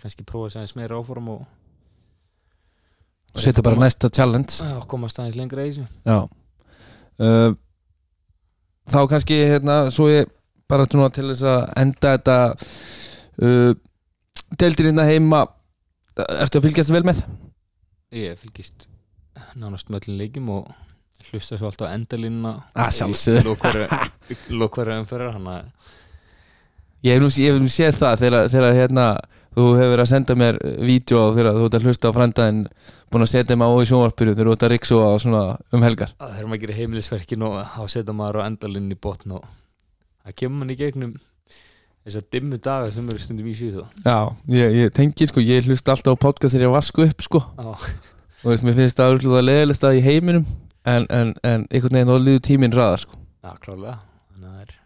kannski 0.00 0.24
prófa 0.24 0.46
að 0.46 0.54
segja 0.56 0.80
meira 0.80 0.98
áfram 1.00 1.28
og 1.34 1.46
og 3.34 3.40
setja 3.44 3.62
bara 3.62 3.76
næsta 3.76 4.08
challenge. 4.10 4.56
Já, 4.64 4.80
komast 4.88 5.18
aðeins 5.20 5.36
lengra 5.36 5.66
í 5.66 5.72
þessu. 5.74 5.86
Já 6.06 6.18
uh, 7.22 7.52
Þá 8.86 8.98
kannski 9.10 9.38
hérna 9.50 9.78
svo 9.90 10.06
ég 10.12 10.28
bara 10.70 10.86
til 11.14 11.28
þess 11.32 11.46
að 11.50 11.62
enda 11.82 12.12
þetta 12.16 12.38
uh, 13.42 13.72
Deildir 14.60 14.90
hérna 14.90 15.06
heima 15.08 15.44
Ertu 16.16 16.60
að 16.60 16.68
fylgjast 16.68 16.94
vel 16.94 17.04
með? 17.06 17.22
Ég 18.16 18.38
fylgist 18.40 18.86
nánast 19.58 19.90
með 19.92 20.06
öllum 20.06 20.20
leikjum 20.22 20.50
og 20.54 20.70
hlusta 21.28 21.58
svo 21.58 21.68
alltaf 21.68 21.90
endalínuna 21.92 22.54
Ah, 22.78 22.88
umferðar 25.02 25.34
hann 25.36 25.50
að 25.50 25.66
Ég 27.04 27.14
hef 27.18 27.22
nú, 27.22 27.28
séð 27.70 27.98
það 28.00 28.22
þegar 28.54 28.78
hérna 28.78 29.06
þú 29.56 29.66
hefur 29.78 29.92
verið 29.94 30.04
að 30.04 30.10
senda 30.10 30.36
mér 30.36 30.58
vídeo 30.84 31.22
þegar 31.36 31.56
þú 31.56 31.68
ert 31.68 31.76
að 31.78 31.86
hlusta 31.88 32.10
á 32.12 32.16
frændaðin 32.16 32.58
búin 33.12 33.24
að 33.24 33.30
setja 33.32 33.56
mig 33.56 33.70
á 33.70 33.72
í 33.80 33.86
sjónvarpinu 33.88 34.34
þegar 34.34 34.50
þú 34.50 34.56
ert 34.56 34.66
að 34.66 34.72
riksu 34.74 34.98
á 35.00 35.10
svona 35.22 35.44
um 35.72 35.86
helgar. 35.86 36.12
Að 36.20 36.34
þegar 36.34 36.50
maður 36.50 36.62
gerir 36.64 36.78
heimilisverkin 36.80 37.46
og 37.46 37.56
þá 37.72 37.94
setja 37.94 38.16
maður 38.16 38.42
á 38.44 38.48
endalinn 38.50 38.92
í 38.92 38.98
botn 39.06 39.38
og 39.38 39.46
það 40.26 40.36
kemur 40.42 40.60
mann 40.60 40.74
í 40.74 40.78
gegnum 40.80 41.14
þess 42.06 42.20
að 42.20 42.28
dimmu 42.36 42.60
daga 42.62 42.90
sem 42.94 43.08
eru 43.10 43.22
stundum 43.22 43.48
í 43.50 43.54
síðu. 43.58 43.86
Já, 44.04 44.18
ég, 44.52 44.76
ég 44.76 44.92
tengi 44.94 45.26
sko, 45.30 45.42
ég 45.42 45.66
hlusta 45.66 45.94
alltaf 45.94 46.18
á 46.20 46.22
podcast 46.26 46.54
þegar 46.54 46.68
ég 46.68 46.74
vasku 46.76 47.06
upp 47.06 47.24
sko. 47.24 47.40
Já, 47.56 47.70
og 48.44 48.50
veist, 48.52 48.66
mér 48.66 48.76
finnst 48.78 49.00
það 49.00 49.14
örgulega 49.16 49.46
leðilegst 49.48 49.86
að 49.88 49.98
í 49.98 50.02
heiminum 50.04 50.44
en, 50.86 51.06
en, 51.10 51.32
en 51.42 51.64
einhvern 51.70 51.96
veginn 51.98 52.12
þá 52.12 52.18
líður 52.22 52.44
tíminn 52.46 52.76
ræðar 52.76 53.06
sko. 53.06 53.18
Já 53.42 53.54
klálega 53.62 53.96
þannig 54.02 54.50
að 54.50 54.52
það 54.52 54.60
er, 54.66 54.76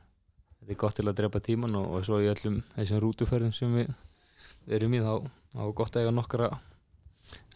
þetta 0.60 0.76
er 0.76 0.80
gott 0.84 0.96
til 1.00 1.08
að 1.08 1.18
drepa 1.18 1.42
tíman 1.44 1.76
og, 1.80 1.90
og 1.98 2.06
svo 2.08 2.22
í 2.22 2.30
öllum 2.30 2.62
þessum 2.76 3.02
rútuferðum 3.04 3.52
sem 3.56 3.76
við 3.76 3.92
erum 4.68 4.96
í 4.96 5.02
þá, 5.04 5.14
er 5.58 5.76
gott 5.80 5.96
að 5.96 6.04
eiga 6.04 6.16
nokkra 6.16 6.50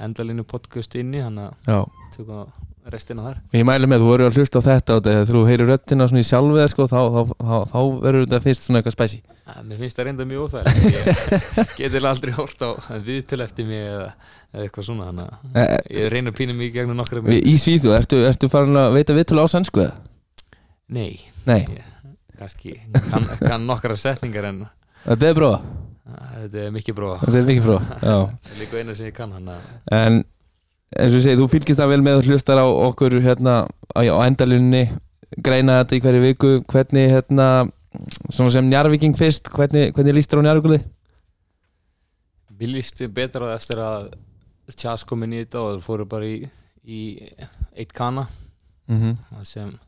endalínu 0.04 0.44
podcast 0.48 0.94
inni 0.98 1.22
þannig 1.22 1.68
að 1.70 1.90
tökum 2.14 2.46
restina 2.92 3.24
þar. 3.24 3.38
Og 3.48 3.56
ég 3.56 3.64
mæli 3.64 3.88
með, 3.88 4.02
þú 4.02 4.08
verður 4.10 4.30
að 4.30 4.38
hlusta 4.40 4.60
á 4.60 4.66
þetta 4.66 4.96
og 4.98 5.06
þegar 5.06 5.30
þú 5.30 5.44
heyrir 5.48 5.70
röttina 5.72 6.08
svona 6.10 6.20
í 6.20 6.26
sjálfið 6.28 6.66
sko, 6.72 6.86
þá, 6.90 6.98
þá, 7.14 7.20
þá, 7.32 7.54
þá 7.70 7.78
verður 8.02 8.26
þetta 8.26 8.40
fyrst 8.44 8.66
svona 8.66 8.82
eitthvað 8.82 8.96
spæsi 8.98 9.20
mér 9.64 9.80
finnst 9.80 9.98
það 9.98 10.06
reynda 10.08 10.26
mjög 10.28 10.44
óþægilegt. 10.46 10.84
Ég 11.58 11.72
get 11.78 11.96
eða 11.98 12.10
aldrei 12.12 12.32
hort 12.36 12.64
á 12.64 12.70
viðtöl 13.04 13.40
eftir 13.44 13.68
mig 13.68 13.82
eða, 13.84 14.10
eða 14.52 14.66
eitthvað 14.66 14.86
svona 14.88 15.08
þannig 15.10 15.34
að 15.64 15.72
ég 15.98 16.12
reyna 16.14 16.32
að 16.32 16.38
pína 16.40 16.56
mig 16.56 16.70
í 16.70 16.74
gegnum 16.74 16.98
nokkra 17.00 17.22
mjög 17.24 17.48
Í 17.50 17.54
Svíþjóð, 17.60 17.96
ertu, 17.98 18.20
ertu 18.28 18.50
farin 18.52 18.80
að 18.80 18.96
veita 18.96 19.16
viðtölu 19.16 19.44
á 19.44 19.48
sænsku 19.52 19.84
eða? 19.84 19.96
Nei, 20.94 21.20
Nei, 21.48 21.60
kannski 22.38 22.76
kann, 23.10 23.28
kann 23.40 23.68
nokkra 23.68 23.96
setningar 24.00 24.48
en 24.48 24.64
þetta 25.04 25.28
er 25.30 25.36
bróða, 25.38 25.60
þetta 26.04 26.62
er 26.66 26.74
mikið 26.74 26.96
bróða 26.98 27.18
þetta 27.22 27.38
er 27.40 27.48
mikið 27.48 27.66
bróða 27.68 27.98
Já 28.00 28.16
það 28.44 28.52
er 28.52 28.60
líka 28.62 28.80
eina 28.80 28.96
sem 28.98 29.08
ég 29.08 29.16
kann 29.16 29.32
hann 29.32 29.52
að 29.54 29.70
En 29.98 30.18
eins 30.94 31.14
og 31.14 31.18
ég 31.18 31.24
segi, 31.24 31.38
þú 31.40 31.48
fylgist 31.50 31.80
það 31.80 31.92
vel 31.94 32.02
með 32.06 32.20
og 32.20 32.28
hlustar 32.28 32.60
á 32.60 32.66
okkur 32.66 33.16
hérna 33.24 33.54
á, 33.66 34.00
á 34.04 34.18
endalunni 34.26 34.84
greina 35.42 35.80
þetta 35.80 35.96
í 35.96 36.04
hverju 36.04 36.24
viku 36.28 36.52
hvernig 36.70 37.10
hérna 37.10 37.48
svona 38.28 38.52
sem 38.54 38.68
Njarvíking 38.68 39.16
fyrst, 39.18 39.48
hvernig, 39.50 39.94
hvernig 39.94 40.18
líst 40.18 40.30
þér 40.30 40.44
á 40.44 40.46
Njarvíkuli? 40.48 40.80
Mér 42.54 42.70
líst 42.76 43.02
betra 43.14 43.54
eftir 43.56 43.82
að 43.82 44.12
Tjas 44.76 45.02
kom 45.04 45.24
inn 45.26 45.34
í 45.34 45.42
þetta 45.42 45.60
og 45.60 45.72
það 45.74 45.84
fóru 45.84 46.06
bara 46.08 46.28
í, 46.28 46.46
í 46.86 47.00
eitt 47.74 47.92
kana 47.92 48.28
Mm 48.84 49.00
-hmm. 49.00 49.16
það 49.30 49.44
sem 49.44 49.78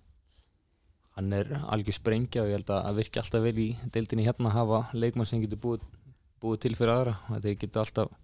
hann 1.16 1.32
er 1.32 1.46
algjör 1.68 1.92
sprengja 1.92 2.42
og 2.42 2.48
ég 2.48 2.56
held 2.56 2.70
að 2.70 2.84
það 2.84 2.96
virki 2.96 3.18
alltaf 3.20 3.42
vel 3.42 3.58
í 3.58 3.68
deildinni 3.92 4.24
hérna 4.24 4.48
að 4.48 4.56
hafa 4.56 4.80
leikmann 4.92 5.26
sem 5.26 5.40
getur 5.40 5.58
búið, 5.58 5.82
búið 6.42 6.62
til 6.64 6.74
fyrir 6.78 6.94
aðra. 6.94 7.16
Það 7.28 7.48
þeir 7.48 7.58
geta 7.62 7.82
alltaf 7.82 8.14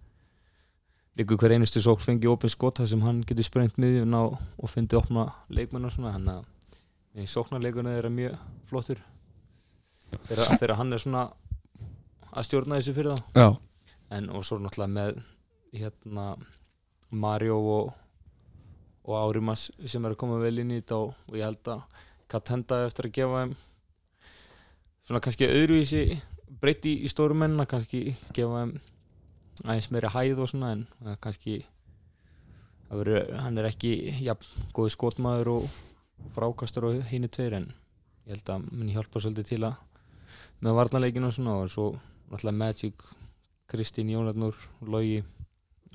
líka 1.17 1.37
hver 1.37 1.53
einustu 1.53 1.81
sók 1.83 2.01
fengi 2.01 2.29
opin 2.29 2.49
skot 2.49 2.81
þar 2.81 2.89
sem 2.89 3.03
hann 3.05 3.21
getur 3.27 3.45
sprengt 3.45 3.77
miðjun 3.81 4.17
á 4.17 4.23
og 4.33 4.69
fyndi 4.71 4.97
opna 4.97 5.27
leikmann 5.53 5.85
og 5.85 5.93
svona 5.93 6.15
þannig 6.15 6.41
að 6.41 7.29
sóknarleikunni 7.29 7.93
er 7.93 8.09
mjög 8.09 8.37
flottur. 8.65 9.01
Þegar, 10.25 10.57
þegar 10.57 10.75
hann 10.79 10.93
er 10.93 11.01
svona 11.01 11.27
að 12.33 12.47
stjórna 12.47 12.79
þessu 12.79 12.95
fyrir 12.97 13.13
það 13.13 13.37
Já, 13.41 13.47
en 14.17 14.29
og 14.33 14.45
svo 14.45 14.59
náttúrulega 14.61 14.93
með 14.93 15.21
hérna 15.73 16.25
Mario 17.13 17.59
og, 17.59 17.93
og 19.05 19.17
Árimas 19.19 19.67
sem 19.85 20.05
er 20.05 20.15
að 20.15 20.21
koma 20.23 20.39
vel 20.41 20.55
inn 20.61 20.73
í 20.73 20.81
þetta 20.81 20.99
og, 21.01 21.13
og 21.29 21.37
ég 21.37 21.45
held 21.45 21.73
að 21.75 22.01
Katenda 22.33 22.79
eftir 22.87 23.09
að 23.09 23.15
gefa 23.19 23.41
þeim 23.43 23.55
svona 25.03 25.21
kannski 25.21 25.49
öðruvísi 25.49 26.03
breytti 26.61 26.93
í, 26.93 27.03
í 27.05 27.11
stóru 27.11 27.37
mennina 27.37 27.65
kannski 27.69 28.15
gefa 28.35 28.67
aðeins 29.63 29.89
meiri 29.93 30.11
hæð 30.13 30.43
og 30.43 30.51
svona 30.51 30.73
en 30.75 30.85
kannski 31.23 31.61
veri, 32.93 33.23
hann 33.41 33.57
er 33.57 33.69
ekki 33.69 33.93
ja, 34.21 34.35
góði 34.75 34.93
skotmaður 34.93 35.51
og 35.55 35.67
frákastur 36.35 36.89
og 36.89 37.01
hínu 37.09 37.29
tveir 37.33 37.57
en 37.59 37.71
ég 38.27 38.35
held 38.35 38.53
að 38.53 38.67
muni 38.71 38.95
hjálpa 38.95 39.21
svolítið 39.21 39.49
til 39.49 39.61
að 39.69 39.79
með 40.63 40.77
varnarleikinu 40.79 41.29
og 41.29 41.35
svona 41.35 41.57
og 41.63 41.71
svo 41.71 41.87
náttúrulega 42.31 42.57
Magic 42.57 43.07
Kristín, 43.69 44.11
Jónarnur, 44.11 44.55
Logi 44.81 45.23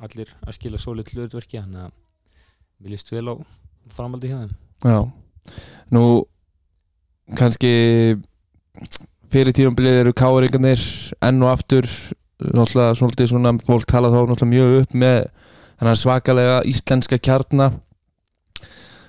allir 0.02 0.30
að 0.44 0.56
skila 0.56 0.80
svolít 0.80 1.12
hlutverki 1.14 1.60
þannig 1.60 1.88
að 1.88 1.94
við 2.78 2.94
líst 2.94 3.12
vel 3.12 3.32
á 3.32 3.34
framaldi 3.94 4.30
hjá 4.30 4.38
þeim. 4.42 4.52
Já. 4.84 5.00
Nú, 5.94 6.02
kannski 7.38 7.72
fyrir 9.32 9.56
tíumbilið 9.56 10.00
eru 10.02 10.14
káringarnir 10.16 10.82
enn 11.24 11.42
og 11.44 11.52
aftur 11.52 11.88
náttúrulega 12.38 12.94
svolítið 12.96 13.32
svona 13.32 13.52
fólk 13.66 13.86
tala 13.90 14.12
þá 14.12 14.20
náttúrulega 14.30 14.52
mjög 14.52 14.76
upp 14.82 14.96
með 15.02 15.96
svakalega 15.98 16.62
íslenska 16.70 17.18
kjarna 17.18 17.72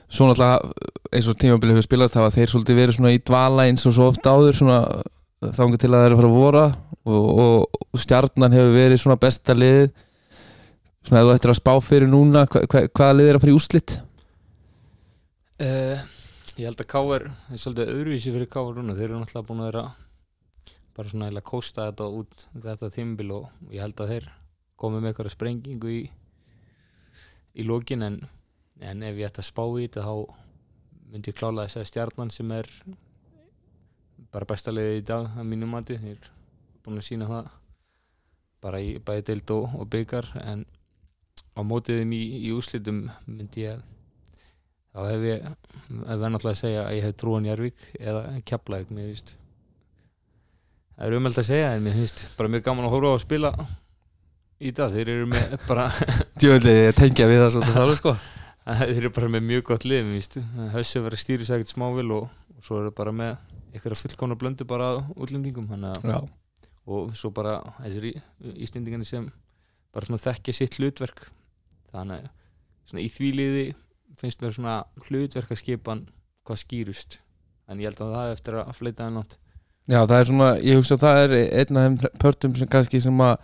svo 0.09 0.27
náttúrulega 0.29 0.89
eins 1.13 1.29
og 1.29 1.39
tíumbilið 1.41 1.77
hefur 1.77 1.87
spilast 1.87 2.17
hafa 2.19 2.33
þeir 2.33 2.51
svolítið 2.51 2.81
verið 2.81 2.97
svona 2.97 3.13
í 3.13 3.21
dvala 3.21 3.69
eins 3.69 3.85
og 3.85 3.95
svo 3.95 4.09
oft 4.11 4.27
áður 4.27 4.59
svona 4.59 4.81
þángu 5.39 5.79
til 5.79 5.91
að 5.93 5.95
það 5.95 6.05
er 6.05 6.13
að 6.13 6.19
fara 6.19 6.29
að 6.29 6.35
vora 6.35 6.65
og, 7.05 7.25
og, 7.45 7.81
og 7.93 8.03
stjarnan 8.03 8.57
hefur 8.57 8.75
verið 8.75 9.03
svona 9.03 9.19
besta 9.21 9.55
lið 9.55 9.87
svona 11.05 11.21
ef 11.21 11.29
þú 11.29 11.35
ættir 11.37 11.53
að 11.53 11.59
spá 11.61 11.73
fyrir 11.85 12.11
núna 12.11 12.45
hva, 12.49 12.65
hva, 12.65 12.85
hvaða 12.89 13.17
lið 13.19 13.31
er 13.31 13.39
að 13.39 13.45
fara 13.45 13.53
í 13.53 13.59
úslit 13.59 13.97
uh, 15.63 16.07
Ég 16.59 16.67
held 16.67 16.81
að 16.83 16.89
K.R. 16.91 17.23
er 17.53 17.59
svolítið 17.61 17.89
öðruvísi 17.93 18.31
fyrir 18.35 18.49
K.R. 18.51 18.73
núna 18.75 18.97
þeir 18.97 19.05
eru 19.07 19.21
náttúrulega 19.21 19.47
búin 19.47 19.61
að 19.63 19.69
vera 19.69 19.83
bara 20.99 21.11
svona 21.13 21.31
eða 21.31 21.45
kósta 21.47 21.87
þetta 21.87 22.09
út 22.19 22.45
þetta 22.59 22.91
tímbil 22.91 23.31
og 23.37 23.71
ég 23.71 23.83
held 23.85 24.03
að 24.03 24.13
þeir 24.13 24.31
komið 24.79 25.03
með 25.03 25.13
eitthvað 25.13 25.35
sprengingu 25.35 25.93
í 25.95 26.01
í 27.59 27.65
lókin 27.65 28.05
en, 28.05 28.19
en 28.79 29.03
ef 29.03 29.17
ég 29.17 29.29
ætti 29.29 29.43
að 29.43 29.49
spá 29.49 29.63
í 29.65 29.87
þetta 29.87 30.05
þá 30.05 30.15
myndi 31.09 31.31
ég 31.31 31.37
klála 31.39 31.65
þess 31.65 31.81
að 31.81 31.87
stjarnan 31.89 32.33
sem 32.33 32.51
er 32.53 32.67
bara 34.33 34.47
besta 34.49 34.73
liðið 34.73 34.99
í 34.99 35.05
dag 35.09 35.29
að 35.39 35.47
mínum 35.49 35.71
mati. 35.73 35.97
Þeir 35.97 36.17
eru 36.17 36.33
búin 36.85 37.01
að 37.01 37.07
sína 37.07 37.29
það 37.29 37.49
bara 38.63 38.81
í 38.83 38.97
bæði 39.05 39.25
deild 39.31 39.53
og, 39.55 39.77
og 39.79 39.89
byggar 39.89 40.27
en 40.43 40.65
á 41.55 41.61
mótið 41.65 42.01
þeim 42.01 42.15
í, 42.15 42.23
í 42.45 42.51
úslitum 42.55 43.05
myndi 43.25 43.65
ég 43.65 43.81
þá 44.93 44.99
hef 45.07 45.25
ég 45.27 45.45
að 45.47 46.09
verða 46.09 46.31
náttúrulega 46.33 46.59
segja 46.59 46.85
að 46.85 46.97
ég 46.97 47.07
hef 47.07 47.19
trúan 47.19 47.47
Jærvík 47.47 47.85
eða 47.99 48.23
Keflæk 48.45 48.91
mér 48.91 49.13
finnst 49.13 49.35
það 50.99 51.07
er 51.07 51.15
umhald 51.15 51.37
að 51.39 51.47
segja 51.47 51.67
en 51.71 51.85
mér 51.85 51.95
finnst 51.95 52.25
bara 52.35 52.51
mjög 52.51 52.65
gaman 52.65 52.87
að 52.89 52.91
horfa 52.91 53.11
á 53.11 53.15
að 53.15 53.21
spila 53.23 53.51
í 54.59 54.71
dag. 54.75 54.91
Þeir 54.91 55.11
eru 55.13 55.29
með 55.31 55.53
bara 55.69 55.85
Djúvöldi, 56.35 56.73
ég 56.75 56.97
tengja 56.97 57.29
við 57.29 57.39
það 57.39 57.53
svolítið 57.55 57.77
þá 57.79 57.95
sko. 58.01 58.13
Þeir 58.81 58.97
eru 58.97 59.11
bara 59.15 59.31
með 59.31 59.45
mjög 59.47 59.63
gott 59.71 59.87
lið 59.87 60.03
mér 60.03 60.17
finnst. 60.17 60.35
Hössi 60.75 61.03
verið 61.05 61.19
að 61.19 61.23
stýri 61.23 61.47
sig 61.47 61.55
ekkert 61.55 61.71
smávil 61.71 62.05
og, 62.17 62.27
og 62.57 62.67
svo 62.67 62.81
eru 62.81 62.91
bara 62.99 63.15
með 63.15 63.55
eitthvað 63.71 64.01
fullkomna 64.03 64.39
blöndu 64.39 64.67
bara 64.67 64.91
útlendingum 65.15 65.71
og 66.89 67.11
svo 67.15 67.29
bara 67.31 67.59
þessir 67.79 68.09
ístendingarnir 68.57 69.07
sem 69.07 69.27
bara 69.95 70.19
þekkja 70.19 70.55
sitt 70.57 70.79
hlutverk. 70.81 71.29
Þannig 71.93 72.27
að 72.27 73.03
í 73.05 73.11
því 73.13 73.29
liði 73.37 73.67
finnst 74.19 74.41
mér 74.43 74.55
svona 74.55 74.79
hlutverkaskipan 75.05 76.07
hvað 76.43 76.63
skýrust. 76.65 77.19
En 77.69 77.79
ég 77.79 77.87
held 77.87 78.01
að 78.03 78.15
það 78.17 78.25
er 78.25 78.35
eftir 78.35 78.57
að 78.59 78.73
fleita 78.75 79.05
það 79.05 79.15
nátt 79.15 79.37
Já, 79.89 80.03
það 80.05 80.15
er 80.19 80.27
svona, 80.29 80.49
ég 80.61 80.77
hugsa 80.77 80.95
að 80.97 81.03
það 81.05 81.19
er 81.23 81.31
einn 81.63 81.79
af 81.79 81.85
þeim 81.87 82.19
pörtum 82.21 82.55
sem 82.59 82.69
kannski 82.69 83.01
sem 83.01 83.21
að 83.25 83.37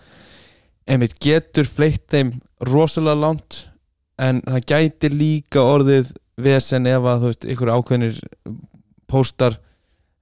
einmitt 0.93 1.15
getur 1.23 1.65
fleitt 1.65 2.03
þeim 2.13 2.35
rosalega 2.69 3.17
langt 3.17 3.63
en 4.21 4.43
það 4.45 4.67
gæti 4.69 5.09
líka 5.11 5.63
orðið 5.65 6.11
vesen 6.45 6.85
ef 6.91 7.07
að 7.07 7.23
þú 7.23 7.31
veist, 7.31 7.47
ykkur 7.55 7.71
ákveðnir 7.73 8.19
póstar 9.09 9.57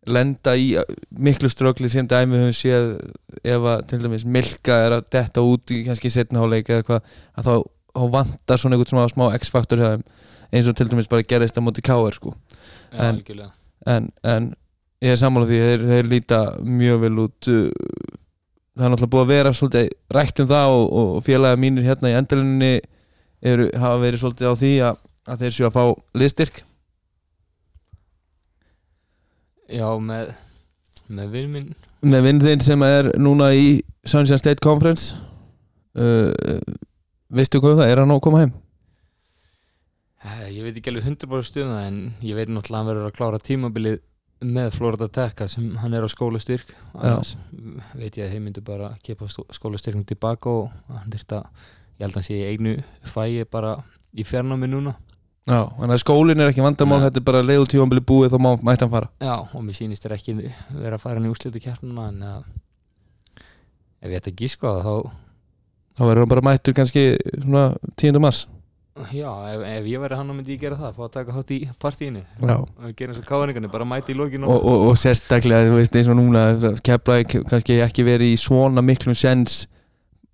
lenda 0.07 0.53
í 0.59 0.73
miklu 1.15 1.47
ströggli 1.51 1.87
sem 1.91 2.07
dæmi 2.11 2.39
höfum 2.39 2.55
séð 2.55 2.87
ef 3.43 3.67
að 3.73 3.83
til 3.91 4.01
dæmis 4.03 4.25
Milka 4.27 4.79
er 4.87 4.97
að 4.97 5.05
detta 5.15 5.43
út 5.47 5.71
í 5.71 5.83
kannski 5.87 6.11
setnaháleik 6.11 6.71
eða 6.73 6.87
hvað 6.87 7.13
að 7.39 7.47
þá, 7.47 7.53
þá 7.95 8.03
vantar 8.17 8.59
svona 8.59 8.75
einhvern 8.77 8.91
svona 8.95 9.11
smá 9.13 9.25
x-faktor 9.39 9.79
hjá 9.83 9.89
þeim 9.93 10.03
eins 10.53 10.67
og 10.71 10.75
til 10.79 10.89
dæmis 10.91 11.07
bara 11.11 11.27
gerðist 11.27 11.59
á 11.59 11.61
móti 11.63 11.83
K.R. 11.85 12.15
sko 12.17 12.33
En- 12.91 13.15
algjörlega 13.15 13.51
en, 13.95 14.11
en 14.23 14.51
ég 15.03 15.13
er 15.13 15.19
sammála 15.19 15.49
því 15.49 15.61
þeir, 15.67 15.85
þeir 15.91 16.11
líta 16.11 16.41
mjög 16.63 17.01
vel 17.03 17.13
út 17.25 17.49
uh, 17.51 17.63
það 18.73 18.85
er 18.87 18.93
náttúrulega 18.93 19.13
búið 19.15 19.23
að 19.25 19.33
vera 19.33 19.55
svolítið 19.57 19.89
rætt 20.17 20.43
um 20.43 20.51
það 20.53 20.75
og, 20.77 20.85
og 21.01 21.23
félaga 21.25 21.59
mínir 21.59 21.87
hérna 21.87 22.13
í 22.13 22.17
endalinni 22.17 22.73
eru, 23.43 23.67
hafa 23.75 23.99
verið 24.01 24.23
svolítið 24.23 24.49
á 24.49 24.53
því 24.61 24.71
að, 24.89 25.01
að 25.33 25.43
þeir 25.43 25.57
séu 25.57 25.67
að 25.69 25.75
fá 25.77 25.83
liðstyrk 26.23 26.63
Já, 29.73 29.87
með, 29.97 30.33
með 31.09 31.29
vinn 31.33 31.53
minn. 31.53 31.69
Með 32.05 32.25
vinn 32.27 32.61
sem 32.61 32.83
er 32.85 33.07
núna 33.17 33.47
í 33.55 33.79
Sunshine 34.05 34.37
State 34.41 34.61
Conference. 34.61 35.15
Uh, 35.95 36.59
veistu 37.33 37.61
hvað 37.61 37.77
um 37.77 37.79
það, 37.79 37.89
er 37.93 38.01
hann 38.01 38.13
á 38.13 38.15
að 38.17 38.23
koma 38.25 38.41
heim? 38.43 38.51
Eh, 40.23 40.47
Ég 40.57 40.67
veit 40.67 40.77
ekki 40.77 40.91
alveg 40.91 41.07
100% 41.09 41.49
stuðna 41.49 41.79
en 41.87 41.97
ég 42.21 42.37
veit 42.37 42.51
náttúrulega 42.51 42.75
að 42.75 42.81
hann 42.81 42.89
verður 42.91 43.09
að 43.09 43.17
klára 43.17 43.41
tímabilið 43.41 44.01
með 44.43 44.75
Florida 44.77 45.07
Tech 45.11 45.43
sem 45.51 45.71
hann 45.81 45.95
er 45.95 46.05
á 46.05 46.09
skólastyrk. 46.11 46.73
Annars 46.93 47.35
veit 47.95 48.17
ég 48.17 48.27
að 48.27 48.35
þeir 48.35 48.43
myndu 48.43 48.63
bara 48.65 48.91
kepa 49.05 49.29
skólastyrknum 49.29 50.05
tilbaka 50.09 50.51
og 50.51 50.69
hann 50.91 51.13
þurft 51.13 51.37
að 51.39 51.47
ég 51.99 52.05
held 52.05 52.13
að 52.13 52.19
hann 52.19 52.27
sé 52.27 52.37
í 52.37 52.51
einu 52.51 52.75
fæi 53.07 53.43
bara 53.49 53.77
í 54.13 54.25
fjarnámi 54.27 54.69
núna. 54.69 54.95
Já, 55.43 55.59
þannig 55.75 55.97
að 55.97 56.03
skólinn 56.05 56.39
er 56.39 56.53
ekki 56.53 56.63
vandamál 56.63 57.01
þetta 57.03 57.19
er 57.19 57.25
bara 57.27 57.43
leiðu 57.43 57.65
tífambili 57.73 58.03
búið 58.07 58.31
þá 58.31 58.37
má, 58.39 58.51
mætti 58.63 58.85
hann 58.85 58.93
fara. 58.93 59.09
Já, 59.19 59.35
og 59.43 59.63
mér 59.65 59.75
sýnist 59.75 60.05
þér 60.05 60.15
ekki 60.15 60.37
vera 60.39 60.95
að 60.95 61.03
fara 61.03 61.19
hann 61.19 61.27
í 61.27 61.33
úrslitu 61.33 61.59
kjarnuna 61.63 62.05
en 62.13 62.21
að 62.29 62.45
ef 64.03 64.11
ég 64.11 64.19
ætti 64.21 64.31
að 64.31 64.39
gíska 64.39 64.71
á 64.71 64.73
það 64.77 64.87
þá 64.87 64.95
þá 65.93 66.03
verður 66.07 66.23
hann 66.23 66.31
bara 66.31 66.45
mættur 66.47 66.77
kannski 66.77 67.03
svona 67.35 67.65
10. 67.99 68.21
mars 68.23 68.45
já, 68.93 69.29
ef, 69.49 69.61
ef 69.65 69.87
ég 69.89 70.01
væri 70.03 70.17
hann 70.19 70.29
þá 70.29 70.35
myndi 70.37 70.53
ég 70.53 70.61
gera 70.61 70.77
það 70.77 70.97
fá 70.97 71.03
að 71.07 71.13
taka 71.15 71.35
hátt 71.35 71.51
í 71.55 71.59
partíinu. 71.81 72.23
Og 72.45 72.95
gera 72.97 73.13
eins 73.13 73.21
og 73.21 73.27
káðningarnir, 73.29 73.71
bara 73.73 73.87
mæti 73.89 74.13
í 74.13 74.17
lokinu 74.17 74.49
og, 74.49 74.65
og, 74.69 74.87
og 74.91 74.97
sérstaklega 75.01 75.69
þú 75.69 75.77
veist 75.79 75.95
eins 75.97 76.09
og 76.13 76.19
núna 76.19 76.43
Keflæk 76.85 77.37
kannski 77.49 77.79
ekki 77.81 78.05
verið 78.05 78.35
í 78.35 78.41
svona 78.41 78.83
miklum 78.85 79.17
sens 79.17 79.63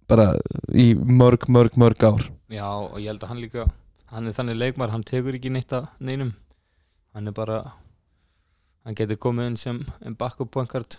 bara 0.10 0.34
í 0.74 0.92
mörg, 0.98 1.48
mörg, 1.48 1.78
mörg 1.80 2.04
ár. 2.04 2.26
Já, 2.52 2.68
og 2.68 2.98
ég 3.00 3.12
held 3.14 3.24
að 3.24 3.32
hann 3.32 3.44
líka 3.44 3.68
hann 4.10 4.28
er 4.28 4.36
þannig 4.36 4.58
leikmar, 4.58 4.92
hann 4.92 5.06
tekur 5.06 5.38
ekki 5.38 5.52
neitt 5.54 5.72
að 5.76 5.88
neinum. 6.02 6.34
Hann 7.16 7.30
er 7.30 7.36
bara 7.38 7.62
hann 8.84 8.98
getur 8.98 9.20
komið 9.22 9.52
inn 9.52 9.60
sem 9.62 9.80
en 10.04 10.18
backup 10.18 10.52
pointcard 10.52 10.98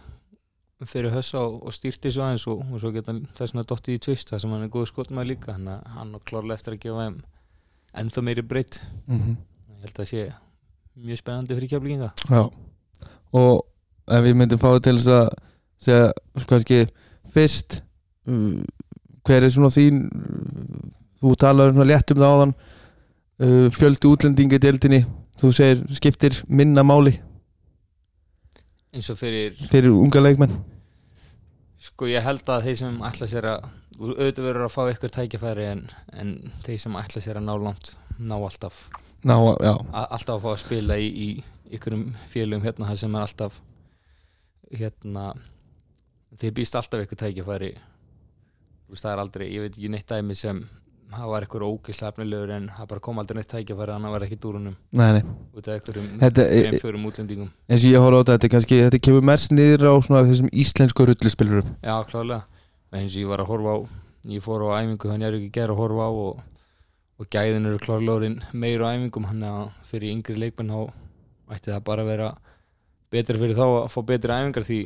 fyrir 0.89 1.13
hössa 1.13 1.43
og, 1.45 1.59
og 1.67 1.77
stýrt 1.77 2.01
þessu 2.07 2.23
aðeins 2.25 2.47
og, 2.49 2.63
og 2.65 2.81
svo 2.81 2.93
geta 2.95 3.13
hann 3.13 3.27
þess 3.37 3.53
að 3.53 3.69
dottið 3.69 3.99
í 3.99 4.03
tvist 4.07 4.33
það 4.33 4.43
sem 4.45 4.55
hann 4.55 4.65
er 4.65 4.73
góð 4.73 4.89
skotmaður 4.95 5.31
líka. 5.35 5.59
Hann, 5.59 5.69
hann 5.99 6.15
er 6.17 6.25
klárlega 6.25 6.57
eftir 6.57 6.79
að 6.79 6.83
gefa 6.87 7.05
þeim 7.05 7.21
ennþá 7.97 8.23
meiri 8.23 8.43
breytt 8.43 8.81
mm 9.07 9.19
-hmm. 9.19 9.37
ég 9.69 9.83
held 9.83 9.93
að 9.95 10.01
það 10.01 10.11
sé 10.11 10.33
mjög 11.01 11.19
spennandi 11.19 11.55
fyrir 11.55 11.69
keflinga 11.69 12.11
Já. 12.29 12.51
Og 13.33 13.67
ef 14.09 14.25
við 14.25 14.35
myndum 14.35 14.59
fá 14.59 14.79
til 14.83 14.99
þess 14.99 15.09
að 15.09 15.29
segja 15.81 16.13
sko 16.37 16.49
kannski 16.55 16.87
fyrst 17.33 17.83
um, 18.27 18.65
hver 19.25 19.45
er 19.45 19.51
svona 19.51 19.71
þín 19.71 20.03
þú 21.21 21.35
talaður 21.37 21.75
svona 21.75 21.89
létt 21.91 22.13
um 22.13 22.21
það 22.21 22.35
áðan 22.35 22.55
uh, 22.55 23.67
fjöldi 23.71 24.11
útlendinga 24.11 24.59
í 24.59 24.63
deildinni 24.65 25.05
þú 25.41 25.53
segir 25.57 25.85
skiptir 25.97 26.43
minna 26.49 26.83
máli? 26.83 27.17
Eins 28.93 29.11
og 29.13 29.19
fyrir 29.21 29.55
fyrir 29.71 29.95
unga 29.95 30.21
leikmenn? 30.21 30.57
Sko 31.81 32.09
ég 32.11 32.25
held 32.25 32.49
að 32.49 32.67
þeir 32.67 32.81
sem 32.83 32.99
ætla 33.09 33.29
sér 33.31 33.47
að 33.55 33.69
auðvitað 34.01 34.47
verður 34.47 34.65
að 34.67 34.73
fá 34.75 34.83
ykkur 34.95 35.13
tækifæri 35.17 35.65
en, 35.75 35.83
en 36.17 36.31
þeir 36.65 36.79
sem 36.81 36.97
ætla 37.01 37.21
sér 37.25 37.41
að 37.41 37.47
ná 37.49 37.55
langt 37.61 37.93
ná 38.21 38.37
alltaf. 38.39 38.83
Ná, 39.25 39.35
alltaf 39.93 40.39
að 40.39 40.45
fá 40.47 40.51
að 40.55 40.61
spila 40.65 40.97
í, 41.01 41.09
í 41.11 41.75
ykkurum 41.77 42.07
félögum 42.33 42.65
hérna 42.65 42.89
það 42.89 43.01
sem 43.05 43.15
er 43.19 43.27
alltaf 43.27 43.61
hérna 44.81 45.25
þeir 46.41 46.55
býst 46.57 46.77
alltaf 46.79 47.05
ykkur 47.05 47.21
tækifæri. 47.27 47.73
Það 48.91 49.13
er 49.13 49.21
aldrei, 49.23 49.47
ég 49.55 49.63
veit 49.67 49.77
ekki 49.77 49.91
neitt 49.93 50.09
dæmi 50.11 50.35
sem 50.35 50.65
það 51.11 51.29
var 51.31 51.45
ykkur 51.47 51.63
ógeðslega 51.67 52.11
efnilegur 52.13 52.51
en 52.55 52.67
það 52.75 52.89
bara 52.91 53.03
kom 53.07 53.19
aldrei 53.23 53.39
neitt 53.41 53.51
tækifæri 53.51 53.93
þannig 53.95 54.11
að 54.11 54.15
var 54.17 54.25
ekki 54.27 54.39
dúrunum 54.43 54.77
út 55.59 55.69
af 55.71 55.75
er- 56.45 56.71
þeim 56.71 56.83
förum 56.83 57.07
útlendingum. 57.11 57.49
eins 57.69 57.85
og 57.85 57.91
ég 57.91 58.05
horfa 58.05 58.21
á 58.23 58.29
þetta, 58.31 58.61
þetta, 58.61 59.01
kemur 59.03 59.25
mest 59.27 59.51
niður 59.55 59.87
á 59.91 59.95
þessum 59.99 60.51
íslensku 60.55 61.07
rullispilurum 61.11 61.73
Já, 61.83 61.97
klálega 62.07 62.45
eins 62.93 63.15
og 63.15 63.23
ég 63.23 63.31
var 63.31 63.45
að 63.45 63.51
horfa 63.53 63.75
á 63.75 63.79
ég 64.31 64.45
fór 64.45 64.67
á 64.69 64.79
æfingu 64.81 65.11
hann 65.11 65.27
er 65.27 65.37
ekki 65.39 65.53
gera 65.55 65.75
að 65.77 65.83
horfa 65.83 66.09
á 66.09 66.11
og, 66.11 66.41
og 67.21 67.31
gæðin 67.33 67.69
eru 67.71 67.83
klárlega 67.83 68.17
orðin 68.19 68.41
meir 68.53 68.83
á 68.85 68.93
æfingum 68.93 69.29
hann 69.31 69.45
að 69.47 69.61
fyrir 69.91 70.15
yngri 70.15 70.39
leikmenn 70.39 70.73
þá 70.75 70.81
ætti 71.57 71.73
það 71.73 71.85
bara 71.87 72.05
að 72.05 72.11
vera 72.13 72.33
betra 73.11 73.39
fyrir 73.41 73.59
þá 73.59 73.67
að 73.67 73.93
fá 73.95 74.01
betri 74.07 74.37
æfingar 74.37 74.67
því 74.67 74.81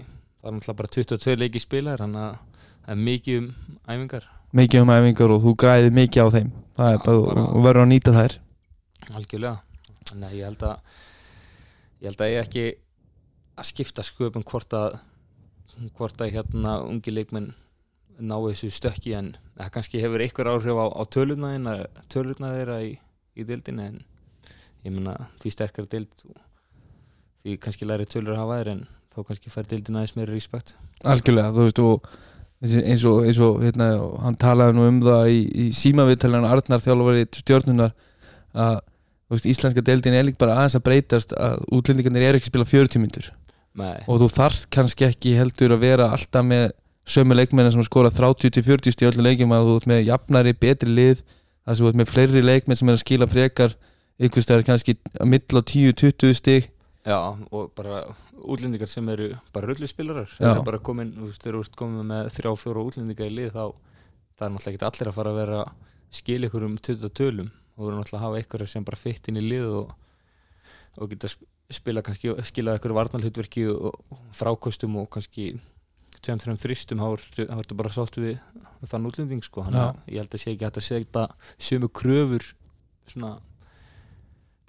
það 0.44 0.50
er 0.50 0.56
náttúrulega 0.58 0.78
bara 0.80 0.92
22 0.96 1.36
leiki 1.40 1.62
spilar 1.62 2.04
hann 2.04 2.16
að 2.20 2.36
það 2.84 2.92
er 2.94 3.00
mikið 3.00 3.38
um 3.40 3.48
æfingar. 3.88 4.28
Mikið 4.54 4.84
um 4.84 4.92
æfingar 4.94 5.34
og 5.34 5.42
þú 5.44 5.54
græðir 5.62 5.96
mikið 5.96 6.20
á 6.20 6.28
þeim. 6.36 6.52
Það 6.74 6.92
er 6.92 7.02
bara, 7.06 7.44
og 7.48 7.64
verður 7.64 7.84
að 7.84 7.90
nýta 7.90 8.14
þær. 8.14 8.36
Algjörlega. 9.14 9.56
Þannig 10.10 10.28
að 10.28 10.36
ég 10.36 10.48
held 10.48 10.64
að 10.68 10.76
ég 12.04 12.08
held 12.10 12.24
að 12.24 12.32
ég 12.32 12.44
ekki 12.44 12.64
að 13.54 13.68
skipta 13.70 14.04
sköpum 14.04 14.44
hvort 14.44 14.76
að 14.76 14.98
hvort 15.96 16.20
að 16.22 16.34
hérna 16.36 16.76
ungi 16.86 17.14
leikmenn 17.14 17.52
ná 18.18 18.34
þessu 18.46 18.70
stökki 18.74 19.14
en 19.18 19.32
það 19.58 19.70
kannski 19.76 20.02
hefur 20.02 20.22
einhver 20.24 20.50
áhrif 20.52 20.78
á, 20.78 20.86
á 20.90 21.02
tölurna 21.10 22.52
þeirra 22.54 22.80
í, 22.86 22.92
í 23.34 23.46
deildinni 23.46 23.88
en 23.90 23.98
ég 24.84 24.94
meina 24.94 25.16
því 25.42 25.54
sterkar 25.54 25.88
deild 25.90 26.12
því 27.42 27.56
kannski 27.62 27.88
læri 27.88 28.06
tölur 28.08 28.36
að 28.36 28.42
hafa 28.44 28.60
þær 28.60 28.72
en 28.74 28.86
þá 29.14 29.18
kannski 29.28 29.52
fær 29.52 29.68
deildina 29.70 30.00
aðeins 30.00 30.16
meira 30.18 30.34
respekt. 30.34 30.74
Algjörlega, 31.04 31.52
þú 31.54 31.66
veist 31.66 31.82
og 31.84 32.08
eins 32.64 33.04
og, 33.08 33.20
eins 33.26 33.38
og 33.42 33.60
hérna, 33.62 33.90
hann 34.24 34.38
talaði 34.40 34.76
nú 34.76 34.88
um 34.88 35.00
það 35.04 35.30
í, 35.30 35.38
í 35.44 35.64
símaviðtalinu 35.76 36.48
Arnar 36.48 36.82
þjálfari 36.82 37.26
stjórnunar 37.40 37.94
að 38.54 38.78
veist, 39.32 39.48
íslenska 39.50 39.84
deildin 39.84 40.16
er 40.16 40.26
líka 40.28 40.40
bara 40.44 40.60
aðeins 40.60 40.78
að 40.78 40.86
breytast 40.88 41.34
að 41.36 41.64
útlendingarnir 41.74 42.28
eru 42.28 42.40
ekki 42.40 42.48
að 42.48 42.52
spila 42.52 42.70
40 42.70 43.02
myndur 43.02 43.30
og 44.06 44.22
þú 44.22 44.30
þarft 44.30 44.68
kannski 44.72 45.08
ekki 45.08 45.34
heldur 45.38 45.74
að 45.74 45.82
vera 45.82 46.10
alltaf 46.14 46.46
með 46.46 46.68
sömu 47.08 47.36
leikmenn 47.36 47.70
sem 47.72 47.84
skora 47.84 48.10
30-40 48.14 48.94
í 49.02 49.08
öllum 49.10 49.26
leikjum 49.26 49.52
að 49.52 49.66
þú 49.68 49.76
ert 49.80 49.88
með 49.90 50.04
jafnari, 50.08 50.52
betri 50.56 50.90
lið 50.94 51.24
að 51.68 51.80
þú 51.80 51.88
ert 51.90 51.98
með 52.00 52.10
fleiri 52.12 52.42
leikmenn 52.44 52.78
sem 52.80 52.88
er 52.88 52.96
að 52.98 53.02
skila 53.04 53.28
frekar 53.28 53.74
ykkur 54.24 54.44
stæðar 54.44 54.64
kannski 54.68 54.94
að 55.20 55.28
milla 55.32 55.62
10-20 55.72 56.36
stig. 56.38 56.70
Já, 57.04 57.18
og 57.52 57.72
bara 57.76 58.04
útlendingar 58.44 58.88
sem 58.88 59.08
eru 59.12 59.30
bara 59.52 59.68
rullispilarar 59.70 60.28
þeir 60.36 60.50
eru 60.50 60.64
bara 60.64 60.80
komin, 60.84 61.10
þú 61.16 61.28
veist, 61.30 61.42
þeir 61.44 61.54
eru 61.58 61.74
komin 61.76 62.08
með 62.08 62.30
þrjá, 62.36 62.52
fjóra 62.60 62.84
útlendingar 62.88 63.28
í 63.28 63.34
lið 63.38 63.50
þá 63.56 63.64
það 64.34 64.46
er 64.46 64.54
náttúrulega 64.54 64.74
ekki 64.78 64.88
allir 64.88 65.10
að 65.10 65.18
fara 65.18 65.32
að 65.34 65.38
vera 65.40 65.58
að 65.64 65.74
skila 66.14 66.48
ykkur 66.48 66.64
um 66.68 66.76
20 66.88 67.12
tölum. 67.20 67.50
Og 67.74 67.82
þú 67.84 67.88
eru 67.90 67.98
náttúrulega 67.98 68.20
að 68.20 68.24
hafa 68.24 68.40
ykkur 68.44 68.64
sem 68.70 68.84
bara 68.86 69.00
fitt 69.00 69.28
inn 69.30 69.40
í 69.40 69.44
lið 69.44 69.68
og, 69.80 69.92
og 71.00 71.10
geta 71.12 71.30
sp- 71.30 71.48
spila 71.74 72.02
kannski, 72.06 72.34
skila 72.48 72.76
ykkur 72.78 72.94
varnalhutverki 72.96 73.64
og 73.72 73.96
frákostum 74.36 74.96
og 75.02 75.08
kannski 75.14 75.54
tveim, 76.20 76.40
þreim 76.42 76.60
þristum 76.60 77.02
þá 77.02 77.08
er 77.08 77.48
ertu 77.58 77.78
bara 77.78 77.92
sátt 77.92 78.18
við 78.20 78.36
þann 78.90 79.08
útlending 79.08 79.44
sko, 79.44 79.64
þannig 79.66 79.82
að 79.82 80.12
ég 80.12 80.22
held 80.22 80.36
að 80.36 80.42
sé 80.42 80.52
ekki 80.52 80.68
hægt 80.68 80.80
að 80.80 80.86
segja 80.88 81.26
sömu 81.68 81.90
kröfur 82.00 82.46
svona 83.08 83.34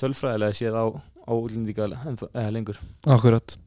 tölfræðilega 0.02 0.58
séð 0.58 0.80
á, 0.80 0.86
á 0.96 1.32
útlendinga 1.36 1.90
eða 2.34 2.50
lengur. 2.54 2.80
Akkurat. 3.08 3.58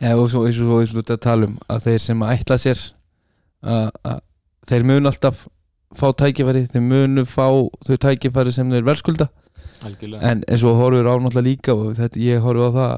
Eða, 0.00 0.16
og 0.16 0.30
svo 0.32 0.46
eins 0.48 0.60
og 0.64 0.80
eins 0.80 0.94
og 0.94 1.02
þetta 1.02 1.20
tala 1.26 1.48
um 1.50 1.56
að 1.70 1.86
þeir 1.86 2.02
sem 2.06 2.26
ætla 2.26 2.58
sér 2.60 2.82
að, 3.60 3.90
að 4.08 4.20
þeir 4.70 4.86
munu 4.88 5.10
alltaf 5.10 5.46
fá 5.96 6.08
tækifæri, 6.22 6.66
þeir 6.70 6.84
munu 6.86 7.24
fá 7.28 7.46
þau 7.86 7.96
tækifæri 8.06 8.54
sem 8.54 8.70
þeir 8.70 8.86
verðskulda. 8.86 9.28
Algjörlega. 9.86 10.22
En 10.28 10.44
eins 10.46 10.64
og 10.66 10.78
horfur 10.78 11.08
á 11.08 11.14
náttúrulega 11.16 11.46
líka 11.46 11.74
og 11.76 11.96
þetta, 11.98 12.20
ég 12.22 12.44
horfur 12.44 12.70
á 12.70 12.76
það 12.78 12.94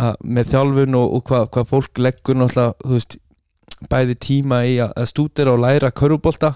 að 0.00 0.20
með 0.22 0.52
þjálfun 0.54 0.96
og, 1.00 1.14
og 1.16 1.24
hvað 1.28 1.48
hva 1.56 1.66
fólk 1.66 2.00
leggur 2.00 2.38
náttúrulega 2.38 2.74
þú 2.84 2.96
veist, 2.96 3.16
bæði 3.88 4.16
tíma 4.20 4.64
í 4.68 4.78
að, 4.82 4.92
stúdera 5.08 5.54
og 5.54 5.62
læra 5.64 5.90
körfubolta 5.94 6.54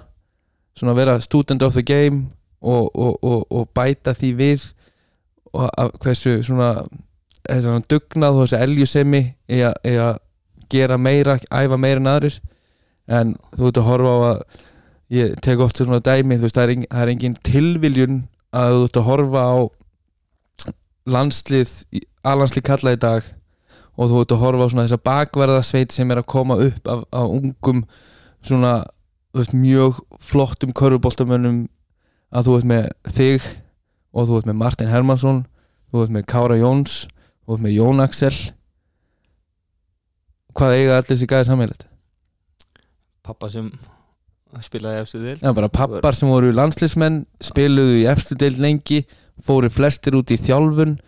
svona 0.74 0.96
vera 0.96 1.20
student 1.22 1.62
of 1.62 1.74
the 1.74 1.82
game 1.82 2.26
og, 2.60 2.90
og, 2.96 3.18
og, 3.22 3.46
og 3.50 3.68
bæta 3.74 4.14
því 4.16 4.32
við 4.38 4.66
og 5.54 5.70
hversu 6.02 6.40
svona 6.42 6.84
dugnað 7.90 8.38
og 8.38 8.46
þessi 8.46 8.60
eljusemi 8.64 9.22
í 9.48 9.62
að, 9.64 10.18
gera 10.72 10.96
meira, 10.98 11.36
æfa 11.52 11.76
meira 11.78 12.00
en 12.00 12.08
aðrir. 12.10 12.38
En 13.06 13.34
þú 13.54 13.68
ert 13.68 13.78
að 13.78 13.88
horfa 13.88 14.10
á 14.10 14.18
að 14.30 14.38
ég 15.14 15.34
tek 15.44 15.60
oft 15.60 15.78
svona 15.78 16.00
dæmi 16.02 16.38
þú 16.38 16.46
veist, 16.46 16.56
það 16.56 16.64
er, 16.64 16.72
engin, 16.74 16.88
það 16.90 17.02
er 17.02 17.12
engin 17.12 17.36
tilviljun 17.44 18.20
að 18.56 18.76
þú 18.78 18.86
ert 18.88 18.98
að 18.98 19.08
horfa 19.08 19.44
á 19.44 19.56
landslið 21.14 21.74
aðlandslið 22.24 22.66
kalla 22.66 22.94
í 22.96 23.00
dag 23.04 23.28
og 23.94 24.10
þú 24.10 24.20
ert 24.22 24.34
að 24.34 24.42
horfa 24.42 24.66
á 24.66 24.70
svona 24.72 24.86
þessa 24.88 25.04
bakverðasveit 25.08 25.94
sem 25.94 26.10
er 26.10 26.20
að 26.22 26.30
koma 26.34 26.58
upp 26.64 26.90
af, 26.90 27.04
af 27.14 27.30
ungum 27.30 27.84
svona 28.44 28.74
veist, 29.34 29.54
mjög 29.54 30.02
flottum 30.22 30.74
körfuboltamönnum 30.76 31.64
að 32.34 32.48
þú 32.48 32.58
ert 32.58 32.70
með 32.70 32.90
þig 33.14 33.48
og 34.14 34.28
þú 34.28 34.38
ert 34.40 34.50
með 34.50 34.60
Martin 34.60 34.92
Hermansson 34.92 35.42
þú 35.92 36.04
ert 36.04 36.14
með 36.16 36.28
Kára 36.30 36.58
Jóns 36.58 37.04
þú 37.46 37.56
ert 37.56 37.66
með 37.66 37.76
Jón 37.78 38.04
Axel 38.04 38.34
hvað 40.54 40.76
eiga 40.78 40.98
allir 40.98 41.10
þessi 41.10 41.30
gæði 41.30 41.50
sammeilegt? 41.50 41.88
pappa 43.24 43.48
sem 43.50 43.70
spilaði 44.62 45.02
eftir 45.02 45.22
til 45.24 45.38
Já, 45.42 45.50
bara 45.56 45.70
pappar 45.72 46.14
sem 46.14 46.30
voru 46.30 46.52
landslismenn 46.54 47.24
spiluðu 47.42 48.02
í 48.02 48.06
efstu 48.10 48.36
deild 48.38 48.60
lengi 48.62 49.02
fóru 49.42 49.70
flestir 49.72 50.14
út 50.18 50.30
í 50.30 50.38
þjálfun 50.38 50.98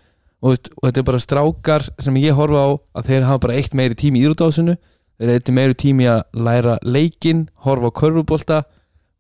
og, 0.43 0.53
veist, 0.53 0.71
og 0.77 0.89
þetta 0.89 1.03
er 1.03 1.09
bara 1.11 1.23
strákar 1.23 1.87
sem 2.03 2.19
ég 2.21 2.37
horfa 2.37 2.63
á 2.63 2.69
að 2.99 3.09
þeir 3.11 3.29
hafa 3.31 3.45
bara 3.47 3.57
eitt 3.61 3.75
meiri 3.75 3.99
tími 3.99 4.21
í 4.21 4.27
íðrúdásinu 4.27 4.77
þeir 5.17 5.33
eitt 5.37 5.53
meiri 5.55 5.79
tími 5.79 6.09
að 6.13 6.23
læra 6.37 6.77
leikin 6.85 7.47
horfa 7.65 7.93
á 7.93 7.99
körfubólta 8.03 8.59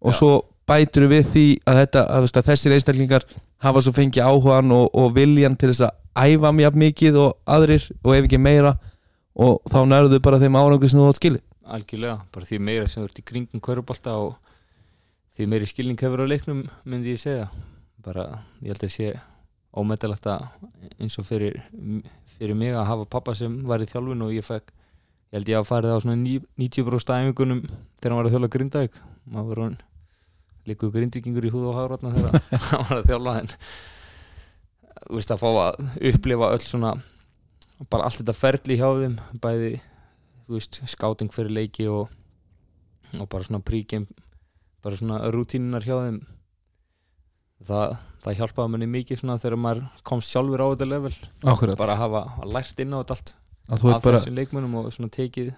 og 0.00 0.12
Já. 0.12 0.18
svo 0.18 0.32
bætur 0.66 1.06
við 1.10 1.28
því 1.32 1.46
að, 1.64 1.80
þetta, 1.82 2.02
að, 2.10 2.24
veist, 2.26 2.40
að 2.40 2.48
þessir 2.50 2.74
einstaklingar 2.76 3.26
hafa 3.64 3.82
svo 3.84 3.94
fengið 3.96 4.26
áhugan 4.26 4.74
og, 4.74 4.88
og 4.92 5.14
viljan 5.16 5.56
til 5.58 5.70
þess 5.72 5.86
að 5.86 6.34
æfa 6.34 6.52
mjög 6.56 6.78
mikið 6.82 7.18
og 7.22 7.36
aðrir 7.56 7.86
og 8.02 8.16
ef 8.16 8.26
ekki 8.26 8.40
meira. 8.40 8.74
Og 9.36 9.60
þá 9.68 9.78
nærðu 9.84 10.20
bara 10.24 10.40
þeim 10.40 10.56
árangur 10.56 10.90
sem 10.90 11.00
þú 11.00 11.10
átt 11.10 11.20
skilið. 11.20 11.42
Algjörlega, 11.76 12.18
bara 12.32 12.48
því 12.48 12.60
meira 12.68 12.88
sem 12.88 13.02
þú 13.02 13.08
ert 13.10 13.20
í 13.20 13.24
kringum 13.30 13.62
körubólta 13.62 14.16
og 14.22 14.36
því 15.36 15.48
meiri 15.52 15.68
skilning 15.68 16.00
hefur 16.00 16.24
á 16.24 16.26
leiknum 16.30 16.62
myndi 16.88 17.14
ég 17.14 17.20
segja. 17.20 17.48
Bara, 18.06 18.26
ég 18.62 18.72
held 18.72 18.86
að 18.86 18.94
sé 18.94 19.12
ómetalegt 19.76 20.26
að 20.30 20.46
eins 20.98 21.16
og 21.20 21.26
fyrir, 21.28 21.58
fyrir 22.36 22.56
mig 22.58 22.74
að 22.74 22.86
hafa 22.90 23.08
pappa 23.16 23.34
sem 23.36 23.58
var 23.68 23.82
í 23.84 23.88
þjálfun 23.90 24.24
og 24.26 24.32
ég 24.34 24.46
fekk 24.46 24.72
ég 24.72 25.36
held 25.38 25.50
ég 25.52 25.58
að 25.60 25.68
farið 25.68 25.96
á 25.96 25.98
svona 26.04 26.16
ní- 26.20 26.44
90% 26.60 27.12
æfingunum 27.16 27.60
þegar 27.66 28.12
hann 28.14 28.20
var 28.20 28.28
að 28.30 28.36
þjóla 28.36 28.52
grindaug 28.54 28.98
maður 29.26 29.50
var 29.52 29.62
hann 29.64 29.76
líku 30.66 30.90
grindvikingur 30.94 31.46
í 31.46 31.52
húð 31.54 31.68
og 31.70 31.76
hárvatna 31.80 32.14
þegar 32.14 32.38
hann 32.70 32.86
var 32.90 33.00
að 33.02 33.10
þjóla 33.10 33.34
en 33.42 33.52
þú 35.06 35.18
veist 35.18 35.34
að 35.34 35.42
fá 35.42 35.48
að 35.50 35.82
upplifa 36.12 36.52
öll 36.56 36.64
svona 36.64 36.94
bara 37.92 38.06
allt 38.08 38.22
þetta 38.22 38.36
ferli 38.38 38.78
hjá 38.80 38.88
þeim 39.02 39.18
bæði 39.42 39.72
þú 40.46 40.56
veist, 40.56 40.80
skáting 40.88 41.32
fyrir 41.34 41.52
leiki 41.52 41.88
og, 41.92 42.08
og 43.18 43.28
bara 43.28 43.44
svona 43.46 43.60
príkjum 43.66 44.06
bara 44.86 44.94
svona 44.98 45.18
rútínunar 45.34 45.82
hjá 45.82 45.96
þeim. 46.04 46.20
Það, 47.66 47.94
það 48.26 48.40
hjálpaði 48.40 48.72
manni 48.74 48.90
mikið 48.90 49.22
svona 49.22 49.38
þegar 49.42 49.62
maður 49.62 49.84
komst 50.06 50.34
sjálfur 50.34 50.62
á 50.62 50.66
þetta 50.72 50.88
level. 50.90 51.14
Akkurat, 51.46 51.78
bara 51.78 51.94
að 51.94 52.02
hafa 52.04 52.50
lært 52.56 52.82
inn 52.82 52.94
á 52.94 52.98
þetta 53.00 53.16
allt. 53.16 53.36
Af 53.66 53.82
bara 53.82 54.18
þessum 54.18 54.36
leikmunum 54.36 54.76
og 54.78 54.92
svona 54.94 55.10
tekið 55.14 55.54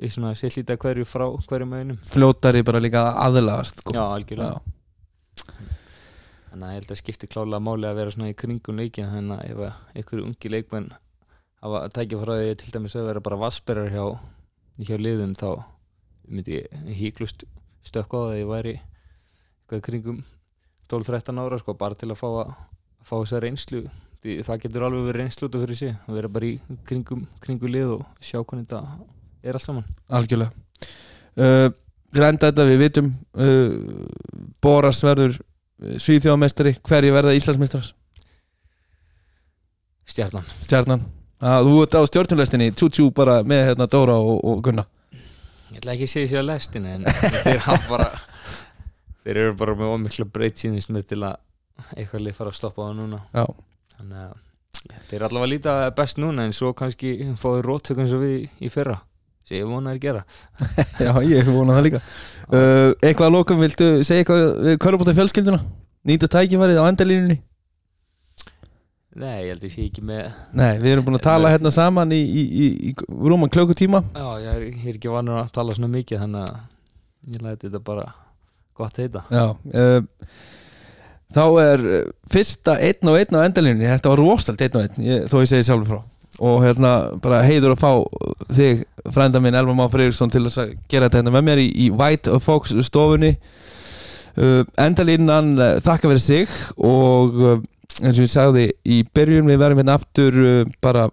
í 0.00 0.08
svona 0.12 0.32
sérlítið 0.38 0.78
hverju 0.80 1.04
frá 1.08 1.26
hverju 1.48 1.68
mögunum 1.68 1.98
fljótari 2.08 2.62
bara 2.64 2.80
líka 2.80 3.02
að 3.10 3.18
aðlagast 3.26 3.82
sko. 3.82 3.92
já, 3.92 4.02
algjörlega. 4.06 4.60
Já. 4.60 5.66
þannig 6.48 6.66
að 6.66 6.72
ég 6.72 6.78
held 6.78 6.92
að 6.94 7.00
skipti 7.02 7.28
klálega 7.28 7.64
máli 7.66 7.88
að 7.88 7.98
vera 8.00 8.14
svona 8.14 8.30
í 8.32 8.36
kringum 8.42 8.80
leikin 8.80 9.10
þannig 9.12 9.42
að 9.42 9.50
ef 9.52 9.98
einhverju 10.00 10.28
ungi 10.30 10.52
leikmenn 10.54 10.88
hafa 11.62 11.82
tækifræði 11.98 12.56
til 12.62 12.72
dæmis 12.72 12.96
að 12.96 13.08
vera 13.10 13.24
bara 13.28 13.40
vassberar 13.42 13.92
hjá, 13.92 14.06
hjá 14.80 14.96
liðum 14.96 15.36
þá 15.36 15.48
myndi 16.28 16.62
ég 16.62 16.96
híklust 16.96 17.44
stökka 17.84 18.16
á 18.16 18.20
það 18.22 18.32
að 18.32 18.40
ég 18.40 18.52
væri 18.52 18.74
eitthvað 18.78 19.82
í 19.82 19.86
kringum 19.90 20.24
12-13 20.90 21.42
ára 21.42 21.60
sko, 21.60 21.76
bara 21.78 21.98
til 21.98 22.10
að 22.12 22.18
fá, 22.20 22.28
að, 22.42 22.50
fá 23.06 23.14
þessa 23.18 23.42
reynslu. 23.44 23.84
Því 24.22 24.36
það 24.46 24.60
getur 24.64 24.86
alveg 24.86 25.06
verið 25.08 25.22
reynslu 25.22 25.48
út 25.48 25.56
af 25.58 25.64
fyrir 25.64 25.80
sig 25.80 25.94
að 25.94 26.18
vera 26.18 26.32
bara 26.32 26.48
í 26.50 26.52
kringum, 26.88 27.24
kringum 27.42 27.72
lið 27.74 27.94
og 27.96 28.04
sjá 28.22 28.38
hvernig 28.40 28.68
þetta 28.68 28.82
er 29.42 29.58
allt 29.58 29.66
saman. 29.66 29.88
Algjörlega. 30.08 30.52
Uh, 31.38 31.70
Grænda 32.12 32.50
þetta 32.50 32.68
við 32.68 32.82
vitum 32.82 33.08
uh, 33.40 33.72
Boras 34.62 35.00
verður 35.02 35.38
Svíþjóðamestari, 35.82 36.76
hverju 36.84 37.14
verða 37.14 37.32
Íslandsmeistrar 37.34 37.88
stjarnan. 40.12 40.48
Stjarnan. 40.62 41.04
Að 41.42 41.68
þú 41.68 41.78
ert 41.82 41.96
á 41.98 42.02
stjórnulegstinni, 42.06 42.72
tjú-tjú 42.78 43.08
bara 43.14 43.40
með 43.46 43.64
hérna 43.70 43.88
Dóra 43.90 44.18
og, 44.22 44.36
og 44.46 44.60
Gunna 44.62 44.84
Ég 45.72 45.80
ætla 45.80 45.94
ekki 45.96 46.06
að 46.06 46.12
segja 46.12 46.30
sér 46.30 46.42
að 46.42 46.48
lestin 46.50 46.86
en 46.86 47.06
þeir 47.46 47.62
hafa 47.64 47.88
bara 47.88 48.08
þeir 49.26 49.40
eru 49.44 49.54
bara 49.58 49.76
með 49.78 49.92
ómikla 49.96 50.26
breyt 50.32 50.62
síðanist 50.62 50.92
mér 50.92 51.06
til 51.08 51.20
að 51.26 51.38
eitthvað 51.96 52.24
lið 52.26 52.36
fara 52.38 52.52
að 52.52 52.58
stoppa 52.58 52.86
það 52.88 52.98
núna. 53.00 53.20
Já, 53.34 53.44
þannig 53.96 54.24
að 54.26 54.98
þeir 55.10 55.24
allavega 55.28 55.52
líta 55.52 55.76
best 55.96 56.20
núna 56.22 56.46
en 56.48 56.56
svo 56.56 56.72
kannski 56.76 57.14
fáið 57.40 57.62
róttökum 57.68 58.10
sem 58.10 58.22
við 58.22 58.50
í 58.62 58.72
fyrra. 58.72 58.98
Sem 59.46 59.58
ég 59.58 59.70
vona 59.70 59.94
að 59.94 60.02
gera. 60.04 60.24
Já 61.06 61.12
ég 61.26 61.48
vona 61.50 61.78
það 61.78 61.86
líka. 61.88 62.02
Uh, 62.46 62.90
Eitthvað 63.02 63.26
að 63.26 63.34
lokum, 63.34 63.62
viltu 63.62 63.88
segja 64.06 64.22
eitthvað 64.22 64.44
við 64.68 64.76
Körubóta 64.84 65.14
fjölskylduna? 65.16 65.62
Nýta 66.06 66.28
tækifærið 66.30 66.78
á 66.78 66.86
endalínunni? 66.86 67.40
Nei, 69.12 69.44
ég 69.44 69.50
held 69.52 69.60
að 69.60 69.66
ég 69.66 69.72
sé 69.74 69.82
ekki 69.84 70.02
með 70.08 70.28
Nei, 70.56 70.78
við 70.80 70.94
erum 70.94 71.04
búin 71.04 71.18
að 71.18 71.26
tala 71.26 71.50
hérna 71.52 71.72
saman 71.74 72.14
í, 72.16 72.20
í, 72.22 72.42
í, 72.48 72.68
í 72.88 72.92
rúman 73.28 73.50
klökkutíma 73.52 74.00
Já, 74.14 74.28
ég 74.40 74.46
er, 74.54 74.62
ég 74.70 74.86
er 74.88 74.96
ekki 74.96 75.10
vanur 75.12 75.42
að 75.42 75.50
tala 75.52 75.74
svona 75.76 75.90
mikið 75.92 76.22
þannig 76.22 76.46
að 76.46 77.34
ég 77.34 77.44
læti 77.44 77.66
þetta 77.66 77.82
bara 77.84 78.06
gott 78.78 78.98
heita. 79.00 79.24
Já 79.32 79.52
uh, 79.52 80.00
Þá 81.32 81.44
er 81.62 81.84
uh, 81.88 82.00
fyrsta 82.32 82.76
einn 82.84 83.08
og 83.08 83.18
einn 83.18 83.38
á 83.38 83.44
endalínunni 83.46 83.88
Þetta 83.88 84.12
var 84.12 84.20
rostalt 84.20 84.64
einn 84.64 84.78
og 84.78 84.86
einn 84.86 85.28
Þó 85.30 85.36
ég 85.40 85.50
segi 85.50 85.66
sjálfur 85.68 85.88
frá. 85.94 86.00
Og 86.42 86.62
hérna 86.64 86.92
bara 87.20 87.42
heiður 87.44 87.74
að 87.74 87.82
fá 87.82 87.90
þig 88.56 88.84
Frænda 89.12 89.40
minn 89.42 89.56
Elvar 89.58 89.76
Má 89.76 89.84
Freyriksson 89.92 90.32
Til 90.32 90.44
að 90.48 90.74
gera 90.88 91.08
þetta 91.08 91.20
hérna 91.20 91.34
með 91.36 91.46
mér 91.48 91.62
í, 91.64 91.68
í 91.86 91.90
White 91.92 92.38
Fox 92.44 92.72
stofunni. 92.88 93.34
Uh, 94.36 94.62
Endalínan 94.80 95.54
uh, 95.58 95.74
þakka 95.84 96.12
verið 96.12 96.24
sig 96.24 96.56
Og 96.80 97.40
uh, 97.40 97.56
eins 98.00 98.16
og 98.16 98.24
ég 98.24 98.32
sagði 98.32 98.66
í 98.88 99.02
byrjun 99.12 99.48
Við 99.52 99.60
verðum 99.60 99.82
hérna 99.82 99.98
aftur 100.00 100.40
Bara 100.84 101.08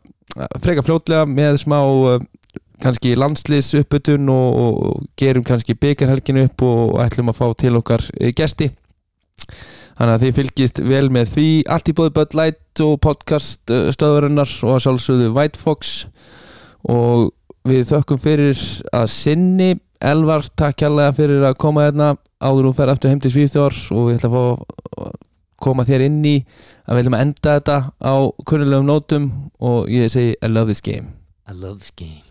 freka 0.64 0.84
fljótlega 0.86 1.26
Með 1.28 1.58
smá 1.64 1.80
kannski 2.84 3.16
landsliðs 3.18 3.74
upputun 3.82 4.30
og, 4.34 4.60
og 4.60 5.08
gerum 5.20 5.46
kannski 5.48 5.76
byggarhelgin 5.80 6.44
upp 6.46 6.64
og, 6.66 6.80
og 6.94 7.02
ætlum 7.06 7.32
að 7.32 7.40
fá 7.40 7.48
til 7.60 7.80
okkar 7.80 8.06
eh, 8.20 8.34
gesti. 8.36 8.72
Þannig 10.00 10.14
að 10.14 10.24
þið 10.24 10.38
fylgist 10.38 10.80
vel 10.88 11.10
með 11.12 11.34
því. 11.34 11.50
Allt 11.76 11.92
í 11.92 11.96
bóði 11.98 12.14
Bud 12.16 12.38
Light 12.40 12.84
og 12.86 12.96
podcast 13.04 13.74
eh, 13.74 13.90
stöðurinnar 13.96 14.54
og 14.64 14.78
að 14.78 14.86
sjálfsögðu 14.86 15.34
White 15.36 15.60
Fox. 15.60 15.98
Og 16.88 17.30
við 17.68 17.90
þökkum 17.92 18.22
fyrir 18.24 18.60
að 18.96 19.10
sinni. 19.12 19.74
Elvar, 20.00 20.46
takk 20.56 20.80
kærlega 20.80 21.12
fyrir 21.18 21.44
að 21.44 21.58
koma 21.60 21.90
hérna 21.90 22.14
áður 22.40 22.70
hún 22.70 22.78
fer 22.78 22.92
aftur 22.92 23.12
heim 23.12 23.20
til 23.20 23.34
Svíþjór 23.34 23.76
og 23.92 24.06
við 24.08 24.22
ætlum 24.22 24.38
að 24.40 24.46
fá 24.48 25.04
að 25.04 25.18
koma 25.60 25.84
þér 25.84 26.06
inn 26.06 26.22
í 26.24 26.38
að 26.88 26.96
við 26.96 27.02
ætlum 27.04 27.18
að 27.18 27.26
enda 27.26 27.58
þetta 27.58 27.78
á 28.00 28.16
kunnulegum 28.48 28.88
nótum 28.88 29.28
og 29.60 29.92
ég 29.92 30.08
segi 30.16 30.40
I 30.40 30.54
love 30.54 30.72
this 30.72 30.80
game. 30.80 31.12
I 31.44 31.52
love 31.52 31.84
this 31.84 31.92
game 31.92 32.29